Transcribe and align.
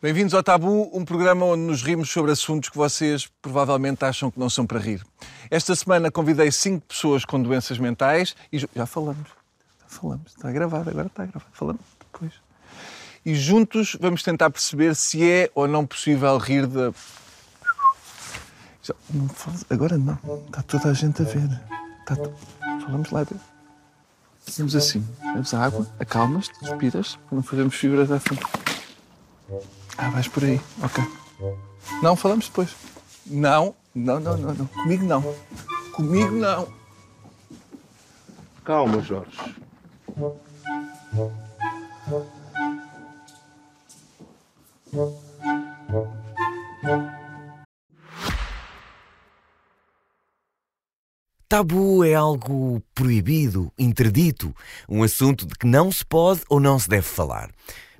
Bem-vindos 0.00 0.32
ao 0.32 0.44
Tabu, 0.44 0.88
um 0.96 1.04
programa 1.04 1.44
onde 1.44 1.62
nos 1.62 1.82
rimos 1.82 2.08
sobre 2.08 2.30
assuntos 2.30 2.68
que 2.68 2.76
vocês 2.76 3.28
provavelmente 3.42 4.04
acham 4.04 4.30
que 4.30 4.38
não 4.38 4.48
são 4.48 4.64
para 4.64 4.78
rir. 4.78 5.04
Esta 5.50 5.74
semana 5.74 6.08
convidei 6.08 6.52
cinco 6.52 6.86
pessoas 6.86 7.24
com 7.24 7.42
doenças 7.42 7.80
mentais 7.80 8.36
e 8.52 8.60
já 8.60 8.86
falamos. 8.86 9.28
Já 9.80 9.88
falamos, 9.88 10.30
está 10.36 10.52
gravado, 10.52 10.88
agora 10.88 11.08
está 11.08 11.24
gravado. 11.26 11.50
Falamos 11.52 11.82
depois. 11.98 12.32
E 13.26 13.34
juntos 13.34 13.96
vamos 14.00 14.22
tentar 14.22 14.50
perceber 14.50 14.94
se 14.94 15.28
é 15.28 15.50
ou 15.52 15.66
não 15.66 15.84
possível 15.84 16.38
rir 16.38 16.68
da. 16.68 16.92
Agora 19.68 19.98
não. 19.98 20.16
Está 20.46 20.62
toda 20.62 20.90
a 20.90 20.94
gente 20.94 21.22
a 21.22 21.24
ver. 21.24 21.60
Está 22.02 22.14
Falamos 22.84 23.10
lá. 23.10 23.26
Fazemos 24.46 24.76
assim. 24.76 25.04
Bebes 25.34 25.52
a 25.52 25.64
água, 25.64 25.88
acalmas-te, 25.98 26.54
respiras, 26.60 27.18
não 27.32 27.42
fazemos 27.42 27.74
fibras 27.74 28.12
à 28.12 28.20
frente. 28.20 28.46
Ah, 29.98 30.10
vais 30.10 30.28
por 30.28 30.44
aí. 30.44 30.60
Ok. 30.82 31.04
Não, 32.02 32.14
falamos 32.14 32.46
depois. 32.46 32.74
Não, 33.26 33.74
não, 33.92 34.20
não, 34.20 34.36
não, 34.36 34.54
não. 34.54 34.66
Comigo 34.66 35.04
não. 35.04 35.34
Comigo 35.92 36.30
não. 36.30 36.68
Calma, 38.64 39.02
Jorge. 39.02 39.36
Tabu 51.48 52.04
é 52.04 52.14
algo 52.14 52.80
proibido, 52.94 53.72
interdito, 53.78 54.54
um 54.88 55.02
assunto 55.02 55.46
de 55.46 55.54
que 55.54 55.66
não 55.66 55.90
se 55.90 56.04
pode 56.04 56.42
ou 56.48 56.60
não 56.60 56.78
se 56.78 56.88
deve 56.88 57.02
falar. 57.06 57.50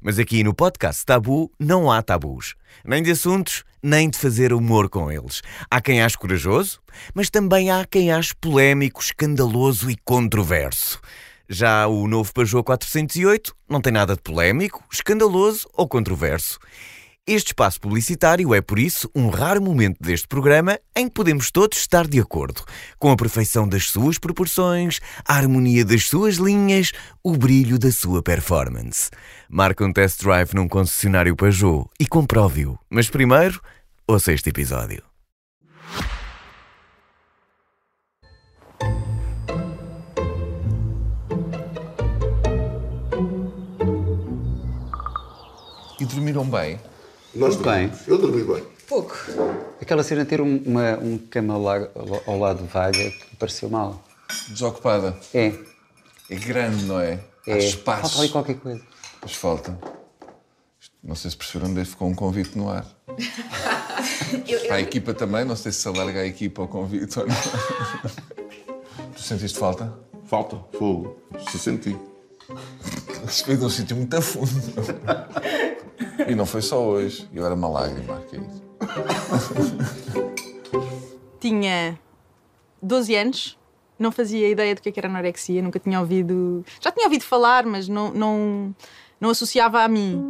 Mas 0.02 0.18
aqui 0.18 0.44
no 0.44 0.54
podcast 0.54 1.04
Tabu 1.04 1.50
não 1.58 1.90
há 1.90 2.00
tabus, 2.02 2.54
nem 2.84 3.02
de 3.02 3.10
assuntos, 3.10 3.64
nem 3.82 4.08
de 4.08 4.16
fazer 4.16 4.52
humor 4.52 4.88
com 4.88 5.10
eles. 5.10 5.42
Há 5.70 5.80
quem 5.80 6.02
ache 6.02 6.16
corajoso, 6.16 6.80
mas 7.14 7.28
também 7.28 7.70
há 7.70 7.84
quem 7.84 8.12
ache 8.12 8.34
polémico, 8.40 9.00
escandaloso 9.00 9.90
e 9.90 9.96
controverso. 10.04 11.00
Já 11.48 11.86
o 11.86 12.06
novo 12.06 12.32
Peugeot 12.32 12.62
408 12.62 13.56
não 13.68 13.80
tem 13.80 13.92
nada 13.92 14.14
de 14.14 14.22
polémico, 14.22 14.84
escandaloso 14.92 15.68
ou 15.74 15.88
controverso. 15.88 16.58
Este 17.30 17.48
espaço 17.48 17.78
publicitário 17.78 18.54
é, 18.54 18.62
por 18.62 18.78
isso, 18.78 19.10
um 19.14 19.28
raro 19.28 19.60
momento 19.60 19.98
deste 20.00 20.26
programa 20.26 20.78
em 20.96 21.08
que 21.08 21.12
podemos 21.12 21.50
todos 21.50 21.76
estar 21.76 22.06
de 22.06 22.18
acordo 22.18 22.64
com 22.98 23.12
a 23.12 23.16
perfeição 23.16 23.68
das 23.68 23.90
suas 23.90 24.16
proporções, 24.16 24.98
a 25.26 25.34
harmonia 25.34 25.84
das 25.84 26.04
suas 26.04 26.36
linhas, 26.36 26.90
o 27.22 27.36
brilho 27.36 27.78
da 27.78 27.92
sua 27.92 28.22
performance. 28.22 29.10
Marque 29.46 29.84
um 29.84 29.92
test 29.92 30.22
drive 30.22 30.54
num 30.54 30.66
concessionário 30.66 31.36
Peugeot 31.36 31.90
e 32.00 32.06
comprove-o. 32.06 32.78
Mas 32.88 33.10
primeiro, 33.10 33.60
ouça 34.06 34.32
este 34.32 34.48
episódio. 34.48 35.02
E 46.00 46.06
dormiram 46.06 46.48
bem? 46.48 46.80
Nós 47.38 47.54
Bem. 47.54 47.88
Eu 48.04 48.18
dormi 48.18 48.42
bem. 48.42 48.64
Pouco. 48.88 49.14
Aquela 49.80 50.02
cena 50.02 50.24
de 50.24 50.30
ter 50.30 50.40
um, 50.40 50.60
uma, 50.66 50.98
um 50.98 51.16
cama 51.16 51.56
lá, 51.56 51.88
ao 52.26 52.36
lado 52.36 52.64
vaga 52.64 52.98
que 53.12 53.36
pareceu 53.36 53.70
mal. 53.70 54.02
Desocupada. 54.48 55.16
É. 55.32 55.52
É 56.28 56.34
grande, 56.34 56.84
não 56.84 56.98
é? 56.98 57.20
Há 57.46 57.52
é. 57.52 57.58
espaço. 57.58 58.02
Falta 58.02 58.18
ali 58.18 58.28
qualquer 58.28 58.56
coisa. 58.56 58.82
Mas 59.22 59.34
falta. 59.34 59.78
Não 61.00 61.14
sei 61.14 61.30
se 61.30 61.36
perceberam 61.36 61.70
onde 61.70 61.84
ficou 61.84 62.08
um 62.08 62.14
convite 62.14 62.58
no 62.58 62.68
ar. 62.68 62.84
Para 64.66 64.76
a 64.76 64.80
equipa 64.80 65.14
também, 65.14 65.44
não 65.44 65.54
sei 65.54 65.70
se 65.70 65.82
se 65.82 65.88
alarga 65.88 66.22
a 66.22 66.26
equipa 66.26 66.62
ao 66.62 66.66
convite 66.66 67.20
ou 67.20 67.26
não. 67.28 67.36
tu 69.14 69.22
sentiste 69.22 69.60
falta? 69.60 69.96
Falta. 70.24 70.58
Fogo. 70.76 71.16
Se 71.48 71.56
senti. 71.56 71.96
Se 73.28 73.44
veio 73.44 73.58
de 73.58 73.64
um 73.64 73.70
sítio 73.70 73.96
muito 73.96 74.16
a 74.16 74.20
fundo. 74.20 74.50
E 76.26 76.34
não 76.34 76.46
foi 76.46 76.62
só 76.62 76.84
hoje. 76.84 77.28
E 77.32 77.38
agora 77.38 77.54
uma 77.54 77.68
lágrima, 77.68 78.20
que 78.28 78.36
é 78.36 78.40
isso? 78.40 78.62
Tinha 81.40 81.98
12 82.82 83.14
anos, 83.14 83.58
não 83.98 84.12
fazia 84.12 84.48
ideia 84.48 84.74
do 84.74 84.80
é 84.84 84.92
que 84.92 84.98
era 84.98 85.08
anorexia, 85.08 85.62
nunca 85.62 85.78
tinha 85.78 86.00
ouvido. 86.00 86.64
Já 86.80 86.90
tinha 86.90 87.06
ouvido 87.06 87.24
falar, 87.24 87.66
mas 87.66 87.88
não, 87.88 88.12
não, 88.12 88.74
não 89.20 89.30
associava 89.30 89.82
a 89.82 89.88
mim. 89.88 90.22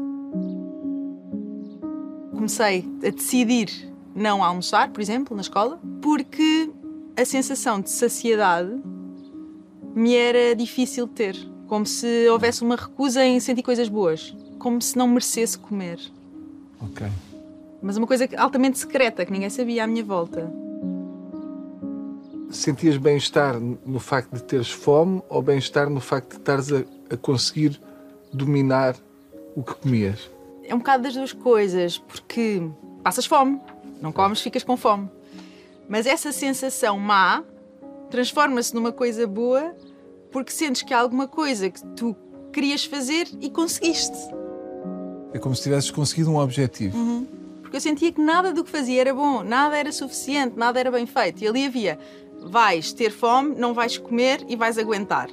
Comecei 2.32 2.88
a 3.04 3.10
decidir 3.10 3.92
não 4.14 4.42
almoçar, 4.42 4.90
por 4.90 5.00
exemplo, 5.00 5.34
na 5.36 5.42
escola, 5.42 5.80
porque 6.00 6.70
a 7.16 7.24
sensação 7.24 7.80
de 7.80 7.90
saciedade 7.90 8.70
me 9.94 10.14
era 10.14 10.54
difícil 10.54 11.06
de 11.06 11.12
ter. 11.12 11.36
Como 11.66 11.84
se 11.84 12.28
houvesse 12.28 12.62
uma 12.62 12.76
recusa 12.76 13.24
em 13.24 13.38
sentir 13.40 13.62
coisas 13.62 13.88
boas. 13.88 14.34
Como 14.58 14.80
se 14.82 14.96
não 14.96 15.08
merecesse 15.08 15.58
comer. 15.58 16.00
Ok. 16.80 17.06
Mas 17.82 17.96
uma 17.96 18.06
coisa 18.06 18.28
altamente 18.36 18.78
secreta 18.78 19.24
que 19.24 19.32
ninguém 19.32 19.50
sabia 19.50 19.84
à 19.84 19.86
minha 19.86 20.02
volta. 20.02 20.52
Sentias 22.50 22.96
bem-estar 22.96 23.60
no 23.60 24.00
facto 24.00 24.34
de 24.34 24.42
teres 24.42 24.70
fome 24.70 25.22
ou 25.28 25.42
bem-estar 25.42 25.88
no 25.88 26.00
facto 26.00 26.30
de 26.30 26.36
estares 26.38 26.72
a, 26.72 26.82
a 27.10 27.16
conseguir 27.16 27.80
dominar 28.32 28.96
o 29.54 29.62
que 29.62 29.74
comias? 29.74 30.30
É 30.64 30.74
um 30.74 30.78
bocado 30.78 31.02
das 31.04 31.14
duas 31.14 31.32
coisas, 31.32 31.98
porque 31.98 32.62
passas 33.02 33.26
fome, 33.26 33.60
não 34.00 34.12
comes, 34.12 34.40
ficas 34.40 34.62
com 34.62 34.76
fome. 34.76 35.08
Mas 35.88 36.06
essa 36.06 36.32
sensação 36.32 36.98
má 36.98 37.42
transforma-se 38.10 38.74
numa 38.74 38.92
coisa 38.92 39.26
boa 39.26 39.74
porque 40.30 40.52
sentes 40.52 40.82
que 40.82 40.92
há 40.92 41.00
alguma 41.00 41.26
coisa 41.26 41.70
que 41.70 41.84
tu 41.88 42.14
querias 42.52 42.84
fazer 42.84 43.26
e 43.40 43.50
conseguiste. 43.50 44.16
É 45.32 45.38
como 45.38 45.54
se 45.54 45.62
tivesses 45.62 45.90
conseguido 45.90 46.30
um 46.30 46.38
objetivo. 46.38 47.26
Porque 47.60 47.76
eu 47.76 47.80
sentia 47.80 48.10
que 48.10 48.20
nada 48.20 48.52
do 48.52 48.64
que 48.64 48.70
fazia 48.70 49.00
era 49.00 49.14
bom, 49.14 49.42
nada 49.42 49.76
era 49.76 49.92
suficiente, 49.92 50.56
nada 50.56 50.80
era 50.80 50.90
bem 50.90 51.06
feito. 51.06 51.42
E 51.42 51.48
ali 51.48 51.66
havia: 51.66 51.98
vais 52.40 52.92
ter 52.92 53.10
fome, 53.10 53.54
não 53.54 53.74
vais 53.74 53.98
comer 53.98 54.44
e 54.48 54.56
vais 54.56 54.78
aguentar. 54.78 55.28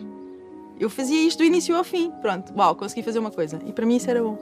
Eu 0.77 0.89
fazia 0.89 1.21
isto 1.21 1.37
do 1.39 1.43
início 1.45 1.75
ao 1.75 1.83
fim. 1.83 2.11
Pronto, 2.21 2.53
uau, 2.57 2.75
consegui 2.75 3.01
fazer 3.03 3.19
uma 3.19 3.31
coisa. 3.31 3.59
E 3.65 3.71
para 3.71 3.85
mim 3.85 3.95
isso 3.95 4.09
era 4.09 4.21
bom. 4.21 4.37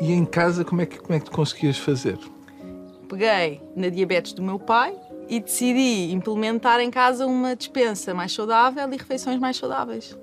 E 0.00 0.12
em 0.12 0.24
casa, 0.24 0.64
como 0.64 0.82
é 0.82 0.86
que, 0.86 0.98
como 0.98 1.14
é 1.14 1.18
que 1.18 1.24
tu 1.24 1.32
conseguias 1.32 1.78
fazer? 1.78 2.16
peguei 3.06 3.62
na 3.74 3.88
diabetes 3.88 4.32
do 4.32 4.42
meu 4.42 4.58
pai 4.58 4.94
e 5.28 5.40
decidi 5.40 6.12
implementar 6.12 6.80
em 6.80 6.90
casa 6.90 7.26
uma 7.26 7.56
dispensa 7.56 8.12
mais 8.12 8.32
saudável 8.32 8.92
e 8.92 8.96
refeições 8.96 9.38
mais 9.38 9.56
saudáveis. 9.56 10.16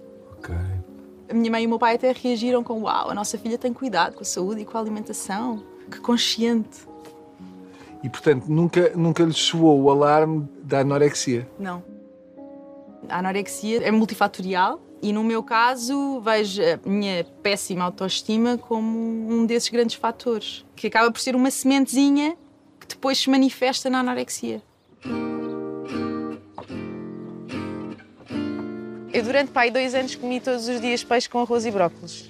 A 1.34 1.36
minha 1.36 1.50
mãe 1.50 1.64
e 1.64 1.66
o 1.66 1.70
meu 1.70 1.80
pai 1.80 1.96
até 1.96 2.12
reagiram 2.12 2.64
com: 2.64 2.84
Uau, 2.84 3.10
a 3.10 3.14
nossa 3.16 3.40
filha 3.40 3.58
tem 3.58 3.74
cuidado 3.74 4.14
com 4.14 4.22
a 4.22 4.26
saúde 4.26 4.62
e 4.62 4.66
com 4.66 4.78
a 4.78 4.82
alimentação. 4.82 5.64
Que 5.90 6.00
consciente. 6.00 6.88
E 8.04 8.10
portanto, 8.10 8.46
nunca, 8.48 8.92
nunca 8.96 9.24
lhes 9.24 9.38
soou 9.38 9.82
o 9.82 9.90
alarme 9.90 10.48
da 10.62 10.82
anorexia? 10.82 11.50
Não. 11.58 11.84
A 13.10 13.18
anorexia 13.18 13.82
é 13.82 13.90
multifatorial 13.90 14.80
e, 15.02 15.12
no 15.12 15.24
meu 15.24 15.42
caso, 15.42 16.22
vejo 16.22 16.62
a 16.62 16.88
minha 16.88 17.26
péssima 17.42 17.86
autoestima 17.86 18.56
como 18.56 18.88
um 19.28 19.44
desses 19.48 19.70
grandes 19.70 19.96
fatores, 19.96 20.64
que 20.76 20.86
acaba 20.86 21.12
por 21.12 21.20
ser 21.20 21.36
uma 21.36 21.50
sementezinha 21.50 22.38
que 22.80 22.86
depois 22.90 23.18
se 23.18 23.28
manifesta 23.28 23.90
na 23.90 24.02
anorexia. 24.02 24.62
Eu, 29.14 29.22
durante 29.24 29.52
pai, 29.52 29.70
dois 29.70 29.94
anos, 29.94 30.16
comi 30.16 30.40
todos 30.40 30.68
os 30.68 30.82
dias 30.82 31.04
peixe 31.04 31.30
com 31.30 31.40
arroz 31.42 31.66
e 31.66 31.72
brócolis. 31.72 32.26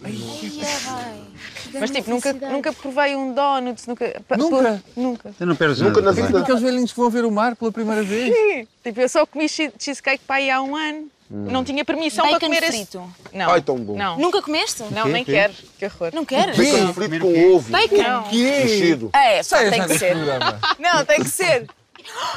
Mas, 1.80 1.90
tipo, 1.90 2.10
nunca, 2.10 2.34
nunca 2.34 2.74
provei 2.74 3.16
um 3.16 3.34
donut, 3.34 3.82
nunca... 3.88 4.22
Nunca? 4.38 4.82
pô, 4.94 5.02
Nunca. 5.02 5.34
Tu 5.38 5.46
não 5.46 5.56
perdes 5.56 5.80
Nunca 5.80 6.02
nada. 6.02 6.22
na 6.22 6.28
vida. 6.28 6.40
Aqueles 6.40 6.62
velhinhos 6.62 6.92
que 6.92 7.00
vão 7.00 7.10
ver 7.10 7.26
o 7.26 7.32
mar 7.32 7.56
pela 7.56 7.72
primeira 7.72 8.04
vez. 8.04 8.68
Tipo, 8.84 9.02
eu 9.02 9.10
só 9.10 9.26
comi 9.26 9.48
che- 9.50 9.72
cheesecake 9.80 10.24
pai 10.28 10.50
há 10.50 10.62
um 10.62 10.76
ano. 10.76 11.08
Não 11.30 11.64
tinha 11.64 11.84
permissão 11.84 12.24
para 12.26 12.34
Bacon 12.34 12.46
comer 12.46 12.64
esse... 12.64 12.72
frito. 12.78 13.12
Não. 13.34 13.50
Ai, 13.50 13.62
tão 13.62 13.76
bom. 13.78 13.98
Não. 13.98 14.20
Nunca 14.20 14.40
comeste? 14.42 14.84
Não, 14.92 15.08
nem 15.08 15.26
quero. 15.26 15.54
Que 15.80 15.86
horror. 15.86 16.12
Não 16.14 16.24
queres? 16.26 16.56
Bacon 16.56 16.94
frito 16.94 17.20
com 17.22 17.56
ovo. 17.56 17.72
Bacon? 17.72 17.98
Não. 17.98 18.32
Mexido. 18.32 19.10
É, 19.14 19.42
só 19.42 19.58
tem 19.58 19.82
que 19.88 19.98
ser. 19.98 20.14
programa. 20.14 20.60
Não, 20.78 21.04
tem 21.06 21.24
que 21.24 21.30
ser. 21.30 21.66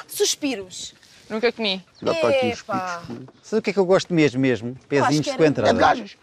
Suspiros. 0.09 0.95
Nunca 1.29 1.51
comi. 1.53 1.85
Já 2.03 2.13
está 2.13 2.29
aqui 2.29 2.53
os 2.53 2.61
Epá. 2.61 3.03
pitos. 3.07 3.27
Sabe 3.43 3.59
o 3.59 3.63
que 3.63 3.71
é 3.71 3.73
que 3.73 3.79
eu 3.79 3.85
gosto 3.87 4.15
mesmo, 4.15 4.41
mesmo? 4.41 4.77
Pezinhos 4.89 5.27
com 5.27 5.33
era- 5.35 5.47
entrada. 5.47 5.73
Gajas. 5.79 6.17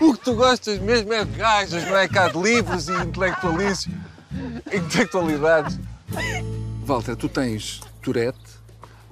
O 0.00 0.14
que 0.14 0.20
tu 0.24 0.34
gostas 0.34 0.78
mesmo 0.80 1.12
é 1.12 1.24
de 1.24 1.36
gajas, 1.38 1.84
não 1.88 1.96
é 1.96 2.08
cá 2.08 2.28
de 2.28 2.38
livros 2.40 2.88
e 2.88 2.92
intelectualícios. 2.92 3.94
Intelectualidades. 4.72 5.78
Walter, 6.84 7.14
tu 7.16 7.28
tens 7.28 7.80
Tourette, 8.02 8.38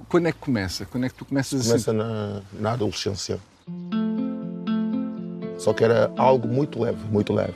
Quando 0.09 0.27
é 0.27 0.31
que 0.31 0.39
começa? 0.39 0.85
Quando 0.85 1.05
é 1.05 1.09
que 1.09 1.15
tu 1.15 1.23
começas 1.25 1.61
a 1.61 1.67
Começa 1.69 1.93
na, 1.93 2.41
na 2.59 2.73
adolescência. 2.73 3.39
Só 5.57 5.73
que 5.73 5.83
era 5.83 6.11
algo 6.17 6.47
muito 6.47 6.81
leve, 6.81 6.99
muito 7.09 7.31
leve. 7.31 7.53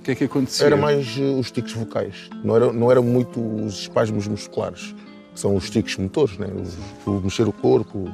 O 0.00 0.02
que 0.02 0.12
é 0.12 0.14
que 0.14 0.24
acontecia? 0.24 0.64
Era 0.64 0.78
mais 0.78 1.06
eh, 1.18 1.38
os 1.38 1.50
tiques 1.50 1.74
vocais. 1.74 2.30
Não 2.42 2.56
era, 2.56 2.72
não 2.72 2.90
era 2.90 3.02
muito 3.02 3.38
os 3.38 3.80
espasmos 3.80 4.26
musculares. 4.26 4.94
que 5.34 5.38
São 5.38 5.54
os 5.54 5.68
tiques 5.68 5.94
motores, 5.98 6.38
né? 6.38 6.46
o, 7.06 7.10
o 7.10 7.20
mexer 7.20 7.46
o 7.46 7.52
corpo, 7.52 8.08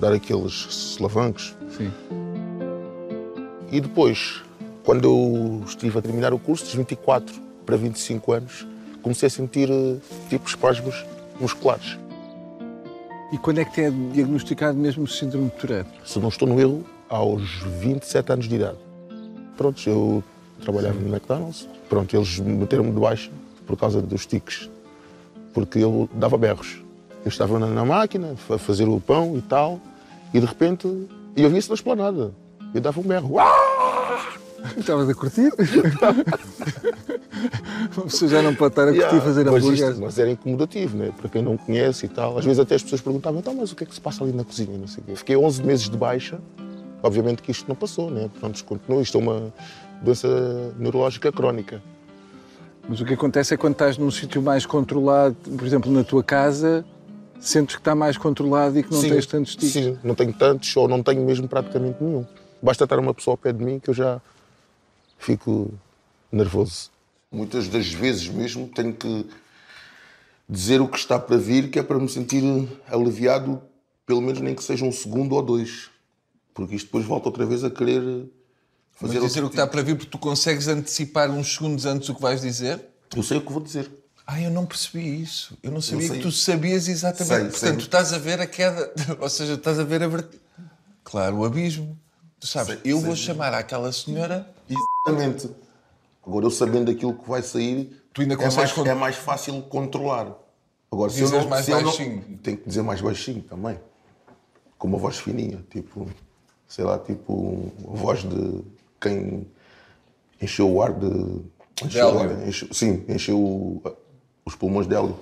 dar 0.00 0.14
aqueles 0.14 0.54
solavancos. 0.54 1.54
Sim. 1.76 1.92
E 3.70 3.82
depois, 3.82 4.40
quando 4.82 5.04
eu 5.04 5.62
estive 5.66 5.98
a 5.98 6.00
terminar 6.00 6.32
o 6.32 6.38
curso, 6.38 6.64
dos 6.64 6.74
24 6.74 7.34
para 7.66 7.76
25 7.76 8.32
anos, 8.32 8.66
comecei 9.02 9.26
a 9.26 9.30
sentir 9.30 9.70
eh, 9.70 9.96
tipo 10.30 10.48
espasmos 10.48 11.04
musculares. 11.38 11.98
E 13.30 13.36
quando 13.36 13.58
é 13.58 13.64
que 13.66 13.72
te 13.72 13.82
é 13.82 13.90
diagnosticado 13.90 14.78
mesmo 14.78 15.04
o 15.04 15.06
síndrome 15.06 15.50
de 15.50 15.56
Tourette? 15.56 15.90
Se 16.02 16.18
não 16.18 16.30
estou 16.30 16.48
no 16.48 16.58
erro, 16.58 16.82
aos 17.10 17.42
27 17.78 18.32
anos 18.32 18.48
de 18.48 18.54
idade. 18.54 18.78
Pronto, 19.54 19.82
eu 19.86 20.24
trabalhava 20.64 20.98
no 20.98 21.08
McDonald's. 21.08 21.68
Pronto, 21.88 22.14
eles 22.16 22.38
meteram-me 22.40 22.90
de 22.92 22.98
baixa 23.00 23.30
por 23.66 23.76
causa 23.76 24.00
dos 24.02 24.26
tiques, 24.26 24.68
porque 25.52 25.78
eu 25.78 26.08
dava 26.14 26.36
berros. 26.36 26.82
Eu 27.24 27.28
estava 27.28 27.58
na, 27.58 27.66
na 27.66 27.84
máquina 27.84 28.34
a 28.50 28.58
fazer 28.58 28.88
o 28.88 29.00
pão 29.00 29.36
e 29.36 29.42
tal, 29.42 29.80
e 30.32 30.40
de 30.40 30.46
repente 30.46 30.86
eu 31.36 31.48
via-se 31.50 31.68
na 31.68 31.74
esplanada. 31.74 32.32
Eu 32.74 32.80
dava 32.80 33.00
um 33.00 33.04
berro. 33.04 33.34
Uau! 33.34 33.48
Estavas 34.76 35.08
a 35.08 35.14
curtir? 35.14 35.52
Uma 37.96 38.04
pessoa 38.06 38.30
já 38.30 38.42
não 38.42 38.54
pode 38.54 38.72
estar 38.72 38.82
a 38.82 38.86
curtir 38.86 39.00
Yeah, 39.00 39.20
fazer 39.20 39.44
mas, 39.44 39.54
hambúrgueres. 39.62 39.90
isto, 39.90 40.00
mas 40.02 40.18
era 40.18 40.30
incomodativo, 40.30 40.96
né? 40.96 41.12
para 41.16 41.28
quem 41.28 41.42
não 41.42 41.56
conhece 41.56 42.06
e 42.06 42.08
tal. 42.08 42.38
Às 42.38 42.44
vezes 42.44 42.58
até 42.58 42.74
as 42.74 42.82
pessoas 42.82 43.00
perguntavam, 43.00 43.40
então, 43.40 43.54
mas 43.54 43.72
o 43.72 43.76
que 43.76 43.84
é 43.84 43.86
que 43.86 43.94
se 43.94 44.00
passa 44.00 44.24
ali 44.24 44.32
na 44.32 44.42
cozinha? 44.44 44.76
Não 44.78 44.86
sei. 44.86 45.04
Fiquei 45.14 45.36
11 45.36 45.62
meses 45.62 45.88
de 45.88 45.96
baixa. 45.96 46.38
Obviamente 47.04 47.42
que 47.42 47.50
isto 47.50 47.68
não 47.68 47.76
passou, 47.76 48.10
né? 48.10 48.30
Pronto, 48.40 48.64
continua. 48.64 49.02
Isto 49.02 49.18
é 49.18 49.20
uma 49.20 49.52
doença 50.00 50.72
neurológica 50.78 51.30
crónica. 51.30 51.82
Mas 52.88 52.98
o 52.98 53.04
que 53.04 53.12
acontece 53.12 53.52
é 53.52 53.58
quando 53.58 53.74
estás 53.74 53.98
num 53.98 54.10
sítio 54.10 54.40
mais 54.40 54.64
controlado, 54.64 55.36
por 55.54 55.66
exemplo, 55.66 55.92
na 55.92 56.02
tua 56.02 56.24
casa, 56.24 56.82
sentes 57.38 57.76
que 57.76 57.80
está 57.82 57.94
mais 57.94 58.16
controlado 58.16 58.78
e 58.78 58.82
que 58.82 58.90
não 58.90 59.02
Sim, 59.02 59.10
tens 59.10 59.26
tantos 59.26 59.54
tiques. 59.54 59.72
Sim, 59.72 59.98
não 60.02 60.14
tenho 60.14 60.32
tantos 60.32 60.74
ou 60.74 60.88
não 60.88 61.02
tenho 61.02 61.22
mesmo 61.22 61.46
praticamente 61.46 62.02
nenhum. 62.02 62.24
Basta 62.62 62.84
estar 62.84 62.98
uma 62.98 63.12
pessoa 63.12 63.34
ao 63.34 63.38
pé 63.38 63.52
de 63.52 63.62
mim 63.62 63.78
que 63.78 63.90
eu 63.90 63.94
já 63.94 64.18
fico 65.18 65.74
nervoso. 66.32 66.90
Muitas 67.30 67.68
das 67.68 67.92
vezes 67.92 68.28
mesmo 68.28 68.66
tenho 68.68 68.94
que 68.94 69.26
dizer 70.48 70.80
o 70.80 70.88
que 70.88 70.96
está 70.96 71.18
para 71.18 71.36
vir, 71.36 71.68
que 71.70 71.78
é 71.78 71.82
para 71.82 71.98
me 71.98 72.08
sentir 72.08 72.42
aliviado, 72.90 73.60
pelo 74.06 74.22
menos 74.22 74.40
nem 74.40 74.54
que 74.54 74.64
seja 74.64 74.86
um 74.86 74.92
segundo 74.92 75.34
ou 75.34 75.42
dois. 75.42 75.92
Porque 76.54 76.76
isto 76.76 76.86
depois 76.86 77.04
volta 77.04 77.28
outra 77.28 77.44
vez 77.44 77.64
a 77.64 77.70
querer 77.70 78.00
Mas 78.00 79.10
fazer 79.10 79.20
dizer 79.20 79.44
o 79.44 79.48
que 79.48 79.54
está 79.56 79.66
para 79.66 79.82
vir, 79.82 79.96
porque 79.96 80.10
tu 80.10 80.18
consegues 80.18 80.68
antecipar 80.68 81.30
uns 81.30 81.54
segundos 81.54 81.84
antes 81.84 82.08
o 82.08 82.14
que 82.14 82.22
vais 82.22 82.40
dizer? 82.40 82.78
tipo. 83.10 83.18
Eu 83.18 83.22
sei 83.22 83.38
o 83.38 83.40
que 83.42 83.52
vou 83.52 83.60
dizer. 83.62 83.90
Ah, 84.26 84.40
eu 84.40 84.50
não 84.50 84.64
percebi 84.64 85.20
isso. 85.20 85.56
Eu 85.62 85.70
não 85.70 85.82
sabia 85.82 86.08
sei. 86.08 86.16
que 86.16 86.22
tu 86.22 86.32
sabias 86.32 86.88
exatamente. 86.88 87.26
Sei, 87.28 87.40
Portanto, 87.50 87.58
sei. 87.60 87.72
tu 87.76 87.80
estás 87.80 88.12
a 88.12 88.18
ver 88.18 88.40
a 88.40 88.46
queda, 88.46 88.90
ou 89.20 89.28
seja, 89.28 89.54
estás 89.54 89.78
a 89.78 89.84
ver 89.84 90.02
a 90.02 90.08
vert... 90.08 90.30
Claro, 91.02 91.38
o 91.38 91.44
abismo. 91.44 91.98
Tu 92.40 92.46
sabes, 92.46 92.78
Sei, 92.80 92.92
eu 92.92 93.00
vou 93.00 93.14
chamar 93.14 93.52
àquela 93.52 93.92
senhora 93.92 94.48
Exatamente. 94.68 95.50
Agora, 96.26 96.46
eu 96.46 96.50
sabendo 96.50 96.90
aquilo 96.90 97.12
que 97.14 97.28
vai 97.28 97.42
sair, 97.42 98.00
Tu 98.14 98.22
ainda 98.22 98.34
é, 98.34 98.36
consegues 98.36 98.56
mais, 98.56 98.72
con- 98.72 98.86
é 98.86 98.94
mais 98.94 99.16
fácil 99.16 99.60
controlar. 99.62 100.32
Agora, 100.90 101.10
se 101.10 101.20
eu 101.20 101.26
Dizes 101.26 101.42
não, 101.42 101.48
mais 101.50 101.64
se 101.66 101.70
eu 101.72 101.76
não- 101.76 101.84
baixinho. 101.84 102.38
tenho 102.42 102.56
que 102.56 102.66
dizer 102.68 102.82
mais 102.82 103.00
baixinho 103.02 103.42
também. 103.42 103.78
Com 104.78 104.88
uma 104.88 104.96
voz 104.98 105.18
fininha, 105.18 105.62
tipo, 105.70 106.06
sei 106.68 106.84
lá, 106.84 106.98
tipo, 106.98 107.72
a 107.92 107.96
voz 107.96 108.20
de 108.22 108.60
quem 109.00 109.46
encheu 110.40 110.70
o 110.70 110.82
ar 110.82 110.92
de. 110.92 111.40
Encheu 111.84 112.06
o 112.06 112.20
hélio. 112.20 112.36
ar, 112.42 112.48
encheu- 112.48 112.68
sim, 112.72 113.04
encheu 113.08 113.38
o- 113.38 113.82
os 114.44 114.54
pulmões 114.54 114.86
de 114.86 114.94
hélio. 114.94 115.16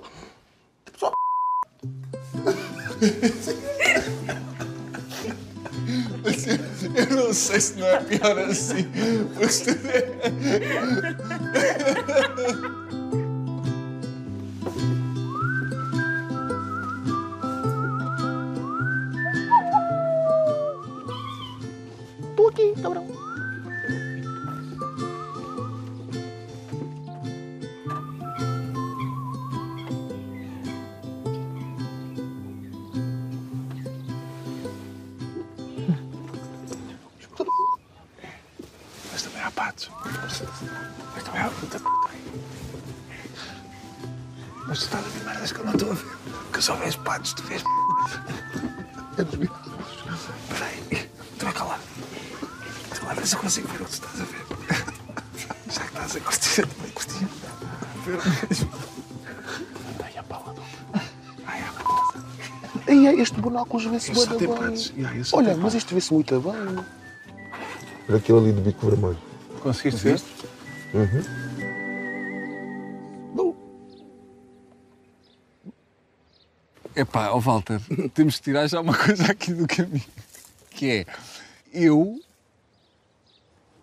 Tipo, 0.84 0.98
só. 0.98 1.12
Eu 6.94 7.16
não 7.16 7.32
sei 7.32 7.60
se 7.60 7.78
não 7.78 7.86
é 7.86 8.02
pior 8.04 8.38
assim. 8.38 8.84
Porque 9.34 9.70
aqui, 22.52 22.74
cabrão. 22.82 23.06
Mas 39.10 39.22
também 39.22 39.42
há 39.42 39.50
patos. 39.50 39.90
Mas 41.14 41.24
também 41.24 41.40
há 41.40 41.48
puta. 41.48 41.80
Mas 44.66 44.78
tu 44.78 44.84
estás 44.84 45.04
a 45.04 45.08
ver 45.08 45.24
merdas 45.24 45.52
que 45.52 45.58
eu 45.58 45.64
não 45.64 45.72
estou 45.72 45.90
a 45.90 45.94
ver. 45.94 46.16
Porque 46.44 46.58
eu 46.58 46.62
só 46.62 46.76
vejo 46.76 46.98
patos, 47.00 47.32
tu 47.32 47.42
vês 47.44 47.62
p***. 47.62 47.68
Espera 49.22 49.61
lá 53.04 53.14
ver 53.14 53.26
se 53.26 53.34
eu 53.34 53.40
consigo 53.40 53.68
ver 53.68 53.82
o 53.82 53.84
que 53.84 53.90
tu 53.90 53.94
estás 53.94 54.20
a 54.20 54.24
ver. 54.24 54.92
Já 55.70 55.80
que 55.80 55.88
estás 55.88 56.16
a 56.16 56.20
curtir, 56.20 56.60
eu 56.60 56.66
também 56.66 56.90
curti. 56.92 57.26
Ver 58.04 58.18
mesmo. 58.48 58.70
Ai, 60.02 60.18
a 60.18 60.22
pala 60.22 60.52
do... 60.54 60.62
Ai, 61.46 61.60
a 61.62 61.72
pala. 61.82 62.24
Ei, 62.86 63.20
este 63.20 63.40
bonóculos 63.40 63.86
vê-se 63.86 64.12
da 64.12 64.34
bem. 64.36 64.74
Yeah, 64.96 65.22
Olha, 65.32 65.56
mas 65.56 65.74
isto 65.74 65.94
vê-se 65.94 66.12
muito 66.12 66.40
bem. 66.40 66.84
Olha 68.08 68.18
aquele 68.18 68.38
ali 68.38 68.52
de 68.52 68.60
bico 68.60 68.88
vermelho. 68.88 69.18
Conseguiste 69.62 70.00
ver? 70.00 70.20
Epá, 76.94 77.30
ó 77.30 77.40
Walter, 77.40 77.80
temos 78.12 78.36
que 78.36 78.42
tirar 78.42 78.66
já 78.66 78.80
uma 78.80 78.96
coisa 78.96 79.32
aqui 79.32 79.52
do 79.52 79.66
caminho. 79.66 80.04
Que 80.70 80.90
é, 80.90 81.06
eu 81.72 82.20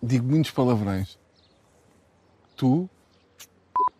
digo 0.02 0.26
muitos 0.26 0.50
palavrões. 0.50 1.18
Tu 2.56 2.88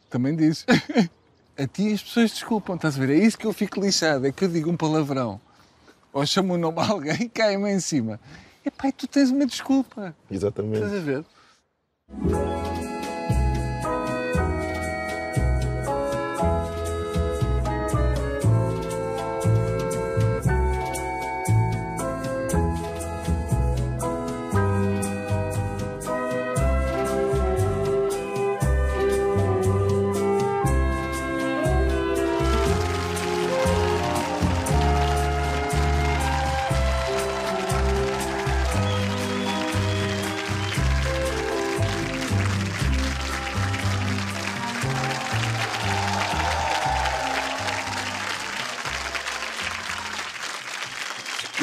também 0.09 0.37
dizes. 0.37 0.67
A 1.59 1.67
ti 1.67 1.93
as 1.93 2.03
pessoas 2.03 2.31
desculpam, 2.31 2.77
estás 2.77 2.97
a 2.97 3.01
ver? 3.01 3.11
É 3.11 3.23
isso 3.23 3.37
que 3.37 3.47
eu 3.47 3.53
fico 3.53 3.79
lixado, 3.79 4.27
é 4.27 4.33
que 4.33 4.47
eu 4.47 4.49
digo 4.49 4.71
um 4.71 4.77
palavrão. 4.79 5.39
Ou 6.11 6.25
chamo 6.25 6.55
o 6.55 6.59
nome 6.59 6.81
a 6.81 6.89
alguém 6.89 7.25
e 7.25 7.29
cai-me 7.29 7.71
em 7.71 7.81
cima. 7.81 8.19
Epá, 8.65 8.89
e 8.89 8.93
tu 8.93 9.07
tens 9.07 9.31
uma 9.31 9.45
desculpa. 9.45 10.17
Exatamente. 10.31 10.83
Estás 10.83 10.95
a 10.95 11.01
ver? 11.01 12.80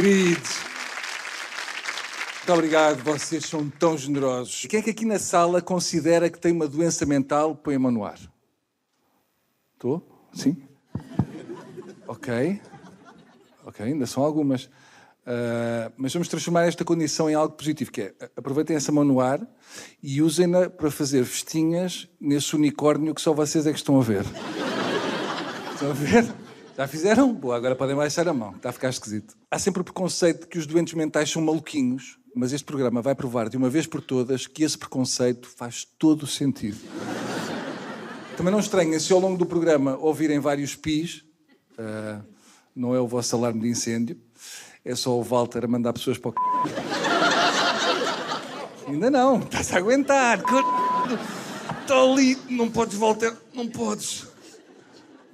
Queridos, 0.08 0.56
muito 2.38 2.54
obrigado, 2.54 3.04
vocês 3.04 3.46
são 3.46 3.70
tão 3.70 3.98
generosos. 3.98 4.66
Quem 4.66 4.80
é 4.80 4.82
que 4.82 4.92
aqui 4.92 5.04
na 5.04 5.20
sala 5.20 5.62
considera 5.62 6.30
que 6.30 6.40
tem 6.40 6.54
uma 6.54 6.66
doença 6.66 7.06
mental? 7.06 7.54
Põe 7.54 7.76
a 7.76 7.80
mão 7.80 7.92
no 7.92 8.06
ar. 8.06 8.18
Estou? 9.74 10.30
Sim? 10.34 10.56
Ok. 12.08 12.62
Ok, 13.66 13.86
ainda 13.86 14.06
são 14.06 14.24
algumas. 14.24 14.70
Ah, 15.26 15.92
mas 15.98 16.14
vamos 16.14 16.30
transformar 16.30 16.64
esta 16.64 16.86
condição 16.86 17.30
em 17.30 17.34
algo 17.34 17.58
positivo, 17.58 17.92
que 17.92 18.04
é 18.04 18.14
aproveitem 18.38 18.78
essa 18.78 18.94
mão 18.94 19.04
no 19.04 19.20
ar 19.20 19.46
e 20.02 20.22
usem-na 20.22 20.70
para 20.70 20.90
fazer 20.90 21.26
festinhas 21.26 22.08
nesse 22.18 22.56
unicórnio 22.56 23.14
que 23.14 23.22
só 23.22 23.34
vocês 23.34 23.68
é 23.68 23.74
que 23.74 23.78
estão 23.78 24.00
a 24.00 24.04
ver. 24.04 24.24
Estão 25.74 25.90
a 25.90 25.94
ver? 25.94 26.47
Já 26.78 26.88
fizeram? 26.88 27.34
Boa, 27.34 27.56
agora 27.56 27.76
podem 27.76 27.96
baixar 27.96 28.28
a 28.28 28.34
mão, 28.34 28.52
está 28.52 28.70
a 28.70 28.72
ficar 28.72 28.90
esquisito. 28.90 29.36
Há 29.50 29.58
sempre 29.58 29.82
o 29.82 29.84
preconceito 29.84 30.42
de 30.42 30.48
que 30.48 30.60
os 30.60 30.68
doentes 30.68 30.94
mentais 30.94 31.28
são 31.28 31.42
maluquinhos, 31.42 32.20
mas 32.36 32.54
este 32.54 32.64
programa 32.64 33.02
vai 33.02 33.16
provar 33.16 33.50
de 33.50 33.58
uma 33.58 33.68
vez 33.68 33.88
por 33.88 34.00
todas 34.00 34.46
que 34.46 34.64
esse 34.64 34.78
preconceito 34.78 35.50
faz 35.50 35.88
todo 35.98 36.22
o 36.22 36.28
sentido. 36.28 36.78
Também 38.38 38.52
não 38.52 38.60
estranhem 38.60 39.00
se 39.00 39.12
ao 39.12 39.20
longo 39.20 39.40
do 39.40 39.46
programa 39.48 39.98
ouvirem 39.98 40.38
vários 40.38 40.76
pis, 40.76 41.24
uh, 41.80 42.24
não 42.76 42.94
é 42.94 43.00
o 43.00 43.08
vosso 43.08 43.36
alarme 43.36 43.62
de 43.62 43.70
incêndio, 43.70 44.22
é 44.86 44.94
só 44.94 45.18
o 45.18 45.24
Walter 45.24 45.66
a 45.66 45.68
mandar 45.68 45.94
pessoas 45.94 46.20
para 46.20 46.30
o 46.30 46.34
c... 46.34 46.38
Ainda 48.88 49.10
não, 49.10 49.40
estás 49.40 49.74
a 49.74 49.78
aguentar. 49.78 50.44
Está 51.82 51.96
ali, 52.04 52.38
não 52.48 52.70
podes, 52.70 53.00
Walter, 53.00 53.36
não 53.52 53.68
podes. 53.68 54.27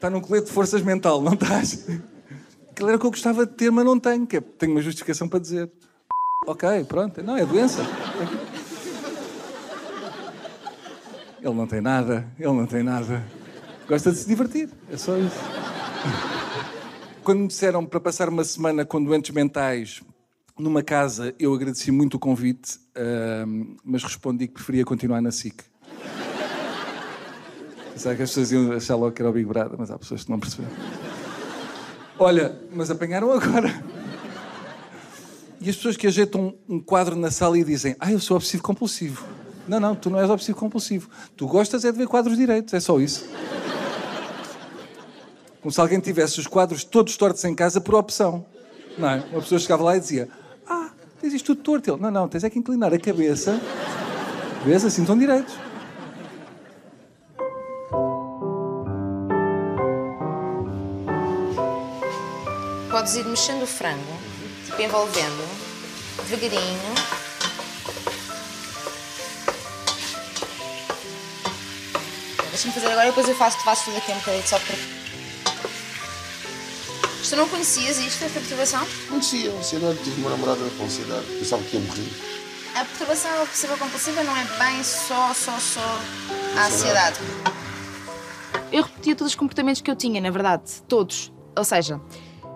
Está 0.03 0.09
num 0.09 0.19
colete 0.19 0.47
de 0.47 0.51
forças 0.51 0.81
mental, 0.81 1.21
não 1.21 1.31
estás? 1.31 1.87
Aquilo 2.69 2.89
era 2.89 2.97
o 2.97 2.99
que 2.99 3.05
eu 3.05 3.09
gostava 3.09 3.45
de 3.45 3.53
ter, 3.53 3.71
mas 3.71 3.85
não 3.85 3.97
tenho, 3.97 4.27
que 4.27 4.35
é, 4.35 4.41
tenho 4.41 4.73
uma 4.73 4.81
justificação 4.81 5.29
para 5.29 5.39
dizer. 5.39 5.71
Ok, 6.45 6.83
pronto, 6.89 7.23
não, 7.23 7.37
é 7.37 7.45
doença. 7.45 7.81
Ele 11.41 11.53
não 11.53 11.65
tem 11.65 11.79
nada, 11.79 12.29
ele 12.37 12.51
não 12.51 12.65
tem 12.65 12.83
nada. 12.83 13.23
Gosta 13.87 14.11
de 14.11 14.17
se 14.17 14.27
divertir, 14.27 14.69
é 14.91 14.97
só 14.97 15.17
isso. 15.17 15.39
Quando 17.23 17.39
me 17.39 17.47
disseram 17.47 17.85
para 17.85 18.01
passar 18.01 18.27
uma 18.27 18.43
semana 18.43 18.83
com 18.83 19.01
doentes 19.01 19.33
mentais 19.33 20.03
numa 20.59 20.83
casa, 20.83 21.33
eu 21.39 21.53
agradeci 21.53 21.93
muito 21.93 22.15
o 22.15 22.19
convite, 22.19 22.77
mas 23.85 24.03
respondi 24.03 24.49
que 24.49 24.55
preferia 24.55 24.83
continuar 24.83 25.21
na 25.21 25.31
SIC. 25.31 25.63
Sabe 27.95 28.17
que 28.17 28.23
as 28.23 28.29
pessoas 28.29 28.51
iam 28.51 28.71
achar 28.71 28.95
logo 28.95 29.11
que 29.11 29.21
era 29.21 29.29
o 29.29 29.33
Big 29.33 29.45
Brother, 29.45 29.75
mas 29.77 29.91
há 29.91 29.97
pessoas 29.97 30.23
que 30.23 30.31
não 30.31 30.39
perceberam. 30.39 30.71
Olha, 32.17 32.57
mas 32.73 32.89
apanharam 32.89 33.31
agora. 33.31 33.83
E 35.59 35.69
as 35.69 35.75
pessoas 35.75 35.95
que 35.95 36.07
ajeitam 36.07 36.53
um 36.67 36.79
quadro 36.79 37.15
na 37.15 37.31
sala 37.31 37.57
e 37.57 37.63
dizem: 37.63 37.95
Ah, 37.99 38.11
eu 38.11 38.19
sou 38.19 38.35
obsessivo 38.35 38.63
compulsivo. 38.63 39.25
Não, 39.67 39.79
não, 39.79 39.95
tu 39.95 40.09
não 40.09 40.19
és 40.19 40.29
obsessivo 40.29 40.57
compulsivo. 40.57 41.09
Tu 41.37 41.47
gostas 41.47 41.85
é 41.85 41.91
de 41.91 41.97
ver 41.97 42.07
quadros 42.07 42.37
direitos, 42.37 42.73
é 42.73 42.79
só 42.79 42.99
isso. 42.99 43.25
Como 45.61 45.71
se 45.71 45.79
alguém 45.79 45.99
tivesse 46.01 46.39
os 46.39 46.47
quadros 46.47 46.83
todos 46.83 47.15
tortos 47.15 47.43
em 47.45 47.55
casa 47.55 47.79
por 47.79 47.95
opção. 47.95 48.45
Não 48.97 49.09
é? 49.09 49.23
Uma 49.31 49.41
pessoa 49.41 49.59
chegava 49.59 49.83
lá 49.83 49.95
e 49.95 49.99
dizia: 49.99 50.27
Ah, 50.67 50.89
tens 51.21 51.33
isto 51.33 51.55
tudo 51.55 51.63
torto. 51.63 51.91
Ele: 51.91 52.01
Não, 52.01 52.11
não, 52.11 52.27
tens 52.27 52.43
é 52.43 52.49
que 52.49 52.59
inclinar 52.59 52.93
a 52.93 52.99
cabeça. 52.99 53.59
Vês 54.65 54.83
assim, 54.83 55.01
estão 55.01 55.17
direitos. 55.17 55.53
Podes 62.93 63.15
ir 63.15 63.25
mexendo 63.25 63.63
o 63.63 63.65
frango, 63.65 64.19
tipo 64.67 64.79
envolvendo, 64.79 65.49
devagarinho. 66.29 66.93
Deixa-me 72.51 72.71
fazer 72.71 72.91
agora 72.91 73.05
e 73.05 73.09
depois 73.09 73.27
eu 73.27 73.35
faço, 73.35 73.57
tu 73.57 73.63
fazes 73.63 73.85
tudo 73.85 73.97
aqui 73.97 74.11
um 74.11 74.17
bocadinho 74.19 74.47
só 74.47 74.59
para. 74.59 74.75
Tu 77.27 77.35
não 77.35 77.49
conhecias 77.49 77.97
isto, 77.97 78.25
esta 78.25 78.39
perturbação? 78.39 78.85
Conhecia, 79.09 79.51
ansiedade. 79.51 79.97
Tive 80.03 80.21
uma 80.21 80.29
namorada 80.29 80.61
com 80.77 80.83
ansiedade. 80.83 81.25
Pensava 81.39 81.63
que 81.63 81.77
ia 81.77 81.81
morrer. 81.81 82.07
A 82.75 82.85
perturbação 82.85 83.41
obsessiva 83.41 83.75
compulsiva 83.75 84.23
não 84.23 84.37
é 84.37 84.43
bem 84.59 84.83
só, 84.83 85.33
só, 85.33 85.57
só 85.57 85.99
a 86.55 86.67
ansiedade. 86.67 87.17
Eu 88.71 88.83
repetia 88.83 89.15
todos 89.15 89.33
os 89.33 89.35
comportamentos 89.35 89.81
que 89.81 89.89
eu 89.89 89.95
tinha, 89.95 90.21
na 90.21 90.29
verdade, 90.29 90.83
todos. 90.87 91.33
Ou 91.57 91.63
seja, 91.63 91.99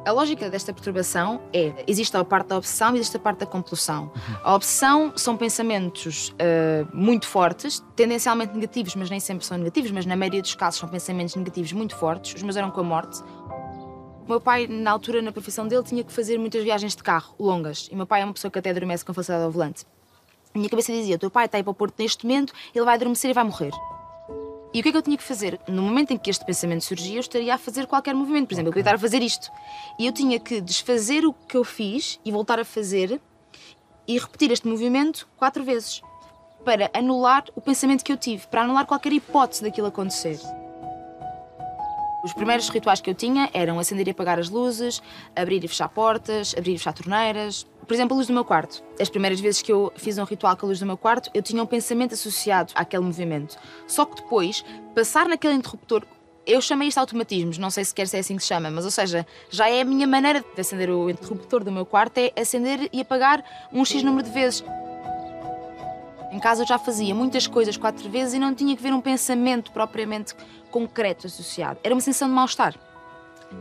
a 0.07 0.11
lógica 0.13 0.49
desta 0.49 0.71
perturbação 0.71 1.41
é: 1.51 1.73
existe 1.85 2.15
a 2.15 2.23
parte 2.23 2.47
da 2.47 2.57
obsessão 2.57 2.95
e 2.95 2.99
existe 2.99 3.17
a 3.17 3.19
parte 3.19 3.39
da 3.39 3.45
compulsão. 3.45 4.09
A 4.41 4.55
obsessão 4.55 5.11
são 5.17 5.35
pensamentos 5.35 6.29
uh, 6.29 6.87
muito 6.95 7.27
fortes, 7.27 7.83
tendencialmente 7.93 8.53
negativos, 8.53 8.95
mas 8.95 9.09
nem 9.09 9.19
sempre 9.19 9.45
são 9.45 9.57
negativos, 9.57 9.91
mas 9.91 10.05
na 10.05 10.15
maioria 10.15 10.41
dos 10.41 10.55
casos 10.55 10.79
são 10.79 10.87
pensamentos 10.87 11.35
negativos 11.35 11.73
muito 11.73 11.93
fortes. 11.95 12.35
Os 12.35 12.43
meus 12.43 12.55
eram 12.55 12.71
com 12.71 12.79
a 12.79 12.83
morte. 12.83 13.21
O 14.25 14.29
meu 14.29 14.39
pai, 14.39 14.65
na 14.67 14.91
altura, 14.91 15.21
na 15.21 15.31
profissão 15.31 15.67
dele, 15.67 15.83
tinha 15.83 16.03
que 16.03 16.11
fazer 16.11 16.37
muitas 16.37 16.63
viagens 16.63 16.95
de 16.95 17.03
carro, 17.03 17.35
longas. 17.37 17.89
E 17.91 17.93
o 17.93 17.97
meu 17.97 18.07
pai 18.07 18.21
é 18.21 18.23
uma 18.23 18.33
pessoa 18.33 18.49
que 18.49 18.59
até 18.59 18.69
adormece 18.69 19.03
com 19.03 19.13
facilidade 19.13 19.45
ao 19.45 19.51
volante. 19.51 19.85
A 20.55 20.57
minha 20.57 20.69
cabeça 20.69 20.93
dizia: 20.93 21.17
o 21.17 21.19
teu 21.19 21.29
pai 21.29 21.47
está 21.47 21.57
aí 21.57 21.63
para 21.63 21.71
o 21.71 21.73
Porto 21.73 21.95
neste 21.99 22.25
momento, 22.25 22.53
ele 22.73 22.85
vai 22.85 22.95
adormecer 22.95 23.29
e 23.29 23.33
vai 23.33 23.43
morrer. 23.43 23.73
E 24.77 24.79
o 24.79 24.83
que 24.83 24.89
é 24.89 24.91
que 24.91 24.97
eu 24.99 25.01
tinha 25.01 25.17
que 25.17 25.23
fazer? 25.23 25.59
No 25.67 25.81
momento 25.81 26.11
em 26.11 26.17
que 26.19 26.29
este 26.29 26.45
pensamento 26.45 26.83
surgia, 26.83 27.15
eu 27.15 27.19
estaria 27.19 27.51
a 27.51 27.57
fazer 27.57 27.87
qualquer 27.87 28.13
movimento. 28.13 28.49
Por 28.49 28.53
exemplo, 28.53 28.67
eu 28.67 28.73
podia 28.73 28.81
estar 28.81 28.93
a 28.93 28.99
fazer 28.99 29.23
isto. 29.23 29.49
E 29.97 30.05
eu 30.05 30.11
tinha 30.11 30.39
que 30.39 30.61
desfazer 30.61 31.25
o 31.25 31.33
que 31.33 31.57
eu 31.57 31.63
fiz 31.63 32.19
e 32.23 32.31
voltar 32.31 32.59
a 32.59 32.63
fazer 32.63 33.19
e 34.07 34.19
repetir 34.19 34.51
este 34.51 34.67
movimento 34.67 35.27
quatro 35.35 35.63
vezes 35.63 36.03
para 36.63 36.91
anular 36.93 37.45
o 37.55 37.61
pensamento 37.61 38.03
que 38.03 38.11
eu 38.11 38.17
tive, 38.17 38.45
para 38.45 38.61
anular 38.61 38.85
qualquer 38.85 39.13
hipótese 39.13 39.63
daquilo 39.63 39.87
acontecer. 39.87 40.39
Os 42.23 42.33
primeiros 42.33 42.69
rituais 42.69 43.01
que 43.01 43.09
eu 43.09 43.15
tinha 43.15 43.49
eram 43.55 43.79
acender 43.79 44.07
e 44.07 44.11
apagar 44.11 44.37
as 44.37 44.47
luzes, 44.47 45.01
abrir 45.35 45.63
e 45.63 45.67
fechar 45.67 45.89
portas, 45.89 46.53
abrir 46.55 46.75
e 46.75 46.77
fechar 46.77 46.93
torneiras. 46.93 47.65
Por 47.87 47.93
exemplo, 47.93 48.15
a 48.15 48.17
luz 48.17 48.27
do 48.27 48.33
meu 48.33 48.43
quarto. 48.43 48.83
As 48.99 49.09
primeiras 49.09 49.39
vezes 49.39 49.61
que 49.61 49.71
eu 49.71 49.93
fiz 49.95 50.17
um 50.17 50.25
ritual 50.25 50.57
com 50.57 50.65
a 50.65 50.69
luz 50.69 50.79
do 50.79 50.85
meu 50.85 50.97
quarto, 50.97 51.29
eu 51.33 51.41
tinha 51.41 51.63
um 51.63 51.65
pensamento 51.65 52.13
associado 52.13 52.73
àquele 52.75 53.03
movimento. 53.03 53.57
Só 53.87 54.03
que 54.03 54.21
depois, 54.21 54.63
passar 54.93 55.27
naquele 55.27 55.53
interruptor 55.53 56.03
eu 56.45 56.61
chamei 56.61 56.87
isto 56.87 56.95
de 56.95 57.01
automatismos, 57.01 57.57
não 57.57 57.69
sei 57.69 57.83
se 57.83 57.93
quer 57.93 58.07
ser 58.07 58.19
assim 58.19 58.37
que 58.37 58.41
se 58.41 58.47
chama, 58.47 58.71
mas 58.71 58.85
ou 58.85 58.91
seja, 58.91 59.27
já 59.49 59.69
é 59.69 59.81
a 59.81 59.85
minha 59.85 60.07
maneira 60.07 60.39
de 60.55 60.61
acender 60.61 60.89
o 60.89 61.09
interruptor 61.09 61.61
do 61.61 61.69
meu 61.69 61.85
quarto, 61.85 62.17
é 62.19 62.31
acender 62.39 62.89
e 62.93 63.01
apagar 63.01 63.43
um 63.71 63.83
X 63.83 64.01
número 64.01 64.25
de 64.25 64.33
vezes. 64.33 64.63
Em 66.31 66.39
casa 66.39 66.63
eu 66.63 66.67
já 66.67 66.79
fazia 66.79 67.13
muitas 67.13 67.47
coisas 67.47 67.75
quatro 67.75 68.09
vezes 68.09 68.33
e 68.33 68.39
não 68.39 68.55
tinha 68.55 68.75
que 68.77 68.81
ver 68.81 68.93
um 68.93 69.01
pensamento 69.01 69.71
propriamente 69.71 70.33
concreto 70.71 71.27
associado. 71.27 71.79
Era 71.83 71.93
uma 71.93 71.99
sensação 71.99 72.29
de 72.29 72.33
mal-estar. 72.33 72.75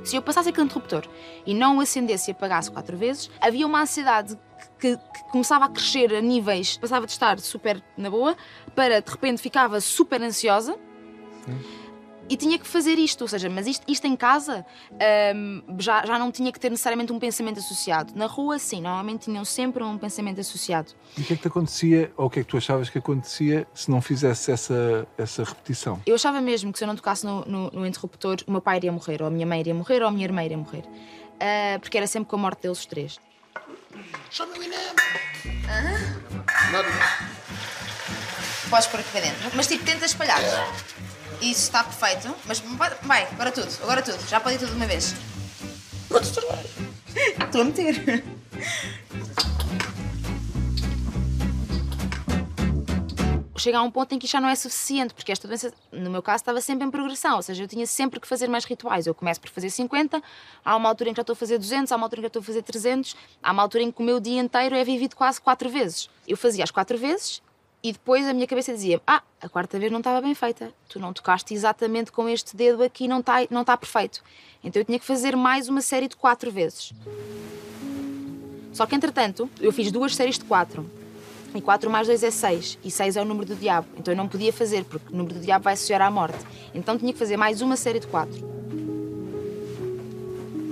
Se 0.05 0.17
eu 0.17 0.23
passasse 0.23 0.49
aquele 0.49 0.67
interruptor 0.67 1.05
e 1.45 1.55
não 1.55 1.79
o 1.79 1.81
acendesse 1.81 2.31
e 2.31 2.33
apagasse 2.33 2.71
quatro 2.71 2.97
vezes, 2.97 3.31
havia 3.41 3.67
uma 3.67 3.83
ansiedade 3.83 4.39
que, 4.79 4.97
que, 4.97 5.25
começava 5.31 5.67
a 5.67 5.69
crescer 5.69 6.15
a 6.15 6.21
níveis, 6.21 6.77
passava 6.77 7.07
de 7.07 7.13
estar 7.13 7.39
super 7.41 7.83
na 7.97 8.11
boa 8.11 8.37
para 8.75 9.01
de 9.01 9.11
repente 9.11 9.41
ficava 9.41 9.81
super 9.81 10.21
ansiosa. 10.23 10.77
Sim 11.45 11.86
e 12.29 12.37
tinha 12.37 12.59
que 12.59 12.67
fazer 12.67 12.99
isto, 12.99 13.23
ou 13.23 13.29
seja, 13.29 13.49
mas 13.49 13.67
isto, 13.67 13.85
isto 13.87 14.07
em 14.07 14.17
casa 14.17 14.65
um, 15.35 15.63
já, 15.79 16.05
já 16.05 16.19
não 16.19 16.33
tinha 16.33 16.51
que 16.53 16.59
ter 16.59 16.71
necessariamente 16.71 17.13
um 17.13 17.19
pensamento 17.19 17.59
associado. 17.59 18.13
Na 18.17 18.27
rua, 18.27 18.59
sim, 18.59 18.81
normalmente 18.81 19.25
tinham 19.25 19.45
sempre 19.45 19.83
um 19.83 19.97
pensamento 19.97 20.41
associado. 20.41 20.93
E 21.17 21.21
o 21.21 21.25
que 21.25 21.33
é 21.33 21.37
que 21.37 21.43
te 21.43 21.49
acontecia, 21.49 22.13
ou 22.17 22.27
o 22.27 22.31
que 22.31 22.41
é 22.41 22.43
que 22.43 22.49
tu 22.49 22.57
achavas 22.57 22.91
que 22.91 22.99
acontecia 22.99 23.67
se 23.75 23.91
não 23.91 24.01
fizesse 24.01 24.51
essa, 24.51 25.07
essa 25.17 25.45
repetição? 25.45 26.01
Eu 26.07 26.15
achava 26.15 26.41
mesmo 26.41 26.73
que 26.73 26.79
se 26.79 26.85
eu 26.85 26.89
não 26.89 26.97
tocasse 26.97 27.25
no, 27.25 27.45
no, 27.45 27.71
no 27.71 27.87
interruptor, 27.87 28.39
o 28.47 28.53
meu 28.53 28.61
pai 28.61 28.79
iria 28.79 28.93
morrer, 28.93 29.23
ou 29.23 29.29
a 29.29 29.31
minha 29.31 29.47
mãe 29.47 29.61
iria 29.61 29.75
morrer, 29.75 30.03
ou 30.03 30.09
a 30.09 30.11
minha 30.11 30.25
irmã 30.25 30.45
iria 30.45 30.59
morrer. 30.59 30.85
Uh, 30.85 31.79
porque 31.81 31.97
era 31.97 32.07
sempre 32.07 32.29
com 32.29 32.37
a 32.37 32.39
morte 32.39 32.63
deles 32.63 32.79
os 32.79 32.87
três. 32.87 33.21
Chama 34.31 34.53
o 34.57 34.63
Inem! 34.63 34.77
Nada. 36.73 36.89
Podes 38.69 38.87
pôr 38.89 39.01
aqui 39.01 39.11
para 39.11 39.21
dentro. 39.21 39.51
Mas 39.55 39.67
tipo, 39.67 39.85
tenta 39.85 40.07
espalhar. 40.07 40.41
Isso 41.41 41.63
está 41.63 41.85
perfeito. 41.85 42.35
Mas 42.47 42.61
vai, 43.03 43.27
agora 43.33 43.53
tudo, 43.53 43.69
agora 43.83 44.03
tudo. 44.03 44.19
Já 44.29 44.41
pode 44.41 44.57
ir 44.57 44.59
tudo 44.59 44.71
de 44.71 44.77
uma 44.77 44.87
vez. 44.87 45.15
Estou 47.45 47.61
a 47.61 47.65
meter. 47.65 48.25
Chega 53.59 53.79
a 53.79 53.83
um 53.83 53.91
ponto 53.91 54.15
em 54.15 54.19
que 54.19 54.27
já 54.27 54.41
não 54.41 54.49
é 54.49 54.55
suficiente, 54.55 55.15
porque 55.15 55.33
esta 55.33 55.49
doença, 55.49 55.73
no 55.91 56.11
meu 56.11 56.23
caso, 56.23 56.43
estava 56.43 56.61
sempre 56.61 56.87
em 56.87 56.91
progressão, 56.91 57.37
ou 57.37 57.43
seja, 57.43 57.65
eu 57.65 57.67
tinha 57.69 57.87
sempre 57.87 58.21
que 58.21 58.29
fazer 58.29 58.49
mais 58.49 58.65
rituais. 58.65 59.07
Eu 59.07 59.15
começo 59.15 59.41
por 59.41 59.51
fazer 59.51 59.71
50, 59.71 60.23
há 60.65 60.77
uma 60.77 60.89
altura 60.89 61.11
em 61.11 61.13
que 61.15 61.17
já 61.17 61.23
estou 61.23 61.33
a 61.33 61.37
fazer 61.37 61.59
200, 61.59 61.91
há 61.91 61.97
uma 61.97 62.05
altura 62.05 62.21
em 62.21 62.23
que 62.23 62.27
já 62.27 62.29
estou 62.29 62.43
a 62.43 62.45
fazer 62.45 62.63
300, 62.63 63.17
há 63.43 63.53
uma 63.53 63.63
altura 63.63 63.85
em 63.85 63.91
que 63.91 64.01
o 64.01 64.05
meu 64.05 64.21
dia 64.21 64.41
inteiro 64.41 64.75
é 64.75 64.85
vivido 64.85 65.17
quase 65.17 65.41
quatro 65.41 65.69
vezes. 65.71 66.09
Eu 66.29 66.37
fazia 66.37 66.63
as 66.65 66.71
quatro 66.71 66.99
vezes 66.99 67.43
e 67.87 67.93
depois 67.93 68.27
a 68.27 68.33
minha 68.33 68.49
cabeça 68.49 68.73
dizia: 68.73 69.01
Ah, 69.07 69.23
a 69.41 69.49
quarta 69.49 69.79
vez 69.79 69.93
não 69.93 69.99
estava 69.99 70.21
bem 70.21 70.35
feita. 70.35 70.73
Tu 70.89 70.99
não 70.99 71.13
tocaste 71.13 71.55
exatamente 71.55 72.11
com 72.11 72.29
este 72.29 72.57
dedo 72.57 72.83
aqui, 72.83 73.07
não 73.07 73.21
está 73.21 73.47
não 73.49 73.65
tá 73.65 73.77
perfeito. 73.77 74.25
Então 74.65 74.81
eu 74.81 74.85
tinha 74.85 74.99
que 74.99 75.05
fazer 75.05 75.37
mais 75.37 75.69
uma 75.69 75.81
série 75.81 76.09
de 76.09 76.17
quatro 76.17 76.51
vezes. 76.51 76.93
Só 78.73 78.87
que 78.87 78.97
entretanto, 78.97 79.49
eu 79.61 79.73
fiz 79.73 79.93
duas 79.93 80.17
séries 80.17 80.37
de 80.37 80.45
quatro. 80.45 80.85
E 81.55 81.61
4 81.61 81.89
mais 81.89 82.09
2 82.09 82.25
é 82.25 82.31
6. 82.31 82.79
E 82.85 82.91
6 82.91 83.17
é 83.17 83.23
o 83.23 83.25
número 83.25 83.47
do 83.47 83.55
diabo. 83.55 83.87
Então 83.97 84.13
eu 84.13 84.19
não 84.19 84.29
podia 84.29 84.53
fazer, 84.53 84.85
porque 84.85 85.15
o 85.15 85.17
número 85.17 85.37
do 85.37 85.41
diabo 85.41 85.63
vai 85.63 85.75
associar 85.75 86.03
à 86.03 86.11
morte. 86.11 86.45
Então 86.75 86.99
tinha 86.99 87.13
que 87.13 87.19
fazer 87.19 87.37
mais 87.37 87.63
uma 87.63 87.77
série 87.77 88.01
de 88.01 88.09
4. 88.09 88.57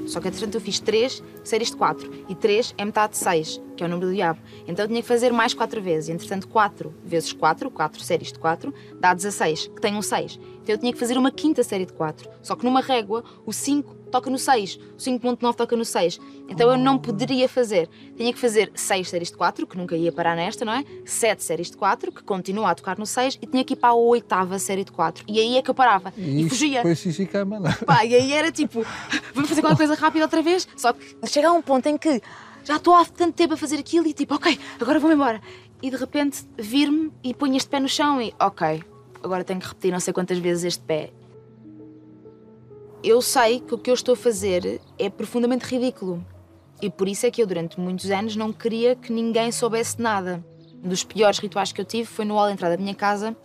Só 0.08 0.20
que 0.20 0.28
entretanto 0.28 0.56
eu 0.56 0.60
fiz 0.60 0.80
3 0.80 1.22
séries 1.44 1.70
de 1.70 1.76
4. 1.76 2.26
E 2.28 2.34
3 2.34 2.74
é 2.76 2.84
metade 2.84 3.12
de 3.12 3.18
6. 3.18 3.60
Que 3.76 3.82
é 3.82 3.86
o 3.86 3.88
número 3.88 4.08
do 4.08 4.14
diabo. 4.14 4.40
Então 4.66 4.84
eu 4.84 4.88
tinha 4.88 5.02
que 5.02 5.08
fazer 5.08 5.32
mais 5.32 5.54
4 5.54 5.80
vezes. 5.80 6.08
Entretanto, 6.08 6.48
4 6.48 6.94
vezes 7.04 7.32
4, 7.32 7.70
4 7.70 8.02
séries 8.02 8.32
de 8.32 8.38
4, 8.38 8.72
dá 8.98 9.14
16, 9.14 9.68
que 9.68 9.80
tem 9.80 9.94
um 9.96 10.02
6. 10.02 10.38
Então 10.62 10.74
eu 10.74 10.78
tinha 10.78 10.92
que 10.92 10.98
fazer 10.98 11.18
uma 11.18 11.30
quinta 11.30 11.62
série 11.62 11.84
de 11.84 11.92
4. 11.92 12.28
Só 12.42 12.56
que 12.56 12.64
numa 12.64 12.80
régua, 12.80 13.22
o 13.44 13.52
5 13.52 14.04
toca 14.10 14.30
no 14.30 14.38
6, 14.38 14.76
o 14.76 14.96
5.9 14.96 15.54
toca 15.54 15.76
no 15.76 15.84
6. 15.84 16.18
Então 16.48 16.70
eu 16.70 16.78
não 16.78 16.96
poderia 16.96 17.48
fazer. 17.48 17.88
Tinha 18.16 18.32
que 18.32 18.38
fazer 18.38 18.70
6 18.74 19.08
séries 19.08 19.30
de 19.30 19.36
4, 19.36 19.66
que 19.66 19.76
nunca 19.76 19.96
ia 19.96 20.12
parar 20.12 20.36
nesta, 20.36 20.64
não 20.64 20.72
é? 20.72 20.84
7 21.04 21.42
séries 21.42 21.70
de 21.70 21.76
4, 21.76 22.12
que 22.12 22.22
continua 22.22 22.70
a 22.70 22.74
tocar 22.74 22.96
no 22.96 23.04
6, 23.04 23.38
e 23.42 23.46
tinha 23.46 23.64
que 23.64 23.74
ir 23.74 23.76
para 23.76 23.90
a 23.90 23.94
oitava 23.94 24.58
série 24.58 24.84
de 24.84 24.92
4. 24.92 25.24
E 25.28 25.38
aí 25.38 25.56
é 25.56 25.62
que 25.62 25.68
eu 25.68 25.74
parava. 25.74 26.14
E, 26.16 26.42
Isto 26.42 26.50
fugia. 26.50 26.78
Depois 26.78 26.98
xixi 26.98 27.26
cama, 27.26 27.60
não. 27.60 27.72
Pá, 27.84 28.04
e 28.04 28.14
aí 28.14 28.32
era 28.32 28.50
tipo, 28.50 28.86
vamos 29.34 29.50
fazer 29.50 29.60
qualquer 29.60 29.76
coisa 29.76 29.94
rápida 29.94 30.24
outra 30.24 30.40
vez. 30.42 30.66
Só 30.76 30.92
que 30.92 31.16
chega 31.26 31.48
a 31.48 31.52
um 31.52 31.60
ponto 31.60 31.86
em 31.88 31.98
que 31.98 32.22
já 32.64 32.76
estou 32.76 32.94
há 32.94 33.04
tanto 33.04 33.34
tempo 33.34 33.54
a 33.54 33.56
fazer 33.56 33.78
aquilo 33.78 34.06
e 34.06 34.12
tipo, 34.12 34.34
ok, 34.34 34.58
agora 34.80 34.98
vou-me 34.98 35.14
embora. 35.14 35.40
E 35.82 35.90
de 35.90 35.96
repente 35.96 36.44
vir-me 36.58 37.12
e 37.22 37.34
ponho 37.34 37.56
este 37.56 37.68
pé 37.68 37.78
no 37.78 37.88
chão 37.88 38.20
e, 38.20 38.34
ok, 38.40 38.82
agora 39.22 39.44
tenho 39.44 39.60
que 39.60 39.66
repetir 39.66 39.92
não 39.92 40.00
sei 40.00 40.12
quantas 40.12 40.38
vezes 40.38 40.64
este 40.64 40.82
pé. 40.82 41.12
Eu 43.02 43.20
sei 43.20 43.60
que 43.60 43.74
o 43.74 43.78
que 43.78 43.90
eu 43.90 43.94
estou 43.94 44.14
a 44.14 44.16
fazer 44.16 44.80
é 44.98 45.10
profundamente 45.10 45.66
ridículo. 45.66 46.24
E 46.80 46.88
por 46.88 47.06
isso 47.06 47.26
é 47.26 47.30
que 47.30 47.42
eu, 47.42 47.46
durante 47.46 47.78
muitos 47.78 48.10
anos, 48.10 48.34
não 48.34 48.52
queria 48.52 48.96
que 48.96 49.12
ninguém 49.12 49.52
soubesse 49.52 50.00
nada. 50.00 50.44
Um 50.82 50.88
dos 50.88 51.04
piores 51.04 51.38
rituais 51.38 51.70
que 51.70 51.80
eu 51.80 51.84
tive 51.84 52.06
foi 52.06 52.24
no 52.24 52.34
hall 52.34 52.46
de 52.46 52.54
entrada 52.54 52.76
da 52.76 52.82
minha 52.82 52.94
casa 52.94 53.36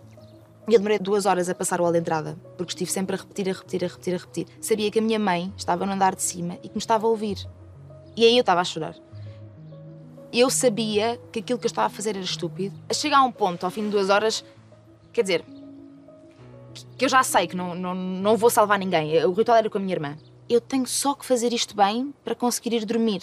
e 0.68 0.72
eu 0.74 0.78
demorei 0.78 0.98
duas 0.98 1.26
horas 1.26 1.48
a 1.48 1.54
passar 1.54 1.80
o 1.80 1.84
hall 1.84 1.92
de 1.92 1.98
entrada, 1.98 2.38
porque 2.56 2.70
estive 2.70 2.90
sempre 2.90 3.16
a 3.16 3.18
repetir, 3.18 3.48
a 3.48 3.52
repetir, 3.52 3.84
a 3.84 3.88
repetir, 3.88 4.14
a 4.14 4.18
repetir. 4.18 4.46
Sabia 4.60 4.90
que 4.90 4.98
a 4.98 5.02
minha 5.02 5.18
mãe 5.18 5.52
estava 5.56 5.84
no 5.84 5.92
andar 5.92 6.14
de 6.14 6.22
cima 6.22 6.58
e 6.62 6.68
que 6.68 6.74
me 6.74 6.78
estava 6.78 7.06
a 7.06 7.10
ouvir. 7.10 7.38
E 8.16 8.24
aí 8.24 8.36
eu 8.36 8.40
estava 8.40 8.60
a 8.60 8.64
chorar. 8.64 8.94
Eu 10.32 10.48
sabia 10.48 11.20
que 11.32 11.40
aquilo 11.40 11.58
que 11.58 11.66
eu 11.66 11.68
estava 11.68 11.86
a 11.86 11.90
fazer 11.90 12.10
era 12.10 12.20
estúpido. 12.20 12.74
A 12.88 12.94
chegar 12.94 13.18
a 13.18 13.22
um 13.24 13.32
ponto, 13.32 13.64
ao 13.64 13.70
fim 13.70 13.84
de 13.84 13.90
duas 13.90 14.10
horas, 14.10 14.44
quer 15.12 15.22
dizer, 15.22 15.44
que 16.96 17.04
eu 17.04 17.08
já 17.08 17.22
sei 17.22 17.48
que 17.48 17.56
não, 17.56 17.74
não, 17.74 17.94
não 17.94 18.36
vou 18.36 18.48
salvar 18.48 18.78
ninguém. 18.78 19.24
O 19.24 19.32
ritual 19.32 19.58
era 19.58 19.68
com 19.68 19.78
a 19.78 19.80
minha 19.80 19.94
irmã. 19.94 20.16
Eu 20.48 20.60
tenho 20.60 20.86
só 20.86 21.14
que 21.14 21.26
fazer 21.26 21.52
isto 21.52 21.74
bem 21.74 22.14
para 22.24 22.34
conseguir 22.34 22.74
ir 22.74 22.84
dormir. 22.84 23.22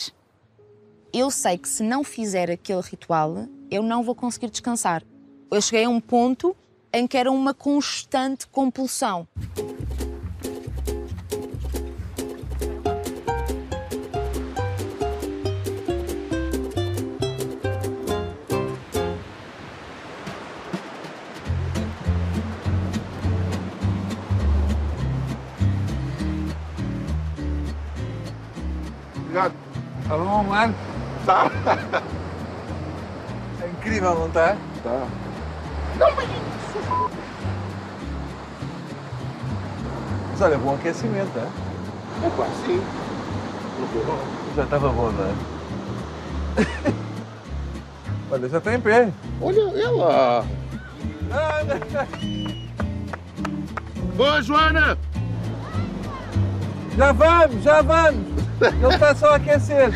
Eu 1.13 1.31
sei 1.31 1.57
que 1.57 1.69
se 1.69 1.81
não 1.81 2.03
fizer 2.03 2.51
aquele 2.51 2.81
ritual, 2.81 3.47
eu 3.71 3.81
não 3.81 4.03
vou 4.03 4.13
conseguir 4.13 4.49
descansar. 4.49 5.03
Eu 5.49 5.61
cheguei 5.61 5.85
a 5.85 5.89
um 5.89 6.01
ponto 6.01 6.55
em 6.91 7.07
que 7.07 7.17
era 7.17 7.31
uma 7.31 7.53
constante 7.53 8.47
compulsão. 8.47 9.27
Bom, 30.07 30.43
Marco? 30.43 30.75
Tá. 31.25 31.51
É 33.59 33.67
incrível, 33.69 34.13
não 34.13 34.27
está? 34.27 34.55
Tá. 34.83 35.07
Mas 40.31 40.41
olha, 40.41 40.57
bom 40.59 40.75
aquecimento, 40.75 41.37
é? 41.37 41.47
É 42.25 42.29
claro, 42.35 42.51
sim. 42.65 42.81
Já 44.55 44.63
estava 44.63 44.89
bom, 44.89 45.11
não 45.11 45.25
é? 45.25 45.33
olha, 48.31 48.47
já 48.47 48.59
está 48.59 48.75
em 48.75 48.79
pé. 48.79 49.11
Olha 49.41 49.61
ela. 49.81 50.45
Boa, 54.15 54.41
Joana! 54.41 54.97
Já 56.95 57.11
vamos, 57.11 57.63
já 57.63 57.81
vamos. 57.81 58.46
Ele 58.59 58.93
está 58.93 59.15
só 59.15 59.27
a 59.31 59.35
aquecer. 59.35 59.91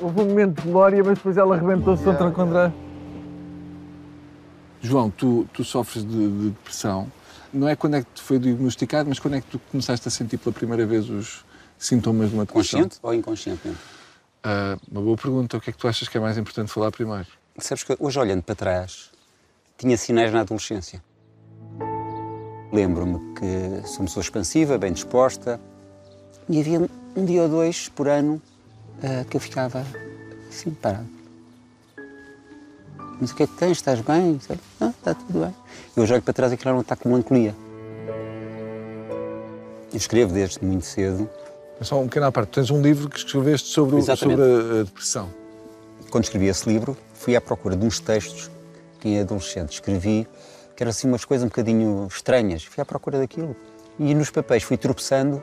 Houve 0.00 0.20
um 0.20 0.24
momento 0.24 0.62
de 0.62 0.68
glória, 0.68 1.04
mas 1.04 1.18
depois 1.18 1.36
ela 1.36 1.54
arrebentou-se 1.54 2.06
outra 2.08 2.30
contra. 2.30 2.74
João, 4.80 5.10
tu, 5.10 5.46
tu 5.52 5.62
sofres 5.62 6.04
de, 6.04 6.10
de 6.10 6.48
depressão. 6.50 7.10
Não 7.52 7.68
é 7.68 7.76
quando 7.76 7.96
é 7.96 8.02
que 8.02 8.08
te 8.14 8.22
foi 8.22 8.38
diagnosticado, 8.38 9.08
mas 9.08 9.18
quando 9.18 9.34
é 9.34 9.40
que 9.40 9.46
tu 9.46 9.60
começaste 9.70 10.06
a 10.08 10.10
sentir 10.10 10.38
pela 10.38 10.52
primeira 10.52 10.86
vez 10.86 11.08
os 11.08 11.44
sintomas 11.78 12.30
de 12.30 12.34
uma 12.34 12.44
depressão? 12.44 12.80
Consciente 12.80 12.98
ou 13.02 13.14
inconscientemente? 13.14 13.78
Ah, 14.42 14.76
uma 14.90 15.02
boa 15.02 15.16
pergunta. 15.16 15.56
O 15.56 15.60
que 15.60 15.70
é 15.70 15.72
que 15.72 15.78
tu 15.78 15.86
achas 15.86 16.08
que 16.08 16.16
é 16.16 16.20
mais 16.20 16.38
importante 16.38 16.72
falar 16.72 16.90
primeiro? 16.90 17.26
Sabes 17.58 17.84
que 17.84 17.94
hoje, 17.98 18.18
olhando 18.18 18.42
para 18.42 18.54
trás, 18.54 19.10
tinha 19.80 19.96
sinais 19.96 20.30
na 20.30 20.40
adolescência. 20.42 21.02
Lembro-me 22.70 23.18
que 23.34 23.88
sou 23.88 24.00
uma 24.00 24.04
pessoa 24.04 24.22
expansiva, 24.22 24.76
bem 24.76 24.92
disposta, 24.92 25.58
e 26.48 26.60
havia 26.60 26.86
um 27.16 27.24
dia 27.24 27.42
ou 27.42 27.48
dois 27.48 27.88
por 27.88 28.06
ano 28.06 28.40
ah, 29.02 29.24
que 29.28 29.36
eu 29.36 29.40
ficava 29.40 29.84
assim, 30.50 30.70
parado. 30.70 31.06
Mas 33.20 33.30
o 33.30 33.34
que 33.34 33.42
é 33.42 33.46
que 33.46 33.54
tens? 33.54 33.78
Estás 33.78 34.00
bem? 34.02 34.38
Não, 34.78 34.90
está 34.90 35.14
tudo 35.14 35.40
bem. 35.40 35.54
E 35.96 36.00
hoje 36.00 36.12
olho 36.12 36.22
para 36.22 36.34
trás 36.34 36.52
e 36.52 36.54
aquilo 36.56 36.68
era 36.70 36.76
um 36.76 36.80
ataque 36.80 37.02
de 37.02 37.08
melancolia. 37.08 37.54
Eu 39.92 39.96
escrevo 39.96 40.32
desde 40.32 40.62
muito 40.64 40.84
cedo. 40.86 41.28
Só 41.80 41.98
um 42.00 42.04
pequeno 42.06 42.26
à 42.26 42.32
parte. 42.32 42.50
Tens 42.50 42.70
um 42.70 42.80
livro 42.82 43.08
que 43.08 43.16
escreveste 43.18 43.68
sobre, 43.68 43.96
o- 43.96 44.16
sobre 44.16 44.34
a, 44.42 44.80
a 44.80 44.82
depressão. 44.84 45.28
Quando 46.10 46.24
escrevi 46.24 46.46
esse 46.46 46.68
livro, 46.68 46.96
fui 47.14 47.34
à 47.34 47.40
procura 47.40 47.74
de 47.76 47.84
uns 47.84 47.98
textos 47.98 48.50
que 49.00 49.08
em 49.08 49.20
adolescente 49.20 49.72
escrevi, 49.72 50.26
que 50.76 50.82
eram 50.82 50.90
assim 50.90 51.08
umas 51.08 51.24
coisas 51.24 51.44
um 51.44 51.48
bocadinho 51.48 52.06
estranhas. 52.10 52.64
Fui 52.64 52.80
à 52.80 52.84
procura 52.84 53.18
daquilo. 53.18 53.56
E 53.98 54.14
nos 54.14 54.30
papéis 54.30 54.62
fui 54.62 54.76
tropeçando 54.76 55.42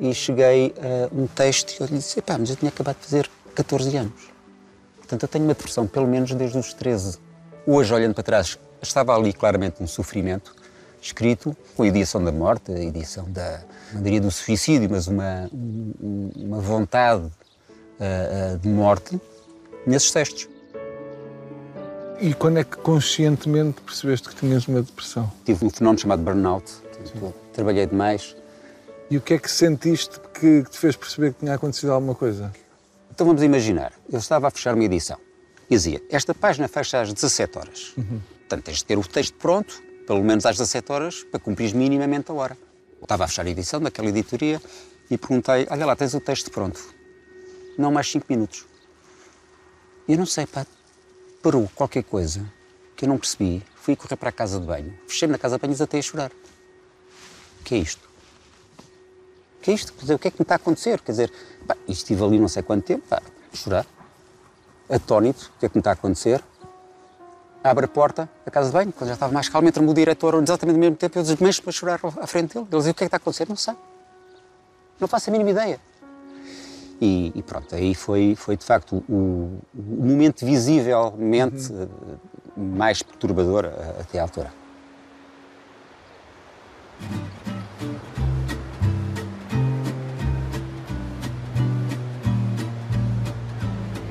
e 0.00 0.12
cheguei 0.14 0.74
a 0.78 1.14
um 1.14 1.26
texto 1.26 1.72
e 1.78 1.82
eu 1.82 1.86
disse, 1.86 2.18
epá, 2.18 2.36
mas 2.38 2.50
eu 2.50 2.56
tinha 2.56 2.68
acabado 2.70 2.96
de 2.98 3.04
fazer 3.04 3.30
14 3.54 3.96
anos. 3.96 4.30
Portanto, 4.96 5.22
eu 5.22 5.28
tenho 5.28 5.44
uma 5.44 5.54
depressão 5.54 5.86
pelo 5.86 6.08
menos 6.08 6.32
desde 6.34 6.56
os 6.58 6.72
13. 6.72 7.18
Hoje, 7.66 7.92
olhando 7.94 8.14
para 8.14 8.22
trás, 8.24 8.58
estava 8.80 9.14
ali 9.14 9.32
claramente 9.32 9.82
um 9.82 9.86
sofrimento 9.86 10.54
escrito 11.00 11.56
com 11.76 11.82
a 11.82 11.86
ideação 11.86 12.22
da 12.24 12.32
morte, 12.32 12.72
a 12.72 12.78
ideação 12.80 13.24
da, 13.30 13.60
não 13.92 14.02
diria 14.02 14.20
do 14.20 14.30
suicídio, 14.30 14.88
mas 14.90 15.06
uma, 15.06 15.48
um- 15.52 16.30
uma 16.36 16.58
vontade 16.60 17.30
ah, 18.00 18.54
ah, 18.54 18.56
de 18.56 18.68
morte 18.68 19.20
nesses 19.86 20.10
textos. 20.10 20.48
E 22.22 22.32
quando 22.32 22.58
é 22.58 22.64
que 22.64 22.76
conscientemente 22.78 23.82
percebeste 23.82 24.28
que 24.28 24.36
tinhas 24.36 24.66
uma 24.68 24.80
depressão? 24.80 25.30
Tive 25.44 25.64
um 25.66 25.70
fenómeno 25.70 25.98
chamado 25.98 26.22
burnout. 26.22 26.72
Portanto, 26.72 27.34
trabalhei 27.52 27.84
demais. 27.84 28.34
E 29.10 29.18
o 29.18 29.20
que 29.20 29.34
é 29.34 29.38
que 29.38 29.50
sentiste 29.50 30.18
que, 30.32 30.62
te 30.62 30.78
fez 30.78 30.96
perceber 30.96 31.34
que 31.34 31.40
tinha 31.40 31.54
acontecido 31.54 31.92
alguma 31.92 32.14
coisa? 32.14 32.50
Então 33.10 33.26
vamos 33.26 33.42
imaginar, 33.42 33.92
eu 34.10 34.18
estava 34.18 34.48
a 34.48 34.50
fechar 34.50 34.74
uma 34.74 34.84
edição 34.84 35.18
dizia, 35.72 36.02
esta 36.10 36.34
página 36.34 36.68
fecha 36.68 37.00
às 37.00 37.12
17 37.12 37.58
horas. 37.58 37.94
Portanto, 38.40 38.64
tens 38.64 38.78
de 38.78 38.84
ter 38.84 38.98
o 38.98 39.06
texto 39.06 39.34
pronto, 39.34 39.82
pelo 40.06 40.22
menos 40.22 40.44
às 40.44 40.56
17 40.56 40.92
horas, 40.92 41.24
para 41.24 41.40
cumprir 41.40 41.74
minimamente 41.74 42.30
a 42.30 42.34
hora. 42.34 42.56
Eu 43.00 43.04
estava 43.04 43.24
a 43.24 43.28
fechar 43.28 43.46
a 43.46 43.50
edição 43.50 43.80
daquela 43.80 44.08
editoria 44.08 44.60
e 45.10 45.16
perguntei, 45.16 45.66
olha 45.70 45.86
lá, 45.86 45.96
tens 45.96 46.14
o 46.14 46.20
texto 46.20 46.50
pronto. 46.50 46.80
Não 47.78 47.90
mais 47.90 48.10
5 48.10 48.26
minutos. 48.28 48.66
Eu 50.06 50.18
não 50.18 50.26
sei, 50.26 50.46
pá, 50.46 50.66
parou 51.42 51.68
qualquer 51.74 52.04
coisa 52.04 52.44
que 52.96 53.04
eu 53.04 53.08
não 53.08 53.18
percebi. 53.18 53.62
Fui 53.76 53.96
correr 53.96 54.16
para 54.16 54.28
a 54.28 54.32
casa 54.32 54.60
de 54.60 54.66
banho, 54.66 54.96
fechei-me 55.08 55.32
na 55.32 55.38
casa 55.38 55.56
de 55.56 55.60
banho 55.60 55.72
desatei 55.72 55.98
a 56.00 56.02
chorar. 56.02 56.30
O 57.60 57.64
que 57.64 57.74
é 57.74 57.78
isto? 57.78 58.08
O 59.58 59.62
que 59.62 59.70
é 59.70 59.74
isto? 59.74 59.92
Quer 59.92 60.00
dizer, 60.02 60.14
o 60.14 60.18
que 60.18 60.28
é 60.28 60.30
que 60.30 60.38
me 60.38 60.44
está 60.44 60.54
a 60.54 60.56
acontecer? 60.56 61.00
Quer 61.00 61.12
dizer, 61.12 61.32
pá, 61.66 61.76
estive 61.88 62.22
ali 62.22 62.38
não 62.38 62.48
sei 62.48 62.62
quanto 62.62 62.84
tempo, 62.84 63.06
pá, 63.08 63.20
a 63.52 63.56
chorar, 63.56 63.86
atónito, 64.88 65.50
o 65.56 65.58
que 65.58 65.66
é 65.66 65.68
que 65.68 65.76
me 65.76 65.80
está 65.80 65.90
a 65.90 65.94
acontecer? 65.94 66.42
Abre 67.64 67.84
a 67.84 67.88
porta 67.88 68.28
da 68.44 68.50
casa 68.50 68.68
de 68.68 68.72
banho, 68.72 68.92
quando 68.92 69.08
já 69.08 69.14
estava 69.14 69.32
mais 69.32 69.48
calmo, 69.48 69.68
entra-me 69.68 69.88
o 69.88 69.94
diretor 69.94 70.34
exatamente 70.42 70.76
ao 70.76 70.80
mesmo 70.80 70.96
tempo, 70.96 71.18
eu 71.18 71.22
desmancho 71.22 71.62
para 71.62 71.72
chorar 71.72 72.00
à 72.20 72.26
frente 72.26 72.54
dele. 72.54 72.66
Ele 72.70 72.76
dizia, 72.76 72.92
o 72.92 72.94
que 72.94 73.04
é 73.04 73.06
que 73.06 73.08
está 73.08 73.16
a 73.16 73.18
acontecer? 73.18 73.48
Não 73.48 73.56
sei. 73.56 73.74
Não 74.98 75.08
faço 75.08 75.30
a 75.30 75.32
mínima 75.32 75.50
ideia. 75.50 75.80
E, 77.04 77.32
e 77.34 77.42
pronto, 77.42 77.74
aí 77.74 77.96
foi, 77.96 78.36
foi 78.36 78.56
de 78.56 78.64
facto 78.64 79.02
o, 79.08 79.58
o 79.74 80.06
momento 80.06 80.46
visivelmente 80.46 81.72
eh, 81.72 81.88
mais 82.56 83.02
perturbador 83.02 83.64
eh, 83.64 83.96
até 84.02 84.20
à 84.20 84.22
altura. 84.22 84.52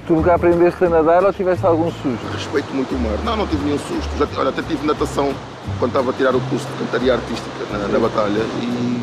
Tu 0.06 0.13
nunca 0.13 0.36
aprendeste 0.36 0.84
a 0.84 0.89
nadar 0.89 1.23
ou 1.23 1.32
tiveste 1.32 1.65
algum 1.65 1.89
susto? 1.89 2.27
Respeito 2.34 2.73
muito 2.73 2.93
o 2.93 2.99
mar. 2.99 3.17
Não, 3.23 3.38
não 3.38 3.47
tive 3.47 3.63
nenhum 3.63 3.80
susto. 3.80 4.10
Já, 4.17 4.27
olha, 4.38 4.49
até 4.49 4.62
tive 4.63 4.86
natação 4.86 5.34
quando 5.80 5.91
estava 5.91 6.12
a 6.12 6.13
tirar 6.13 6.36
o 6.36 6.41
curso 6.49 6.67
de 6.67 6.73
cantaria 6.73 7.13
artística 7.13 7.65
na, 7.71 7.88
na 7.88 7.99
batalha 7.99 8.41
e 8.62 9.01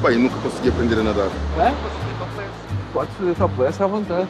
Pai, 0.00 0.14
eu 0.14 0.20
nunca 0.20 0.36
consegui 0.36 0.68
aprender 0.68 1.00
a 1.00 1.02
nadar. 1.02 1.30
É? 1.58 2.05
Pode 2.96 3.10
fazer 3.10 3.34
topless 3.34 3.82
à 3.82 3.86
vontade. 3.86 4.26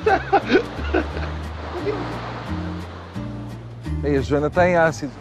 Aí 4.02 4.16
a 4.16 4.20
Joana 4.20 4.48
está 4.48 4.68
em 4.68 4.74
ácido. 4.74 5.12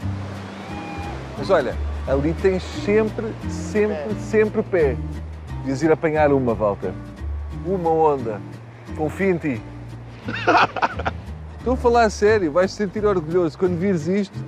Mas 1.38 1.52
olha, 1.52 1.76
ali 2.08 2.34
tens 2.42 2.64
sempre, 2.64 3.32
sempre, 3.48 4.16
sempre 4.16 4.64
pé. 4.64 4.98
Devias 5.60 5.84
ir 5.84 5.92
apanhar 5.92 6.32
uma, 6.32 6.56
Walter. 6.56 6.92
Uma 7.68 7.92
onda. 7.92 8.42
Confia 8.98 9.30
em 9.30 9.38
ti. 9.38 9.62
Estou 11.60 11.76
a 11.76 11.78
falar 11.78 12.06
a 12.06 12.10
sério, 12.10 12.52
vais 12.52 12.72
te 12.72 12.78
sentir 12.78 13.06
orgulhoso. 13.06 13.60
Quando 13.60 13.78
vires 13.78 14.08
isto, 14.08 14.44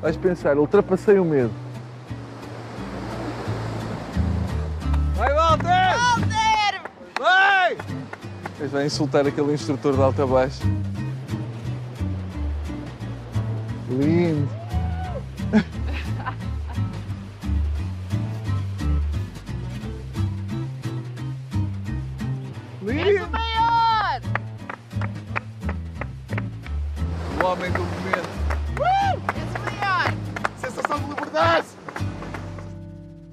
vais 0.00 0.16
pensar, 0.16 0.56
ultrapassei 0.56 1.18
o 1.18 1.24
medo. 1.26 1.52
Mas 8.60 8.72
vai 8.72 8.86
insultar 8.86 9.24
aquele 9.24 9.52
instrutor 9.52 9.94
de 9.94 10.02
alta 10.02 10.26
baixo. 10.26 10.62
Lindo. 13.88 14.48
Lindo. 22.82 23.28
Maior! 23.30 24.20
O 27.40 27.44
homem 27.46 27.70
do 27.70 27.78
momento. 27.78 28.28
Esse 29.36 29.56
maior! 29.60 30.12
Sensação 30.60 30.98
de 30.98 31.06
liberdade! 31.10 31.68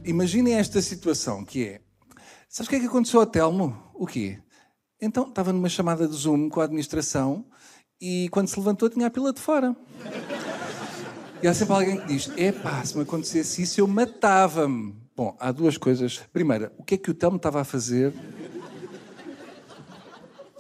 Imaginem 0.04 0.54
esta 0.54 0.84
situação 0.84 1.44
que 1.44 1.68
é. 1.68 1.82
Sabes 2.48 2.68
o 2.68 2.70
que 2.70 2.76
é 2.76 2.80
que 2.80 2.86
aconteceu 2.86 3.22
ao 3.22 3.26
Telmo? 3.26 3.76
O 3.96 4.06
quê? 4.06 4.38
Então, 5.02 5.28
estava 5.28 5.52
numa 5.52 5.68
chamada 5.68 6.08
de 6.08 6.16
Zoom 6.16 6.50
com 6.50 6.62
a 6.62 6.64
administração 6.64 7.46
e 8.00 8.30
quando 8.30 8.48
se 8.48 8.58
levantou 8.58 8.90
tinha 8.90 9.08
a 9.08 9.10
pila 9.10 9.34
de 9.34 9.42
fora. 9.42 9.76
E 11.44 11.48
há 11.48 11.54
sempre 11.54 11.74
alguém 11.74 12.00
que 12.00 12.08
diz: 12.08 12.32
epá, 12.38 12.84
se 12.84 12.96
me 12.96 13.04
acontecesse 13.04 13.62
isso 13.62 13.82
eu 13.82 13.88
matava-me. 13.88 14.96
Bom, 15.16 15.36
há 15.40 15.52
duas 15.52 15.78
coisas. 15.78 16.22
Primeira, 16.32 16.74
o 16.78 16.84
que 16.84 16.96
é 16.96 16.98
que 16.98 17.12
o 17.12 17.14
Telmo 17.14 17.38
estava 17.38 17.62
a 17.62 17.64
fazer? 17.64 18.14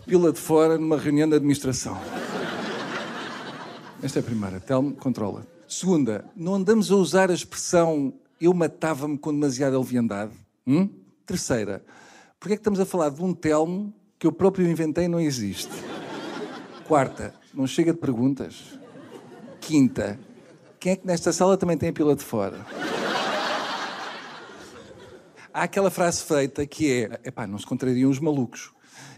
Pila 0.05 0.31
de 0.31 0.39
fora 0.39 0.77
numa 0.77 0.97
reunião 0.97 1.27
da 1.27 1.37
administração. 1.37 1.97
Esta 4.03 4.19
é 4.19 4.21
a 4.21 4.23
primeira. 4.23 4.59
Telmo, 4.59 4.93
controla. 4.93 5.47
Segunda, 5.67 6.25
não 6.35 6.55
andamos 6.55 6.91
a 6.91 6.95
usar 6.95 7.31
a 7.31 7.33
expressão 7.33 8.13
eu 8.39 8.53
matava-me 8.53 9.17
com 9.17 9.33
demasiada 9.33 9.79
leviandade. 9.79 10.33
Hum? 10.67 10.89
Terceira, 11.25 11.83
porque 12.39 12.53
é 12.53 12.57
que 12.57 12.61
estamos 12.61 12.79
a 12.79 12.85
falar 12.85 13.09
de 13.09 13.21
um 13.23 13.33
Telmo 13.33 13.93
que 14.17 14.27
eu 14.27 14.31
próprio 14.31 14.67
inventei 14.67 15.07
não 15.07 15.19
existe? 15.19 15.71
Quarta, 16.87 17.33
não 17.53 17.67
chega 17.67 17.93
de 17.93 17.99
perguntas. 17.99 18.79
Quinta, 19.59 20.19
quem 20.79 20.93
é 20.93 20.95
que 20.95 21.07
nesta 21.07 21.33
sala 21.33 21.57
também 21.57 21.77
tem 21.77 21.89
a 21.89 21.93
pila 21.93 22.15
de 22.15 22.23
fora? 22.23 22.65
Há 25.53 25.63
aquela 25.63 25.89
frase 25.89 26.21
feita 26.21 26.65
que 26.67 26.91
é: 26.91 27.19
epá, 27.23 27.47
não 27.47 27.57
se 27.57 27.65
contrariam 27.65 28.09
os 28.09 28.19
malucos. 28.19 28.71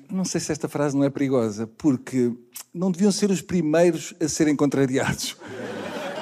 Não 0.10 0.23
sei 0.23 0.39
se 0.39 0.51
esta 0.51 0.69
frase 0.69 0.95
não 0.95 1.03
é 1.03 1.10
perigosa, 1.10 1.67
porque 1.67 2.31
não 2.73 2.91
deviam 2.91 3.12
ser 3.12 3.29
os 3.31 3.41
primeiros 3.41 4.13
a 4.21 4.27
serem 4.27 4.55
contrariados. 4.55 5.36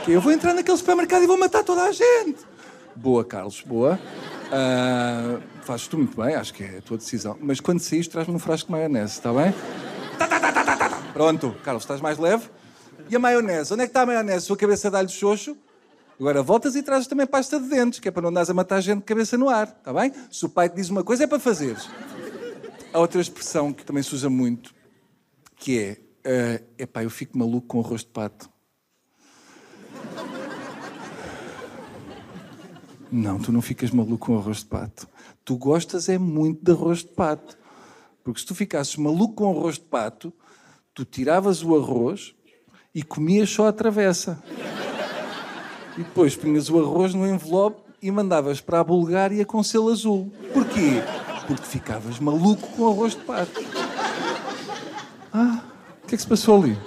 Que 0.03 0.11
eu 0.11 0.21
vou 0.21 0.31
entrar 0.31 0.53
naquele 0.53 0.77
supermercado 0.77 1.23
e 1.23 1.27
vou 1.27 1.37
matar 1.37 1.63
toda 1.63 1.83
a 1.83 1.91
gente. 1.91 2.39
Boa, 2.95 3.25
Carlos, 3.25 3.61
boa. 3.61 3.99
Ah, 4.51 5.39
fazes 5.63 5.87
tu 5.87 5.97
muito 5.97 6.21
bem, 6.21 6.35
acho 6.35 6.53
que 6.53 6.63
é 6.63 6.77
a 6.77 6.81
tua 6.81 6.97
decisão. 6.97 7.37
Mas 7.41 7.59
quando 7.59 7.79
saís, 7.79 8.07
traz-me 8.07 8.35
um 8.35 8.39
frasco 8.39 8.67
de 8.67 8.71
maionese, 8.71 9.13
está 9.13 9.33
bem? 9.33 9.53
Tá, 10.17 10.27
tá, 10.27 10.39
tá. 10.39 11.01
Pronto, 11.13 11.55
Carlos, 11.63 11.83
estás 11.83 12.01
mais 12.01 12.17
leve? 12.17 12.49
E 13.09 13.15
a 13.15 13.19
maionese? 13.19 13.73
Onde 13.73 13.83
é 13.83 13.85
que 13.85 13.91
está 13.91 14.01
a 14.01 14.05
maionese? 14.05 14.45
Sua 14.45 14.57
cabeça 14.57 14.91
dá-lhe 14.91 15.09
xoxo? 15.09 15.57
Agora 16.19 16.41
voltas 16.41 16.75
e 16.75 16.83
trazes 16.83 17.07
também 17.07 17.25
pasta 17.25 17.59
de 17.59 17.67
dentes, 17.67 17.99
que 17.99 18.07
é 18.07 18.11
para 18.11 18.21
não 18.21 18.29
andares 18.29 18.49
a 18.49 18.53
matar 18.53 18.79
gente 18.81 18.99
de 18.99 19.05
cabeça 19.05 19.37
no 19.37 19.49
ar, 19.49 19.67
está 19.67 19.93
bem? 19.93 20.13
Se 20.31 20.45
o 20.45 20.49
pai 20.49 20.69
te 20.69 20.75
diz 20.75 20.89
uma 20.89 21.03
coisa, 21.03 21.25
é 21.25 21.27
para 21.27 21.39
fazeres. 21.39 21.89
Há 22.93 22.99
outra 22.99 23.19
expressão 23.19 23.73
que 23.73 23.85
também 23.85 24.01
se 24.01 24.15
usa 24.15 24.29
muito, 24.29 24.73
que 25.57 25.77
é: 25.77 25.97
eh, 26.23 26.63
epá, 26.77 27.03
eu 27.03 27.09
fico 27.09 27.37
maluco 27.37 27.67
com 27.67 27.81
arroz 27.81 28.01
de 28.01 28.07
pato. 28.07 28.49
Não, 33.11 33.39
tu 33.39 33.51
não 33.51 33.61
ficas 33.61 33.91
maluco 33.91 34.27
com 34.27 34.37
arroz 34.37 34.57
de 34.57 34.65
pato. 34.65 35.07
Tu 35.43 35.55
gostas 35.57 36.09
é 36.09 36.17
muito 36.17 36.63
de 36.63 36.71
arroz 36.71 36.99
de 36.99 37.09
pato. 37.09 37.57
Porque 38.23 38.39
se 38.39 38.45
tu 38.45 38.55
ficasses 38.55 38.95
maluco 38.97 39.35
com 39.35 39.49
arroz 39.49 39.75
de 39.75 39.81
pato, 39.81 40.33
tu 40.93 41.05
tiravas 41.05 41.63
o 41.63 41.75
arroz 41.75 42.33
e 42.93 43.03
comias 43.03 43.49
só 43.49 43.67
a 43.67 43.73
travessa. 43.73 44.41
E 45.97 46.03
depois 46.03 46.35
punhas 46.35 46.69
o 46.69 46.79
arroz 46.79 47.13
no 47.13 47.27
envelope 47.27 47.81
e 48.01 48.11
mandavas 48.11 48.59
para 48.59 48.79
a 48.79 48.83
Bulgária 48.83 49.45
com 49.45 49.61
selo 49.63 49.89
azul. 49.89 50.33
Porquê? 50.53 51.01
Porque 51.47 51.65
ficavas 51.65 52.19
maluco 52.19 52.67
com 52.69 52.87
arroz 52.87 53.13
de 53.13 53.21
pato. 53.21 53.61
Ah, 55.31 55.63
o 56.03 56.07
que 56.07 56.15
é 56.15 56.17
que 56.17 56.21
se 56.21 56.27
passou 56.27 56.63
ali? 56.63 56.77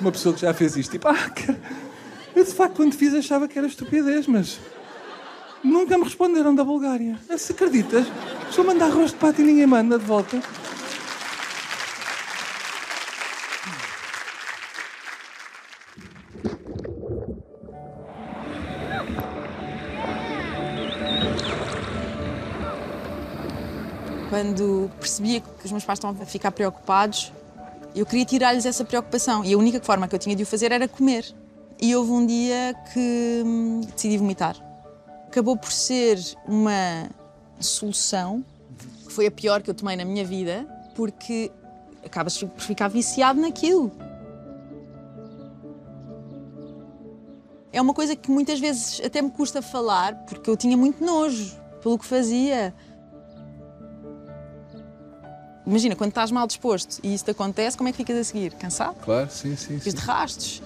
Uma 0.00 0.12
pessoa 0.12 0.34
que 0.34 0.40
já 0.40 0.54
fez 0.54 0.76
isto, 0.76 0.92
tipo, 0.92 1.08
ah, 1.08 1.30
cara, 1.30 1.60
eu 2.34 2.44
de 2.44 2.52
facto 2.52 2.76
quando 2.76 2.94
fiz 2.94 3.14
achava 3.14 3.46
que 3.46 3.58
era 3.58 3.66
estupidez, 3.66 4.26
mas 4.26 4.58
nunca 5.62 5.96
me 5.98 6.04
responderam 6.04 6.54
da 6.54 6.64
Bulgária. 6.64 7.18
Ah, 7.28 7.38
Se 7.38 7.52
acreditas? 7.52 8.06
Só 8.50 8.62
mandar 8.64 8.86
arroz 8.86 9.10
de 9.10 9.16
pato 9.16 9.40
e 9.40 9.44
ninguém 9.44 9.66
manda 9.66 9.98
de 9.98 10.04
volta. 10.04 10.40
Quando 24.28 24.90
percebia 24.98 25.40
que 25.40 25.66
os 25.66 25.70
meus 25.70 25.84
pais 25.84 25.98
estavam 25.98 26.22
a 26.22 26.26
ficar 26.26 26.50
preocupados, 26.52 27.30
eu 27.94 28.06
queria 28.06 28.24
tirar-lhes 28.24 28.64
essa 28.64 28.84
preocupação. 28.84 29.44
E 29.44 29.52
a 29.52 29.58
única 29.58 29.78
forma 29.80 30.08
que 30.08 30.14
eu 30.14 30.18
tinha 30.18 30.34
de 30.34 30.42
o 30.42 30.46
fazer 30.46 30.72
era 30.72 30.88
comer. 30.88 31.26
E 31.82 31.96
houve 31.96 32.12
um 32.12 32.24
dia 32.24 32.76
que 32.92 33.42
hum, 33.44 33.80
decidi 33.80 34.16
vomitar. 34.16 34.56
Acabou 35.26 35.56
por 35.56 35.72
ser 35.72 36.16
uma 36.46 37.10
solução 37.58 38.44
que 39.04 39.12
foi 39.12 39.26
a 39.26 39.30
pior 39.32 39.60
que 39.60 39.68
eu 39.68 39.74
tomei 39.74 39.96
na 39.96 40.04
minha 40.04 40.24
vida, 40.24 40.64
porque 40.94 41.50
acabas 42.04 42.38
por 42.38 42.60
ficar 42.60 42.86
viciado 42.86 43.40
naquilo. 43.40 43.90
É 47.72 47.80
uma 47.80 47.92
coisa 47.92 48.14
que 48.14 48.30
muitas 48.30 48.60
vezes 48.60 49.00
até 49.04 49.20
me 49.20 49.32
custa 49.32 49.60
falar, 49.60 50.14
porque 50.26 50.48
eu 50.48 50.56
tinha 50.56 50.76
muito 50.76 51.04
nojo 51.04 51.58
pelo 51.82 51.98
que 51.98 52.06
fazia. 52.06 52.72
Imagina, 55.66 55.96
quando 55.96 56.10
estás 56.10 56.30
mal 56.30 56.46
disposto 56.46 57.00
e 57.02 57.12
isso 57.12 57.24
te 57.24 57.32
acontece, 57.32 57.76
como 57.76 57.88
é 57.88 57.92
que 57.92 57.96
ficas 57.96 58.16
a 58.16 58.22
seguir? 58.22 58.52
Cansado? 58.52 58.94
Claro, 59.00 59.28
sim, 59.32 59.56
sim. 59.56 59.80
Ficas 59.80 59.94
sim. 59.94 59.98
de 59.98 60.04
rastos. 60.04 60.62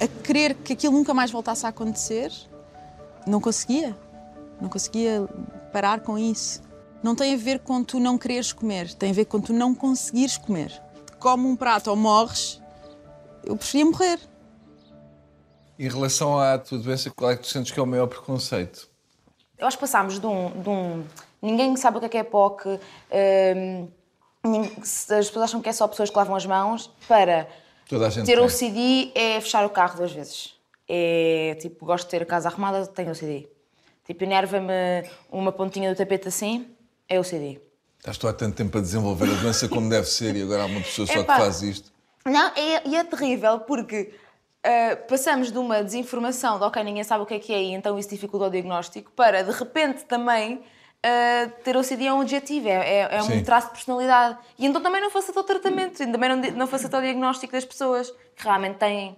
A 0.00 0.06
querer 0.22 0.54
que 0.54 0.72
aquilo 0.74 0.92
nunca 0.94 1.12
mais 1.12 1.30
voltasse 1.30 1.66
a 1.66 1.70
acontecer, 1.70 2.32
não 3.26 3.40
conseguia. 3.40 3.96
Não 4.60 4.68
conseguia 4.68 5.28
parar 5.72 6.00
com 6.00 6.18
isso. 6.18 6.62
Não 7.02 7.14
tem 7.14 7.34
a 7.34 7.36
ver 7.36 7.60
com 7.60 7.82
tu 7.84 8.00
não 8.00 8.18
quereres 8.18 8.52
comer, 8.52 8.92
tem 8.94 9.10
a 9.10 9.14
ver 9.14 9.24
com 9.26 9.40
tu 9.40 9.52
não 9.52 9.74
conseguires 9.74 10.36
comer. 10.36 10.82
Come 11.20 11.46
um 11.46 11.54
prato 11.56 11.90
ou 11.90 11.96
morres, 11.96 12.60
eu 13.44 13.56
preferia 13.56 13.84
morrer. 13.86 14.18
Em 15.78 15.88
relação 15.88 16.38
à 16.40 16.58
tua 16.58 16.78
doença, 16.78 17.08
qual 17.10 17.30
é 17.30 17.36
que 17.36 17.42
tu 17.42 17.48
sentes 17.48 17.70
que 17.70 17.78
é 17.78 17.82
o 17.82 17.86
maior 17.86 18.08
preconceito? 18.08 18.88
Eu 19.56 19.66
acho 19.68 19.76
que 19.76 19.80
passámos 19.80 20.18
de 20.18 20.26
um, 20.26 20.50
de 20.60 20.68
um- 20.68 21.04
Ninguém 21.40 21.76
sabe 21.76 21.98
o 21.98 22.00
que 22.00 22.06
é 22.06 22.08
que 22.08 22.18
é 22.18 22.24
POC, 22.24 22.80
hum, 23.56 23.88
as 24.76 25.06
pessoas 25.28 25.36
acham 25.44 25.60
que 25.62 25.68
é 25.68 25.72
só 25.72 25.86
pessoas 25.86 26.10
que 26.10 26.16
lavam 26.16 26.34
as 26.34 26.44
mãos, 26.44 26.90
para 27.06 27.48
ter 27.88 28.24
tem. 28.24 28.38
OCD 28.38 29.12
é 29.14 29.40
fechar 29.40 29.64
o 29.64 29.70
carro 29.70 29.96
duas 29.96 30.12
vezes. 30.12 30.54
É 30.88 31.56
tipo, 31.60 31.84
gosto 31.86 32.04
de 32.04 32.10
ter 32.10 32.22
a 32.22 32.26
casa 32.26 32.48
arrumada, 32.48 32.86
tenho 32.86 33.10
OCD. 33.10 33.48
Tipo, 34.04 34.24
enerva-me 34.24 35.08
uma 35.30 35.52
pontinha 35.52 35.92
do 35.92 35.96
tapete 35.96 36.28
assim, 36.28 36.66
é 37.08 37.18
OCD. 37.20 37.60
Estás 37.98 38.16
tu 38.16 38.28
há 38.28 38.32
tanto 38.32 38.56
tempo 38.56 38.78
a 38.78 38.80
desenvolver 38.80 39.28
a 39.30 39.34
doença 39.34 39.68
como 39.68 39.88
deve 39.88 40.06
ser 40.06 40.36
e 40.36 40.42
agora 40.42 40.62
há 40.62 40.66
uma 40.66 40.80
pessoa 40.80 41.06
só 41.06 41.20
que 41.20 41.26
faz 41.26 41.62
isto. 41.62 41.92
Não, 42.24 42.48
é, 42.54 42.88
e 42.88 42.96
é 42.96 43.04
terrível 43.04 43.60
porque 43.60 44.12
ah, 44.62 44.96
passamos 45.08 45.50
de 45.50 45.58
uma 45.58 45.82
desinformação 45.82 46.58
de 46.58 46.64
ok, 46.64 46.82
ninguém 46.82 47.04
sabe 47.04 47.22
o 47.22 47.26
que 47.26 47.34
é 47.34 47.38
que 47.38 47.52
é 47.52 47.62
e 47.62 47.72
então 47.72 47.98
isso 47.98 48.10
dificulta 48.10 48.46
o 48.46 48.50
diagnóstico, 48.50 49.10
para 49.12 49.42
de 49.42 49.50
repente 49.50 50.04
também 50.04 50.62
uh, 51.04 51.50
ter 51.62 51.76
OCD 51.76 52.06
é 52.06 52.12
um 52.12 52.20
adjetivo, 52.20 52.68
é, 52.68 52.72
é, 52.72 53.16
é 53.16 53.22
Sim. 53.22 53.38
um 53.38 53.44
traço 53.44 53.68
de 53.68 53.74
personalidade. 53.74 54.38
E 54.58 54.66
então 54.66 54.82
também 54.82 55.00
não 55.00 55.10
facilita 55.10 55.40
o 55.40 55.44
tratamento, 55.44 55.98
também 55.98 56.28
não, 56.28 56.36
não 56.52 56.66
facilita 56.66 56.98
o 56.98 57.02
diagnóstico 57.02 57.52
das 57.52 57.64
pessoas 57.64 58.10
que 58.36 58.44
realmente 58.44 58.76
têm. 58.76 59.16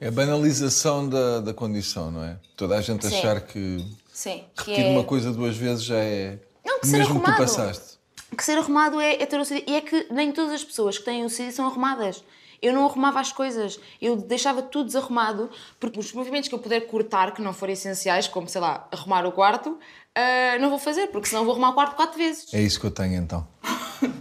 É 0.00 0.08
a 0.08 0.10
banalização 0.10 1.08
da, 1.08 1.40
da 1.40 1.54
condição, 1.54 2.10
não 2.10 2.24
é? 2.24 2.36
Toda 2.56 2.76
a 2.76 2.80
gente 2.80 3.06
Sim. 3.06 3.16
achar 3.16 3.40
que 3.40 3.84
Sim. 4.12 4.44
Repetir 4.56 4.84
é... 4.84 4.88
uma 4.88 5.04
coisa 5.04 5.32
duas 5.32 5.56
vezes 5.56 5.84
já 5.84 5.96
é 5.96 6.38
Não, 6.64 6.80
que 6.80 6.86
mesmo 6.88 7.06
que 7.06 7.20
tu 7.20 7.30
arrumado. 7.30 7.38
passaste. 7.38 7.98
que 8.36 8.44
ser 8.44 8.58
arrumado 8.58 9.00
é, 9.00 9.22
é 9.22 9.26
ter 9.26 9.40
OCD. 9.40 9.64
E 9.66 9.76
é 9.76 9.80
que 9.80 10.06
nem 10.10 10.32
todas 10.32 10.52
as 10.52 10.64
pessoas 10.64 10.98
que 10.98 11.04
têm 11.04 11.24
OCD 11.24 11.52
são 11.52 11.66
arrumadas. 11.66 12.22
Eu 12.62 12.72
não 12.72 12.86
arrumava 12.86 13.18
as 13.18 13.32
coisas, 13.32 13.80
eu 14.00 14.16
deixava 14.16 14.62
tudo 14.62 14.86
desarrumado, 14.86 15.50
porque 15.80 15.98
os 15.98 16.12
movimentos 16.12 16.48
que 16.48 16.54
eu 16.54 16.60
puder 16.60 16.80
cortar, 16.82 17.34
que 17.34 17.42
não 17.42 17.52
forem 17.52 17.72
essenciais, 17.72 18.28
como, 18.28 18.48
sei 18.48 18.60
lá, 18.60 18.86
arrumar 18.92 19.26
o 19.26 19.32
quarto, 19.32 19.78
ah, 20.14 20.58
não 20.60 20.70
vou 20.70 20.78
fazer, 20.78 21.08
porque 21.08 21.28
senão 21.28 21.44
vou 21.44 21.52
arrumar 21.52 21.70
o 21.70 21.74
quarto 21.74 21.96
quatro 21.96 22.16
vezes. 22.16 22.52
É 22.54 22.60
isso 22.60 22.78
que 22.78 22.86
eu 22.86 22.90
tenho 22.90 23.16
então. 23.16 23.46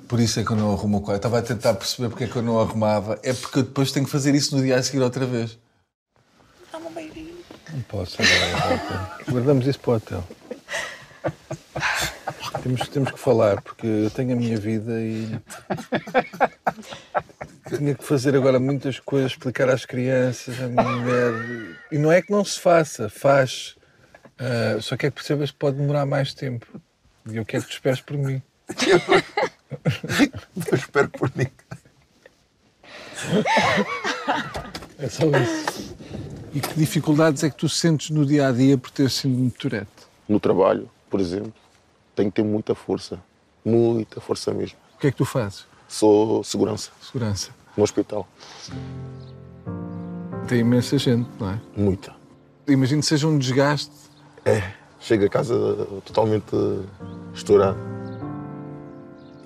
Por 0.08 0.19
isso 0.19 0.39
é 0.39 0.43
que 0.43 0.51
eu 0.51 0.58
não 0.58 0.71
arrumo 0.71 0.97
o 0.97 1.01
quarto. 1.01 1.17
Estava 1.17 1.39
a 1.39 1.41
tentar 1.41 1.73
perceber 1.73 2.10
porque 2.10 2.25
é 2.25 2.27
que 2.27 2.36
eu 2.36 2.41
não 2.41 2.60
arrumava. 2.60 3.19
É 3.23 3.34
porque 3.34 3.60
eu 3.60 3.63
depois 3.63 3.91
tenho 3.91 4.06
que 4.06 4.12
fazer 4.12 4.36
isso 4.36 4.56
no 4.56 4.62
dia 4.62 4.77
a 4.77 4.84
seguir 4.84 5.01
outra 5.01 5.25
vez. 5.25 5.58
Não 7.71 7.82
posso 7.88 8.17
agora. 8.21 9.17
Guardamos 9.30 9.65
isso 9.65 9.80
para 9.80 9.91
o 9.91 9.95
hotel. 9.95 10.23
Temos, 12.62 12.88
temos 12.89 13.12
que 13.12 13.19
falar, 13.19 13.62
porque 13.62 13.88
eu 13.88 14.10
tenho 14.12 14.34
a 14.34 14.36
minha 14.36 14.58
vida 14.58 14.99
e. 14.99 15.39
Tinha 17.77 17.95
que 17.95 18.03
fazer 18.03 18.36
agora 18.36 18.60
muitas 18.60 18.99
coisas, 18.99 19.31
explicar 19.31 19.69
às 19.69 19.86
crianças, 19.86 20.60
à 20.62 20.67
minha 20.67 20.84
mulher. 20.84 21.77
E 21.91 21.97
não 21.97 22.12
é 22.12 22.21
que 22.21 22.31
não 22.31 22.43
se 22.43 22.60
faça, 22.60 23.10
faz. 23.10 23.75
Ah, 24.38 24.81
só 24.81 24.97
quero 24.97 25.13
que 25.13 25.19
percebas 25.19 25.51
que 25.51 25.57
pode 25.57 25.77
demorar 25.77 26.05
mais 26.05 26.34
tempo. 26.34 26.65
E 27.29 27.38
eu 27.38 27.45
quero 27.45 27.63
que 27.63 27.69
te 27.69 27.73
esperes 27.73 28.01
por 28.01 28.17
mim. 28.17 28.41
Eu 30.71 30.77
espero 30.77 31.10
por 31.10 31.31
mim. 31.36 31.47
É 34.97 35.07
só 35.07 35.23
isso. 35.25 35.95
E 36.53 36.60
que 36.60 36.73
dificuldades 36.73 37.43
é 37.43 37.49
que 37.49 37.55
tu 37.55 37.69
sentes 37.69 38.10
no 38.10 38.25
dia 38.25 38.47
a 38.47 38.51
dia 38.51 38.77
por 38.77 38.91
ter 38.91 39.10
síndrome 39.10 39.49
de 39.49 39.55
Tourette? 39.55 39.91
No 40.27 40.39
trabalho, 40.39 40.89
por 41.10 41.21
exemplo, 41.21 41.53
tenho 42.15 42.29
que 42.29 42.41
ter 42.41 42.43
muita 42.43 42.75
força. 42.75 43.19
Muita 43.63 44.19
força 44.19 44.53
mesmo. 44.53 44.77
O 44.95 44.99
que 44.99 45.07
é 45.07 45.12
que 45.12 45.17
tu 45.17 45.25
fazes? 45.25 45.65
Sou 45.88 46.43
segurança 46.43 46.91
Segurança. 47.01 47.51
No 47.75 47.84
hospital. 47.84 48.27
Tem 50.47 50.60
imensa 50.60 50.97
gente, 50.97 51.29
não 51.39 51.51
é? 51.51 51.60
Muita. 51.75 52.13
Imagino 52.67 53.01
que 53.01 53.07
seja 53.07 53.27
um 53.27 53.38
desgaste. 53.38 53.91
É, 54.45 54.73
chego 54.99 55.25
a 55.25 55.29
casa 55.29 55.55
totalmente 56.05 56.55
estourado. 57.34 57.77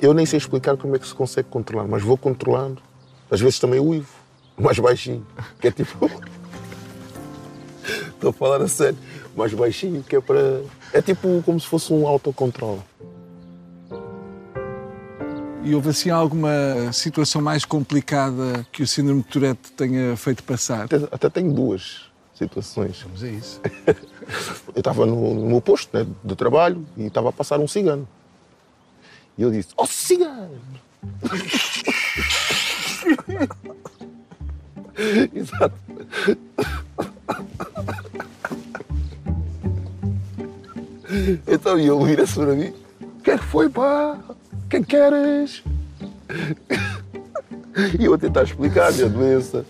Eu 0.02 0.14
nem 0.14 0.26
sei 0.26 0.38
explicar 0.38 0.78
como 0.78 0.96
é 0.96 1.00
que 1.00 1.08
se 1.08 1.14
consegue 1.14 1.50
controlar, 1.50 1.88
mas 1.88 2.04
vou 2.04 2.18
controlando. 2.18 2.82
Às 3.30 3.40
vezes 3.42 3.60
também 3.60 3.80
uivo, 3.80 4.14
mais 4.58 4.78
baixinho, 4.78 5.26
que 5.60 5.68
é 5.68 5.72
tipo. 5.72 6.10
Estou 8.10 8.30
a 8.30 8.34
falar 8.34 8.62
a 8.62 8.68
sério, 8.68 8.98
mais 9.36 9.54
baixinho, 9.54 10.04
que 10.04 10.16
é 10.16 10.22
para. 10.22 10.62
É 10.94 11.02
tipo 11.02 11.42
como 11.44 11.60
se 11.60 11.68
fosse 11.68 11.92
um 11.94 12.08
autocontrole. 12.08 12.82
E 15.66 15.74
houve 15.74 15.90
assim 15.90 16.12
alguma 16.12 16.94
situação 16.94 17.42
mais 17.42 17.66
complicada 17.66 18.64
que 18.72 18.84
o 18.84 18.88
síndrome 18.88 19.24
de 19.24 19.30
Tourette 19.30 19.72
tenha 19.72 20.16
feito 20.16 20.44
passar? 20.44 20.84
Até, 20.84 20.98
até 21.12 21.28
tenho 21.28 21.52
duas 21.52 22.04
situações. 22.36 23.02
Vamos 23.02 23.24
a 23.24 23.28
isso. 23.28 23.60
Eu 24.76 24.80
estava 24.80 25.08
no, 25.08 25.34
no 25.34 25.48
meu 25.48 25.60
posto 25.60 25.98
né, 25.98 26.06
de 26.24 26.36
trabalho 26.36 26.86
e 26.96 27.08
estava 27.08 27.30
a 27.30 27.32
passar 27.32 27.60
um 27.60 27.68
cigano. 27.68 28.08
E 29.38 29.42
eu 29.42 29.52
disse: 29.52 29.70
Oh, 29.76 29.88
cigano! 29.88 30.62
Exato. 35.34 35.76
Então 41.48 41.80
e 41.80 41.88
ele 41.88 42.06
vira-se 42.06 42.36
para 42.36 42.54
mim: 42.54 42.72
O 43.02 43.22
que 43.22 43.32
é 43.32 43.38
que 43.38 43.44
foi, 43.44 43.68
pá? 43.70 44.20
Que 44.76 44.82
que 44.82 44.86
queres? 44.88 45.64
E 47.98 48.04
eu 48.04 48.14
a 48.14 48.18
tentar 48.18 48.44
explicar-lhe 48.44 49.04
a 49.04 49.08
doença, 49.08 49.66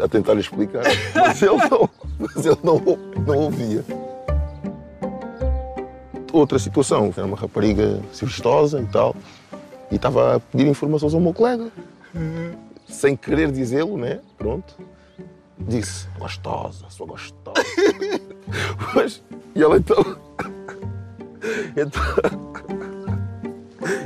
a 0.00 0.06
tentar 0.06 0.34
explicar, 0.34 0.84
mas 1.14 1.42
ele 1.42 1.56
não, 1.56 1.90
mas 2.20 2.46
ele 2.46 2.58
não, 2.62 2.78
não 3.26 3.36
ouvia. 3.36 3.84
Outra 6.32 6.58
situação, 6.60 7.12
era 7.16 7.26
uma 7.26 7.36
rapariga 7.36 8.00
vistosa 8.22 8.80
e 8.80 8.86
tal, 8.86 9.16
e 9.90 9.96
estava 9.96 10.36
a 10.36 10.40
pedir 10.40 10.68
informações 10.68 11.14
ao 11.14 11.20
meu 11.20 11.34
colega, 11.34 11.68
sem 12.88 13.16
querer 13.16 13.50
dizê-lo, 13.50 13.96
né? 13.98 14.20
Pronto. 14.36 14.76
Disse, 15.58 16.06
gostosa, 16.16 16.86
sou 16.90 17.06
gostosa. 17.06 17.60
Pois, 18.94 19.22
e 19.54 19.62
ela 19.62 19.76
então. 19.76 20.02
Então, 21.76 22.77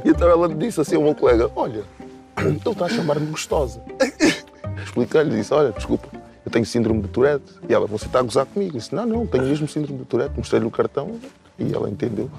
então 0.04 0.28
ela 0.28 0.48
disse 0.48 0.80
assim 0.80 0.96
ao 0.96 1.02
meu 1.02 1.14
colega: 1.14 1.50
Olha, 1.54 1.84
ele 2.38 2.56
está 2.56 2.86
a 2.86 2.88
chamar-me 2.88 3.26
gostosa. 3.26 3.82
Expliquei-lhe, 4.82 5.30
disse: 5.30 5.52
Olha, 5.52 5.72
desculpa, 5.72 6.08
eu 6.44 6.50
tenho 6.50 6.66
síndrome 6.66 7.02
de 7.02 7.08
Tourette. 7.08 7.52
E 7.68 7.74
ela: 7.74 7.86
Você 7.86 8.06
está 8.06 8.20
a 8.20 8.22
gozar 8.22 8.46
comigo? 8.46 8.76
Eu 8.76 8.78
disse: 8.78 8.94
Não, 8.94 9.06
não, 9.06 9.26
tenho 9.26 9.44
mesmo 9.44 9.68
síndrome 9.68 10.00
de 10.00 10.04
Tourette. 10.04 10.34
Mostrei-lhe 10.36 10.66
o 10.66 10.70
cartão 10.70 11.18
e 11.58 11.72
ela 11.72 11.88
entendeu. 11.88 12.30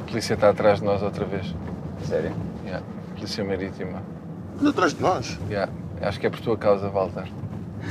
A 0.00 0.06
polícia 0.06 0.34
está 0.34 0.50
atrás 0.50 0.80
de 0.80 0.84
nós 0.84 1.02
outra 1.02 1.24
vez. 1.24 1.54
Sério? 2.06 2.32
Yeah. 2.64 2.84
Polícia 3.14 3.44
Marítima. 3.44 4.02
Anda 4.60 4.70
atrás 4.70 4.94
de 4.94 5.02
nós. 5.02 5.38
Yeah. 5.48 5.72
Acho 6.00 6.20
que 6.20 6.26
é 6.26 6.30
por 6.30 6.40
tua 6.40 6.56
causa, 6.56 6.88
Walter. 6.88 7.26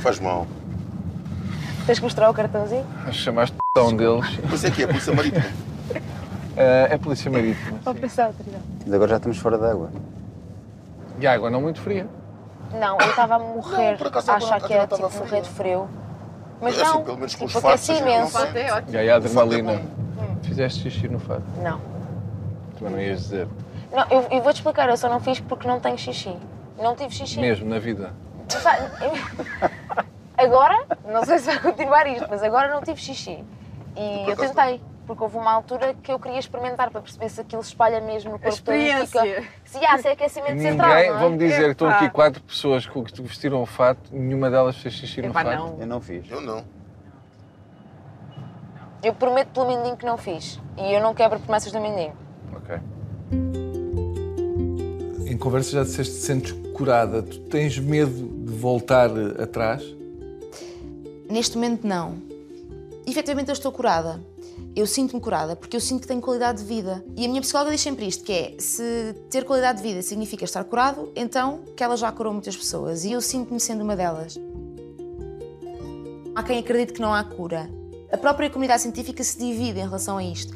Faz 0.00 0.20
mal. 0.20 0.46
Tens 1.86 1.98
que 1.98 2.04
mostrar 2.04 2.30
o 2.30 2.34
cartãozinho? 2.34 2.86
Acho 3.00 3.10
que 3.10 3.24
chamaste 3.24 3.56
p 3.74 3.80
um 3.80 3.96
deles. 3.96 4.26
Isso 4.52 4.66
é 4.66 4.70
que 4.70 4.82
é 4.82 4.84
a 4.84 4.88
Polícia 4.88 5.14
Marítima. 5.14 5.44
Eh, 6.56 6.88
é 6.90 6.98
Polícia 6.98 7.30
Marítima. 7.30 7.78
Vou 7.84 7.94
pensar 7.94 8.26
autoridade. 8.26 8.62
Mas 8.84 8.94
agora 8.94 9.10
já 9.10 9.16
estamos 9.16 9.38
fora 9.38 9.58
d'água. 9.58 9.90
E 11.18 11.26
a 11.26 11.32
água 11.32 11.50
não 11.50 11.60
muito 11.60 11.80
fria. 11.80 12.06
Não, 12.72 12.98
eu 12.98 13.08
estava 13.10 13.36
a 13.36 13.38
morrer, 13.38 13.92
Não, 13.92 13.98
por 13.98 14.06
acaso 14.08 14.30
a 14.30 14.34
a 14.34 14.36
achar 14.36 14.54
água 14.56 14.66
que 14.68 14.72
era 14.74 14.82
não 14.82 14.96
tipo 14.96 15.06
estava 15.06 15.24
morrer 15.24 15.40
de 15.42 15.48
frio. 15.50 15.88
Mas 16.60 16.78
É 16.78 16.82
assim, 16.82 16.92
não, 16.94 17.04
pelo 17.04 17.16
menos 17.18 17.34
com 17.34 17.44
os 17.44 17.50
tipo, 17.52 17.60
fatos, 17.62 17.90
aqueci 17.90 17.92
a 17.92 17.94
gente 17.94 18.04
não 18.04 18.16
imenso. 18.16 18.38
É 18.38 18.72
ótimo. 18.72 18.92
E 18.94 18.96
aí 18.98 19.10
a 19.10 19.12
é 19.12 19.16
adrenalina. 19.16 19.72
bom. 19.74 20.36
Fizeste 20.42 20.90
xixi 20.90 21.08
no 21.08 21.18
fato. 21.18 21.42
Não. 21.62 21.80
Também 22.78 22.92
não 22.94 23.00
ias 23.00 23.20
dizer. 23.20 23.48
Não, 23.92 24.06
eu, 24.10 24.26
eu 24.30 24.42
vou-te 24.42 24.56
explicar, 24.56 24.88
eu 24.88 24.96
só 24.96 25.08
não 25.08 25.20
fiz 25.20 25.40
porque 25.40 25.66
não 25.68 25.78
tenho 25.80 25.98
xixi. 25.98 26.36
Não 26.78 26.96
tive 26.96 27.14
xixi. 27.14 27.40
Mesmo, 27.40 27.68
na 27.68 27.78
vida. 27.78 28.12
Eu- 29.00 29.74
Agora, 30.36 30.84
não 31.06 31.24
sei 31.24 31.38
se 31.38 31.46
vai 31.46 31.60
continuar 31.60 32.06
isto, 32.08 32.26
mas 32.28 32.42
agora 32.42 32.68
não 32.74 32.82
tive 32.82 33.00
xixi. 33.00 33.44
E 33.96 34.28
eu 34.28 34.36
tentei, 34.36 34.80
porque 35.06 35.22
houve 35.22 35.36
uma 35.36 35.52
altura 35.52 35.94
que 36.02 36.10
eu 36.12 36.18
queria 36.18 36.38
experimentar 36.38 36.90
para 36.90 37.00
perceber 37.00 37.28
se 37.28 37.40
aquilo 37.40 37.62
se 37.62 37.68
espalha 37.70 38.00
mesmo 38.00 38.32
no 38.32 38.38
corpo 38.38 38.62
todo 38.62 38.74
e 38.74 38.88
experiência. 38.88 39.22
fica. 39.22 39.48
Se 39.64 39.84
há, 39.84 39.98
se 39.98 40.08
é 40.08 40.12
aquecimento 40.12 40.52
Ninguém, 40.54 40.70
central, 40.72 40.88
não 40.88 40.96
é? 40.96 41.12
vão-me 41.18 41.38
dizer 41.38 41.64
que 41.64 41.70
estão 41.72 41.88
aqui 41.88 42.04
Epá. 42.04 42.12
quatro 42.14 42.42
pessoas 42.42 42.86
que 42.86 43.22
vestiram 43.22 43.62
o 43.62 43.66
fato, 43.66 44.00
nenhuma 44.12 44.50
delas 44.50 44.76
fez 44.76 44.94
xixi 44.94 45.20
no 45.22 45.28
Epá, 45.28 45.44
fato. 45.44 45.56
não. 45.58 45.76
Eu 45.80 45.86
não 45.86 46.00
fiz. 46.00 46.30
Eu 46.30 46.40
não. 46.40 46.64
Eu 49.02 49.12
prometo 49.14 49.48
pelo 49.48 49.66
mindinho 49.66 49.96
que 49.96 50.06
não 50.06 50.16
fiz. 50.16 50.58
E 50.78 50.94
eu 50.94 51.00
não 51.02 51.14
quebro 51.14 51.38
promessas 51.38 51.70
do 51.70 51.80
mindinho. 51.80 52.14
Ok. 52.56 52.78
Em 55.26 55.36
conversa 55.36 55.72
já 55.72 55.82
disseste 55.82 56.14
que 56.14 56.20
te 56.20 56.24
sentes 56.26 56.52
curada. 56.72 57.22
Tu 57.22 57.38
tens 57.40 57.78
medo 57.78 58.12
de 58.46 58.52
voltar 58.52 59.10
atrás? 59.40 59.82
Neste 61.30 61.56
momento, 61.56 61.86
não. 61.86 62.16
Efetivamente, 63.06 63.48
eu 63.48 63.52
estou 63.52 63.70
curada. 63.72 64.20
Eu 64.76 64.88
sinto-me 64.88 65.20
curada 65.20 65.54
porque 65.54 65.76
eu 65.76 65.80
sinto 65.80 66.02
que 66.02 66.08
tenho 66.08 66.20
qualidade 66.20 66.58
de 66.58 66.64
vida. 66.64 67.04
E 67.16 67.24
a 67.24 67.28
minha 67.28 67.40
psicóloga 67.40 67.70
diz 67.70 67.80
sempre 67.80 68.06
isto, 68.06 68.24
que 68.24 68.32
é, 68.32 68.54
se 68.58 69.14
ter 69.30 69.44
qualidade 69.44 69.80
de 69.80 69.88
vida 69.88 70.02
significa 70.02 70.44
estar 70.44 70.64
curado, 70.64 71.12
então 71.14 71.60
que 71.76 71.84
ela 71.84 71.96
já 71.96 72.10
curou 72.10 72.32
muitas 72.32 72.56
pessoas. 72.56 73.04
E 73.04 73.12
eu 73.12 73.20
sinto-me 73.20 73.60
sendo 73.60 73.84
uma 73.84 73.94
delas. 73.94 74.36
Há 76.34 76.42
quem 76.42 76.58
acredite 76.58 76.92
que 76.92 77.00
não 77.00 77.14
há 77.14 77.22
cura. 77.22 77.70
A 78.10 78.16
própria 78.16 78.50
comunidade 78.50 78.82
científica 78.82 79.22
se 79.22 79.38
divide 79.38 79.78
em 79.78 79.84
relação 79.84 80.18
a 80.18 80.24
isto. 80.24 80.52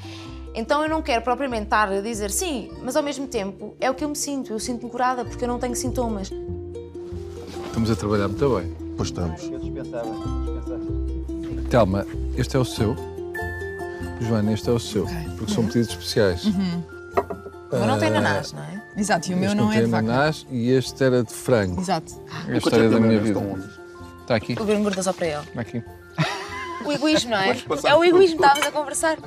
Então 0.53 0.83
eu 0.83 0.89
não 0.89 1.01
quero 1.01 1.23
propriamente 1.23 1.65
estar 1.65 1.89
a 1.89 2.01
dizer 2.01 2.33
sim, 2.33 2.73
mas 2.83 2.97
ao 2.97 3.03
mesmo 3.05 3.29
tempo 3.29 3.77
é 3.79 3.89
o 3.89 3.95
que 3.95 4.03
eu 4.03 4.09
me 4.09 4.17
sinto. 4.17 4.53
Eu 4.53 4.59
sinto-me 4.59 4.91
curada 4.91 5.25
porque 5.25 5.45
eu 5.45 5.49
não 5.49 5.61
tenho 5.61 5.77
sintomas. 5.77 6.33
Estamos 7.67 7.89
a 7.89 7.95
trabalhar 7.95 8.27
muito 8.27 8.57
bem. 8.57 8.77
Pois 8.97 9.11
estamos. 9.11 9.45
Eu 9.45 9.61
dispensava, 9.61 10.11
dispensava. 10.11 11.69
Telma, 11.71 12.05
este 12.37 12.57
é 12.57 12.59
o 12.59 12.65
seu. 12.65 13.18
Joana, 14.21 14.53
este 14.53 14.69
é 14.69 14.73
o 14.73 14.79
seu. 14.79 15.07
Porque 15.37 15.53
são 15.53 15.65
pedidos 15.67 15.91
especiais. 15.91 16.43
Mas 17.71 17.87
não 17.87 17.99
tem 17.99 18.09
ananás, 18.09 18.53
não 18.53 18.63
é? 18.63 18.83
Exato, 18.97 19.31
e 19.31 19.35
o 19.35 19.37
meu 19.37 19.55
não 19.55 19.65
não 19.67 19.73
é 19.73 19.77
tem 19.77 19.85
de 19.85 19.91
vaca. 19.91 20.05
ananás 20.09 20.47
e 20.51 20.71
este 20.71 21.05
era 21.05 21.23
de 21.23 21.33
frango. 21.33 21.81
Exato. 21.81 22.13
É 22.49 22.55
a 22.55 22.57
história 22.59 22.89
da 22.91 22.99
minha 22.99 23.21
vida. 23.21 23.41
Está 24.23 24.35
aqui. 24.37 24.55
Vou 24.55 24.67
ver 24.67 24.77
um 24.77 24.83
gordo 24.83 25.03
só 25.03 25.13
para 25.13 25.27
ele. 25.27 25.43
Está 25.49 25.61
aqui. 25.61 25.83
O 26.85 26.93
egoísmo, 26.93 27.31
não 27.31 27.39
é? 27.39 27.57
É 27.85 27.95
o 27.95 28.05
egoísmo, 28.05 28.37
estávamos 28.37 28.67
a 28.67 28.73
conversar. 28.73 29.19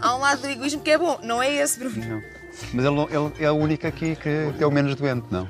Há 0.00 0.16
um 0.16 0.20
lado 0.20 0.42
do 0.42 0.48
egoísmo 0.48 0.80
que 0.82 0.90
é 0.90 0.98
bom, 0.98 1.18
não 1.22 1.42
é 1.42 1.54
esse, 1.56 1.78
Bruno. 1.78 1.96
Não. 2.06 2.22
Mas 2.72 2.84
ele, 2.84 2.94
não- 2.94 3.08
ele 3.10 3.32
é 3.44 3.50
o 3.50 3.54
único 3.54 3.86
aqui 3.86 4.14
que, 4.16 4.52
que 4.56 4.62
é 4.62 4.66
o 4.66 4.70
menos 4.70 4.94
doente, 4.94 5.26
não? 5.30 5.48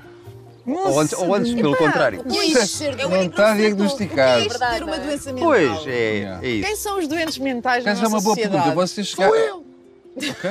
Ou 0.66 1.00
antes, 1.00 1.12
ou 1.18 1.34
antes 1.34 1.54
pelo 1.54 1.76
contrário. 1.76 2.20
O 2.20 2.24
que 2.24 2.38
é 2.38 2.96
Não 2.96 3.08
doente? 3.10 3.30
está 3.30 3.54
diagnosticado. 3.54 4.48
Que 4.48 4.54
é 4.64 4.68
ter 4.70 4.82
uma 4.82 4.98
doença 4.98 5.32
mental? 5.32 5.48
Pois, 5.48 5.86
é, 5.86 6.38
é 6.42 6.48
isso. 6.48 6.66
Quem 6.66 6.76
são 6.76 6.98
os 6.98 7.06
doentes 7.08 7.38
mentais 7.38 7.84
na 7.84 7.90
Essa 7.92 8.00
é 8.00 8.02
nossa 8.04 8.16
uma 8.16 8.22
boa 8.22 8.34
sociedade? 8.34 8.62
pergunta. 8.64 8.86
Vocês 8.86 9.06
chegaram. 9.06 9.32
Sou 9.32 9.40
eu. 9.44 9.66
Ok. 10.16 10.50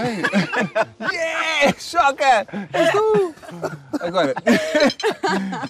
Yeah! 1.11 1.75
Choca! 1.79 2.47
És 2.71 2.91
tu! 2.91 3.33
Agora, 3.99 4.35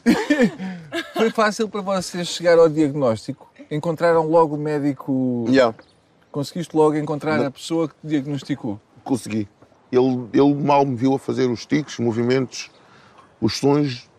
foi 1.14 1.30
fácil 1.32 1.70
para 1.70 1.82
vocês 1.82 2.28
chegar 2.28 2.58
ao 2.60 2.70
diagnóstico? 2.70 3.50
Encontraram 3.72 4.28
logo 4.28 4.56
o 4.56 4.60
médico? 4.60 5.46
Yeah, 5.48 5.76
Conseguiste 6.32 6.76
logo 6.76 6.96
encontrar 6.98 7.38
Não. 7.38 7.48
a 7.48 7.52
pessoa 7.52 7.88
que 7.88 7.96
te 8.02 8.08
diagnosticou? 8.08 8.80
consegui. 9.04 9.48
Ele, 9.92 10.28
ele 10.34 10.54
mal 10.56 10.84
me 10.86 10.96
viu 10.96 11.14
a 11.14 11.20
fazer 11.20 11.46
os 11.50 11.66
tiques, 11.66 11.94
os 11.94 12.00
movimentos, 12.04 12.70
os 13.40 13.58
sons. 13.58 14.10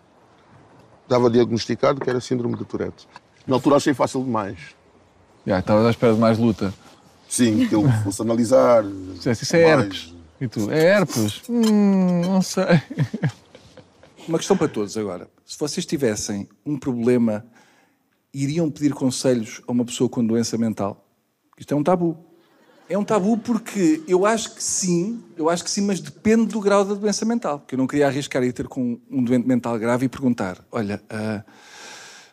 Estava 1.07 1.31
diagnosticado 1.31 2.01
que 2.01 2.11
era 2.11 2.21
síndrome 2.21 2.57
de 2.57 2.65
Tourette. 2.65 3.07
Na 3.47 3.55
altura 3.55 3.77
achei 3.77 3.95
fácil 3.95 4.25
demais. 4.25 4.59
Já, 5.47 5.61
estavas 5.61 5.87
à 5.87 5.91
espera 5.91 6.13
de 6.15 6.19
mais 6.19 6.37
luta. 6.37 6.75
Sim, 7.29 7.69
que 7.69 7.77
ele 7.77 7.93
fosse 8.03 8.21
analisar. 8.21 8.83
Disseste, 8.83 9.45
isso 9.45 9.55
é 9.57 9.77
mais. 9.77 9.81
herpes. 9.85 10.15
E 10.41 10.49
tu, 10.49 10.71
é 10.71 10.83
herpes? 10.97 11.43
Hum, 11.49 12.23
não 12.23 12.43
sei. 12.43 12.65
Uma 14.27 14.39
questão 14.39 14.57
para 14.57 14.67
todos 14.67 14.97
agora. 14.97 15.29
Se 15.45 15.57
vocês 15.57 15.87
tivessem 15.87 16.49
um 16.65 16.77
problema, 16.77 17.47
iriam 18.35 18.69
pedir 18.69 18.93
conselhos 18.93 19.63
a 19.69 19.71
uma 19.71 19.85
pessoa 19.85 20.11
com 20.11 20.27
doença 20.27 20.59
mental? 20.59 21.07
Isto 21.57 21.73
é 21.73 21.77
um 21.77 21.85
tabu. 21.85 22.26
É 22.89 22.97
um 22.97 23.03
tabu 23.03 23.37
porque 23.37 24.05
eu 24.07 24.25
acho 24.25 24.55
que 24.55 24.63
sim, 24.63 25.21
eu 25.37 25.51
acho 25.51 25.65
que 25.65 25.71
sim, 25.71 25.81
mas 25.81 25.99
depende 25.99 26.47
do 26.47 26.61
grau 26.61 26.85
da 26.85 26.95
doença 26.95 27.25
mental. 27.25 27.59
Porque 27.59 27.75
eu 27.75 27.79
não 27.79 27.87
queria 27.87 28.07
arriscar 28.07 28.45
ir 28.45 28.53
ter 28.53 28.69
com 28.69 29.01
um 29.11 29.25
doente 29.25 29.47
mental 29.47 29.77
grave 29.77 30.07
e 30.07 30.09
perguntar: 30.09 30.65
olha, 30.71 31.03
ah, 31.11 31.43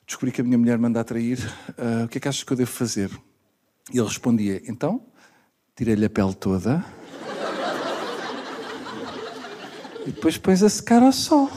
descobri 0.06 0.32
que 0.32 0.42
a 0.42 0.44
minha 0.44 0.58
mulher 0.58 0.78
manda 0.78 1.00
a 1.00 1.04
trair, 1.04 1.40
ah, 1.76 2.06
o 2.06 2.08
que 2.08 2.20
é 2.20 2.22
que 2.22 2.28
achas 2.28 2.44
que 2.44 2.54
eu 2.54 2.58
devo 2.58 2.70
fazer? 2.70 3.10
E 3.92 3.98
ele 3.98 4.08
respondia: 4.08 4.62
então, 4.68 5.04
tirei-lhe 5.76 6.06
a 6.06 6.10
pele 6.10 6.36
toda 6.36 6.86
e 10.06 10.12
depois 10.12 10.38
pões 10.38 10.62
a 10.62 10.70
secar 10.70 11.02
ao 11.02 11.12
sol. 11.12 11.50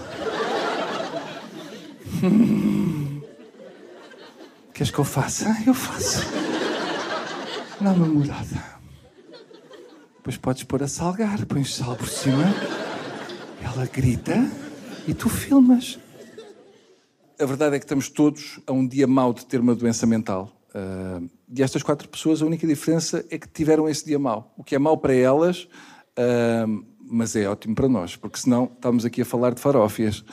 Queres 4.73 4.91
que 4.91 4.99
eu 4.99 5.05
faça? 5.05 5.55
Eu 5.67 5.75
faço. 5.75 6.21
Dá 7.81 7.93
uma 7.93 8.07
molhada. 8.07 8.76
Depois 10.27 10.39
podes 10.39 10.65
pôr 10.65 10.83
a 10.83 10.89
salgar, 10.89 11.47
pões 11.47 11.77
sal 11.77 11.95
por 11.95 12.09
cima. 12.09 12.43
Ela 13.63 13.87
grita 13.87 14.35
e 15.07 15.15
tu 15.15 15.29
filmas. 15.29 16.01
A 17.39 17.47
verdade 17.47 17.77
é 17.77 17.79
que 17.79 17.85
estamos 17.85 18.09
todos 18.09 18.59
a 18.67 18.73
um 18.73 18.85
dia 18.85 19.07
mau 19.07 19.33
de 19.33 19.47
ter 19.47 19.61
uma 19.61 19.73
doença 19.73 20.05
mental. 20.05 20.51
Ah, 20.75 21.21
e 21.49 21.63
estas 21.63 21.81
quatro 21.85 22.09
pessoas, 22.09 22.43
a 22.43 22.45
única 22.45 22.67
diferença 22.67 23.25
é 23.31 23.39
que 23.39 23.47
tiveram 23.47 23.89
esse 23.89 24.05
dia 24.05 24.19
mau. 24.19 24.53
O 24.59 24.65
que 24.65 24.75
é 24.75 24.81
mau 24.81 24.99
para 24.99 25.15
elas, 25.15 25.69
ah, 26.17 26.67
mas 27.09 27.37
é 27.37 27.49
ótimo 27.49 27.77
para 27.77 27.89
nós, 27.89 28.17
porque 28.17 28.41
senão 28.41 28.65
estamos 28.65 29.05
aqui 29.05 29.23
a 29.23 29.25
falar 29.25 29.55
de 29.55 29.61
farófias. 29.61 30.25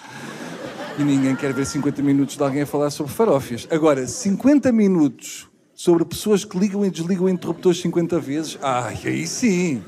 E 0.98 1.04
ninguém 1.04 1.36
quer 1.36 1.54
ver 1.54 1.68
50 1.68 2.02
minutos 2.02 2.36
de 2.36 2.42
alguém 2.42 2.64
a 2.64 2.66
falar 2.66 2.90
sobre 2.90 3.14
farófias. 3.14 3.68
Agora, 3.70 4.08
50 4.08 4.72
minutos 4.72 5.53
sobre 5.74 6.06
pessoas 6.06 6.46
que 6.46 6.58
ligam 6.58 6.86
e 6.86 6.92
desligam 6.92 7.28
interruptores 7.28 7.82
50 7.82 8.20
vezes, 8.20 8.58
ai, 8.62 8.98
aí 9.06 9.28
sim. 9.28 9.84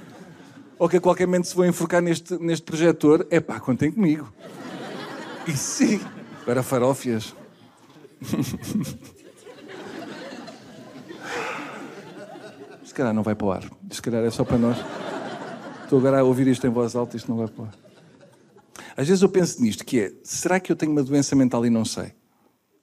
Ou 0.77 0.89
que 0.89 0.97
a 0.97 1.01
qualquer 1.01 1.25
momento 1.25 1.47
se 1.47 1.55
vão 1.55 1.65
enforcar 1.65 2.01
neste, 2.01 2.37
neste 2.37 2.65
projetor, 2.65 3.25
é 3.29 3.39
pá, 3.39 3.59
contem 3.59 3.91
comigo. 3.91 4.31
E 5.47 5.51
sim. 5.51 6.01
Agora, 6.41 6.61
farófias. 6.63 7.33
Se 12.83 12.93
calhar 12.93 13.13
não 13.13 13.23
vai 13.23 13.35
para 13.35 13.47
o 13.47 13.51
ar. 13.51 13.63
Se 13.89 14.01
calhar 14.01 14.23
é 14.23 14.29
só 14.29 14.43
para 14.43 14.57
nós. 14.57 14.77
Estou 15.83 15.99
agora 15.99 16.19
a 16.19 16.23
ouvir 16.23 16.47
isto 16.47 16.65
em 16.65 16.69
voz 16.69 16.95
alta, 16.95 17.15
isto 17.15 17.29
não 17.29 17.37
vai 17.37 17.47
para 17.47 17.63
o 17.63 17.65
ar. 17.67 17.75
Às 18.97 19.07
vezes 19.07 19.21
eu 19.21 19.29
penso 19.29 19.61
nisto, 19.61 19.85
que 19.85 19.99
é, 19.99 20.13
será 20.23 20.59
que 20.59 20.71
eu 20.71 20.75
tenho 20.75 20.91
uma 20.91 21.03
doença 21.03 21.35
mental 21.35 21.65
e 21.65 21.69
não 21.69 21.85
sei? 21.85 22.07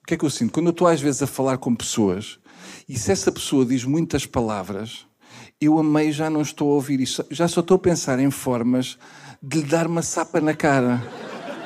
O 0.01 0.05
que 0.07 0.13
é 0.13 0.17
que 0.17 0.25
eu 0.25 0.29
sinto? 0.29 0.53
Quando 0.53 0.67
eu 0.67 0.71
estou 0.71 0.87
às 0.87 1.01
vezes 1.01 1.21
a 1.21 1.27
falar 1.27 1.57
com 1.57 1.75
pessoas 1.75 2.39
e 2.87 2.97
se 2.97 3.11
essa 3.11 3.31
pessoa 3.31 3.65
diz 3.65 3.85
muitas 3.85 4.25
palavras, 4.25 5.05
eu 5.59 5.79
a 5.79 5.83
meio 5.83 6.11
já 6.11 6.29
não 6.29 6.41
estou 6.41 6.71
a 6.71 6.73
ouvir 6.75 6.99
isto. 6.99 7.25
Já 7.31 7.47
só 7.47 7.61
estou 7.61 7.75
a 7.75 7.79
pensar 7.79 8.19
em 8.19 8.29
formas 8.29 8.97
de 9.41 9.61
lhe 9.61 9.65
dar 9.65 9.87
uma 9.87 10.01
sapa 10.01 10.41
na 10.41 10.53
cara. 10.53 11.01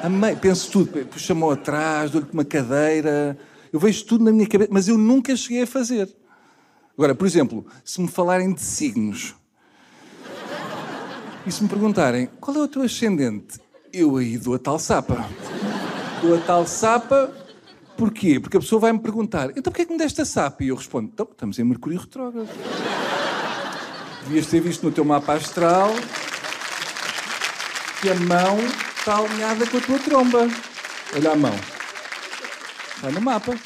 A 0.02 0.10
meio, 0.10 0.38
penso 0.38 0.72
tudo. 0.72 1.06
Puxa-me 1.08 1.44
atrás, 1.52 2.12
dou-lhe 2.12 2.28
uma 2.32 2.46
cadeira. 2.46 3.38
Eu 3.72 3.80
vejo 3.80 4.06
tudo 4.06 4.24
na 4.24 4.32
minha 4.32 4.48
cabeça, 4.48 4.70
mas 4.72 4.88
eu 4.88 4.98
nunca 4.98 5.36
cheguei 5.36 5.64
a 5.64 5.68
fazer. 5.68 6.10
Agora, 6.94 7.14
por 7.14 7.28
exemplo, 7.28 7.66
se 7.84 8.02
me 8.02 8.08
falarem 8.08 8.54
de 8.54 8.62
signos 8.62 9.36
e 11.46 11.52
se 11.52 11.64
me 11.64 11.70
perguntarem 11.70 12.28
qual 12.40 12.58
é 12.58 12.60
o 12.60 12.68
teu 12.68 12.82
ascendente, 12.82 13.60
eu 13.94 14.18
aí 14.18 14.38
dou 14.38 14.56
a 14.56 14.60
tal 14.60 14.80
sapa. 14.80 15.28
Dou 16.22 16.36
a 16.36 16.40
tal 16.40 16.66
sapa, 16.66 17.32
porquê? 17.98 18.40
Porque 18.40 18.58
a 18.58 18.60
pessoa 18.60 18.80
vai 18.80 18.94
me 18.94 19.00
perguntar, 19.00 19.50
então 19.52 19.64
porquê 19.64 19.82
é 19.82 19.86
que 19.86 19.92
me 19.92 19.98
deste 19.98 20.22
a 20.22 20.26
sapa? 20.26 20.64
E 20.64 20.68
eu 20.68 20.76
respondo, 20.76 21.10
então, 21.12 21.28
estamos 21.30 21.58
em 21.60 21.64
Mercúrio 21.64 22.00
retrógrado. 22.00 22.48
Devias 24.24 24.48
ter 24.48 24.62
visto 24.62 24.84
no 24.84 24.92
teu 24.92 25.04
mapa 25.04 25.34
astral 25.34 25.94
que 28.02 28.10
a 28.10 28.16
mão 28.16 28.60
está 28.98 29.18
alinhada 29.18 29.66
com 29.68 29.78
a 29.78 29.82
tua 29.82 30.00
tromba. 30.00 30.48
Olha 31.16 31.32
a 31.32 31.36
mão. 31.36 31.56
Está 32.96 33.10
no 33.10 33.22
mapa. 33.22 33.58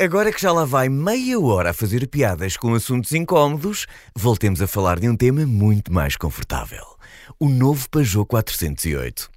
Agora 0.00 0.32
que 0.32 0.40
já 0.40 0.52
lá 0.52 0.64
vai 0.64 0.88
meia 0.88 1.38
hora 1.38 1.70
a 1.70 1.74
fazer 1.74 2.06
piadas 2.08 2.56
com 2.56 2.74
assuntos 2.74 3.12
incómodos, 3.12 3.86
voltemos 4.16 4.60
a 4.60 4.66
falar 4.66 4.98
de 4.98 5.08
um 5.08 5.16
tema 5.16 5.46
muito 5.46 5.92
mais 5.92 6.16
confortável: 6.16 6.84
o 7.38 7.48
novo 7.48 7.88
Peugeot 7.88 8.26
408. 8.26 9.30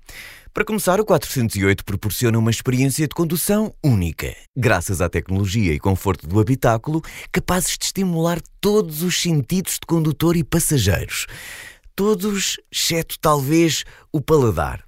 Para 0.55 0.63
começar, 0.63 1.01
o 1.01 1.05
408 1.05 1.83
proporciona 1.83 2.39
uma 2.39 2.49
experiência 2.49 3.05
de 3.05 3.13
condução 3.13 3.73
única, 3.83 4.33
graças 4.55 5.01
à 5.01 5.09
tecnologia 5.09 5.73
e 5.73 5.79
conforto 5.79 6.25
do 6.25 6.39
habitáculo, 6.39 7.01
capazes 7.29 7.77
de 7.77 7.83
estimular 7.83 8.39
todos 8.61 9.03
os 9.03 9.21
sentidos 9.21 9.73
de 9.73 9.81
condutor 9.85 10.37
e 10.37 10.45
passageiros. 10.45 11.27
Todos, 11.93 12.55
exceto 12.71 13.19
talvez 13.19 13.83
o 14.13 14.21
paladar. 14.21 14.81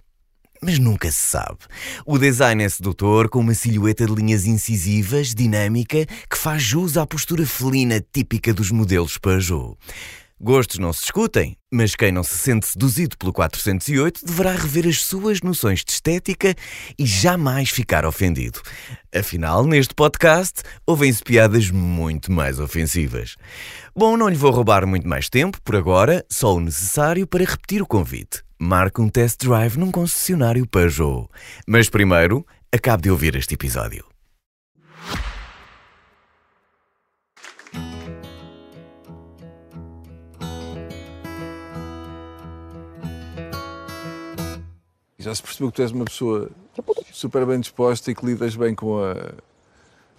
Mas 0.61 0.79
nunca 0.79 1.11
se 1.11 1.19
sabe. 1.19 1.59
O 2.05 2.17
design 2.17 2.63
é 2.63 2.69
sedutor, 2.69 3.27
com 3.27 3.39
uma 3.39 3.53
silhueta 3.53 4.05
de 4.05 4.15
linhas 4.15 4.45
incisivas, 4.45 5.35
dinâmica, 5.35 6.05
que 6.05 6.37
faz 6.37 6.63
jus 6.63 6.95
à 6.95 7.05
postura 7.05 7.45
felina 7.45 7.99
típica 7.99 8.53
dos 8.53 8.71
modelos 8.71 9.17
Peugeot. 9.17 9.77
Gostos 10.39 10.77
não 10.77 10.93
se 10.93 11.01
discutem, 11.01 11.57
mas 11.73 11.95
quem 11.95 12.11
não 12.11 12.21
se 12.21 12.37
sente 12.37 12.67
seduzido 12.67 13.17
pelo 13.17 13.33
408 13.33 14.23
deverá 14.23 14.51
rever 14.51 14.87
as 14.87 15.01
suas 15.01 15.41
noções 15.41 15.83
de 15.83 15.91
estética 15.91 16.53
e 16.97 17.07
jamais 17.07 17.71
ficar 17.71 18.05
ofendido. 18.05 18.61
Afinal, 19.13 19.65
neste 19.65 19.95
podcast, 19.95 20.61
ouvem-se 20.85 21.23
piadas 21.23 21.71
muito 21.71 22.31
mais 22.31 22.59
ofensivas. 22.59 23.35
Bom, 23.95 24.15
não 24.15 24.29
lhe 24.29 24.35
vou 24.35 24.51
roubar 24.51 24.85
muito 24.85 25.07
mais 25.07 25.27
tempo, 25.27 25.59
por 25.63 25.75
agora, 25.75 26.23
só 26.29 26.53
o 26.53 26.59
necessário 26.59 27.25
para 27.25 27.43
repetir 27.43 27.81
o 27.81 27.87
convite. 27.87 28.43
Marque 28.59 29.01
um 29.01 29.09
test 29.09 29.43
drive 29.43 29.77
num 29.77 29.89
concessionário 29.89 30.67
Peugeot. 30.67 31.27
Mas 31.67 31.89
primeiro, 31.89 32.45
acabe 32.71 33.03
de 33.03 33.09
ouvir 33.09 33.35
este 33.35 33.55
episódio. 33.55 34.05
Já 45.27 45.35
se 45.35 45.43
percebeu 45.43 45.69
que 45.69 45.75
tu 45.75 45.81
és 45.81 45.91
uma 45.91 46.05
pessoa 46.05 46.49
super 47.11 47.45
bem 47.45 47.59
disposta 47.59 48.09
e 48.09 48.15
que 48.15 48.25
lidas 48.25 48.55
bem 48.55 48.73
com 48.73 48.97
a, 48.97 49.13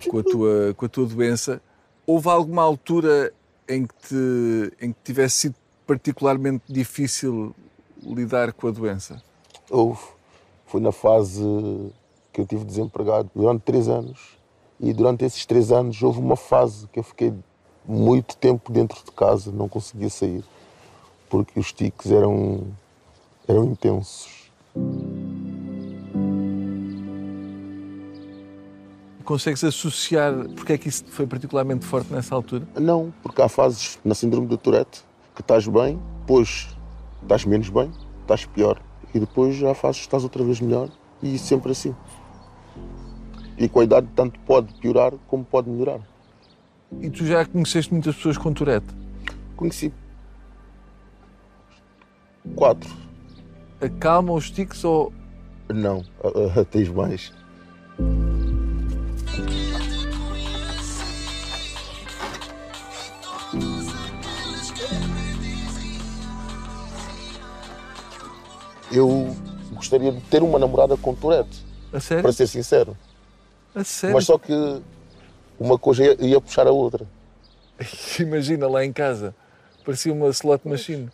com 0.07 0.18
a, 0.18 0.23
tua, 0.23 0.75
com 0.77 0.85
a 0.85 0.88
tua 0.90 1.06
doença. 1.06 1.63
Houve 2.06 2.29
alguma 2.29 2.61
altura 2.61 3.33
em 3.67 3.87
que, 3.87 3.94
te, 4.06 4.77
em 4.79 4.92
que 4.92 4.98
tivesse 5.02 5.37
sido 5.37 5.54
particularmente 5.87 6.65
difícil 6.69 7.56
lidar 8.02 8.52
com 8.52 8.69
a 8.69 8.71
doença? 8.71 9.23
Houve. 9.71 10.02
Foi 10.67 10.79
na 10.79 10.92
fase 10.92 11.42
que 12.31 12.42
eu 12.42 12.46
tive 12.46 12.67
desempregado 12.67 13.31
durante 13.35 13.63
três 13.63 13.88
anos. 13.88 14.37
E 14.79 14.92
durante 14.92 15.25
esses 15.25 15.46
três 15.46 15.73
anos 15.73 16.02
houve 16.02 16.21
uma 16.21 16.37
fase 16.37 16.87
que 16.88 16.98
eu 16.98 17.02
fiquei 17.02 17.33
muito 17.87 18.37
tempo 18.37 18.71
dentro 18.71 19.02
de 19.02 19.11
casa, 19.13 19.50
não 19.50 19.71
conseguia 19.71 20.11
sair, 20.11 20.44
porque 21.31 21.59
os 21.59 21.73
tiques 21.73 22.11
eram, 22.11 22.67
eram 23.48 23.65
intensos. 23.65 24.38
Consegues 29.29 29.62
associar 29.62 30.33
porque 30.56 30.72
é 30.72 30.79
que 30.79 30.88
isso 30.88 31.04
foi 31.08 31.26
particularmente 31.26 31.85
forte 31.85 32.10
nessa 32.10 32.35
altura? 32.35 32.66
Não, 32.81 33.12
porque 33.22 33.42
há 33.42 33.48
fases 33.50 33.98
na 34.02 34.14
síndrome 34.14 34.46
do 34.46 34.56
Tourette 34.56 35.02
que 35.35 35.42
estás 35.42 35.68
bem, 35.68 36.00
depois 36.20 36.74
estás 37.20 37.44
menos 37.44 37.68
bem, 37.68 37.92
estás 38.22 38.46
pior. 38.46 38.81
E 39.14 39.20
depois 39.20 39.54
já 39.54 39.74
fases 39.74 40.00
estás 40.00 40.22
outra 40.22 40.42
vez 40.42 40.62
melhor 40.62 40.88
e 41.22 41.37
sempre 41.37 41.72
assim. 41.72 41.94
E 43.58 43.68
com 43.68 43.81
a 43.81 43.85
idade 43.85 44.08
tanto 44.16 44.40
pode 44.40 44.72
piorar 44.81 45.12
como 45.26 45.44
pode 45.44 45.68
melhorar. 45.68 46.00
E 46.98 47.10
tu 47.10 47.26
já 47.26 47.44
conheceste 47.44 47.92
muitas 47.92 48.16
pessoas 48.16 48.38
com 48.38 48.50
Tourette? 48.50 48.88
Conheci 49.56 49.92
quatro. 52.56 52.88
Acalma 53.79 54.33
os 54.33 54.50
tiques 54.50 54.83
ou. 54.85 55.12
Não, 55.68 55.98
uh, 56.24 56.48
uh, 56.60 56.64
tens 56.64 56.88
mais. 56.88 57.31
Eu 68.99 69.33
gostaria 69.75 70.11
de 70.11 70.21
ter 70.23 70.42
uma 70.42 70.59
namorada 70.59 70.96
com 70.96 71.15
Tourette, 71.15 71.65
A 71.92 72.01
sério? 72.01 72.21
para 72.23 72.33
ser 72.33 72.49
sincero. 72.49 72.96
A 73.73 73.85
sério? 73.85 74.17
Mas 74.17 74.25
só 74.25 74.37
que 74.37 74.53
uma 75.59 75.79
coisa 75.79 76.03
ia, 76.03 76.17
ia 76.21 76.40
puxar 76.40 76.67
a 76.67 76.73
outra. 76.73 77.07
Imagina 78.19 78.67
lá 78.67 78.85
em 78.85 78.92
casa. 78.92 79.33
Parecia 79.85 80.13
uma 80.13 80.29
slot 80.31 80.67
machine. 80.67 81.09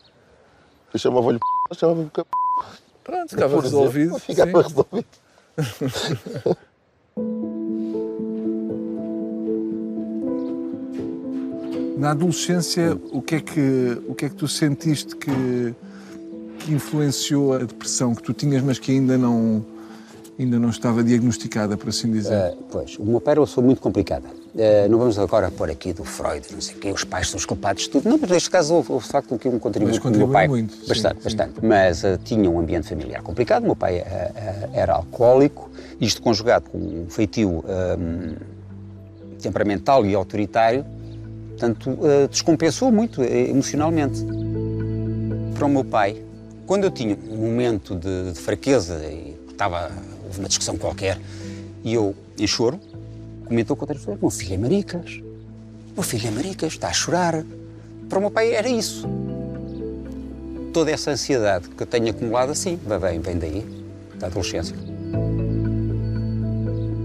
Eu 0.95 0.99
chamava-lhe 0.99 1.39
p, 1.39 1.75
chamava-me 1.75 2.09
p. 2.09 2.25
Pronto, 3.05 3.29
ficava 3.31 3.61
resolvido. 3.61 4.19
Ficava 4.19 4.63
resolvido. 4.63 5.05
Na 11.99 12.11
adolescência, 12.13 12.99
o 13.13 13.21
que 13.23 13.37
é 13.37 13.41
que, 13.41 14.03
o 14.09 14.15
que, 14.15 14.25
é 14.25 14.29
que 14.29 14.35
tu 14.35 14.49
sentiste 14.49 15.15
que, 15.17 15.75
que 16.65 16.73
influenciou 16.73 17.53
a 17.53 17.59
depressão 17.59 18.15
que 18.15 18.23
tu 18.23 18.33
tinhas, 18.33 18.63
mas 18.63 18.79
que 18.79 18.93
ainda 18.93 19.19
não, 19.19 19.65
ainda 20.39 20.59
não 20.59 20.71
estava 20.71 21.05
diagnosticada, 21.05 21.77
por 21.77 21.91
assim 21.91 22.11
dizer? 22.11 22.33
Eh, 22.33 22.55
pois, 22.71 22.97
o 22.99 23.05
meu 23.05 23.21
pai 23.21 23.33
era 23.33 23.41
uma 23.41 23.47
pessoa 23.47 23.65
muito 23.65 23.83
complicada. 23.83 24.27
Eh, 24.57 24.89
não 24.89 24.99
vamos 24.99 25.19
agora 25.19 25.51
pôr 25.51 25.71
aqui 25.71 25.93
do 25.93 26.05
Freud, 26.05 26.47
não 26.53 26.61
sei 26.61 26.77
o 26.77 26.79
quê, 26.79 26.91
os 26.91 27.05
pais 27.05 27.29
são 27.29 27.37
os 27.37 27.45
culpados 27.45 27.83
de 27.83 27.91
tudo. 27.91 28.09
Não, 28.09 28.17
mas 28.17 28.31
neste 28.31 28.49
caso 28.49 28.75
houve, 28.75 28.93
houve 28.93 29.05
de 29.05 29.13
facto 29.13 29.35
aqui 29.35 29.47
um 29.47 29.59
contributo 29.59 30.11
do 30.11 30.19
meu 30.19 30.29
pai. 30.29 30.49
muito, 30.49 30.73
sim, 30.73 30.89
Bastante, 30.89 31.17
sim. 31.17 31.25
bastante. 31.25 31.53
Mas 31.63 32.03
eh, 32.03 32.19
tinha 32.25 32.51
um 32.51 32.59
ambiente 32.59 32.89
familiar 32.89 33.23
complicado. 33.23 33.63
O 33.65 33.67
meu 33.67 33.77
pai 33.77 33.99
eh, 33.99 34.71
era 34.73 34.95
alcoólico, 34.95 35.71
isto 36.01 36.23
conjugado 36.23 36.71
com 36.71 36.79
um 36.79 37.07
feitio 37.11 37.63
eh, 37.69 38.37
temperamental 39.43 40.07
e 40.07 40.15
autoritário, 40.15 40.87
portanto, 41.51 41.99
descompensou 42.31 42.91
muito 42.91 43.23
emocionalmente. 43.23 44.25
Para 45.55 45.67
o 45.67 45.69
meu 45.69 45.85
pai, 45.85 46.24
quando 46.67 46.85
eu 46.85 46.91
tinha 46.91 47.17
um 47.29 47.37
momento 47.37 47.95
de, 47.95 48.33
de 48.33 48.41
fraqueza 48.41 49.05
e 49.05 49.37
estava, 49.51 49.91
houve 50.25 50.39
uma 50.39 50.49
discussão 50.49 50.77
qualquer, 50.77 51.21
e 51.83 51.95
eu, 51.95 52.15
em 52.39 52.47
choro, 52.47 52.81
comentou 53.47 53.77
com 53.77 53.83
outras 53.83 53.99
pessoas: 54.01 54.21
meu 54.21 54.31
filho 54.31 54.55
é 54.55 54.59
maricas, 54.59 55.21
meu 55.95 56.03
filho 56.03 56.29
é 56.29 56.31
maricas, 56.31 56.73
está 56.73 56.89
a 56.89 56.93
chorar. 56.93 57.45
Para 58.09 58.19
o 58.19 58.21
meu 58.21 58.31
pai 58.31 58.53
era 58.53 58.69
isso. 58.69 59.09
Toda 60.73 60.91
essa 60.91 61.11
ansiedade 61.11 61.69
que 61.69 61.83
eu 61.83 61.87
tenho 61.87 62.11
acumulado, 62.11 62.51
assim, 62.51 62.79
vem, 63.01 63.21
vem 63.21 63.39
daí, 63.39 63.67
da 64.19 64.27
adolescência. 64.27 64.77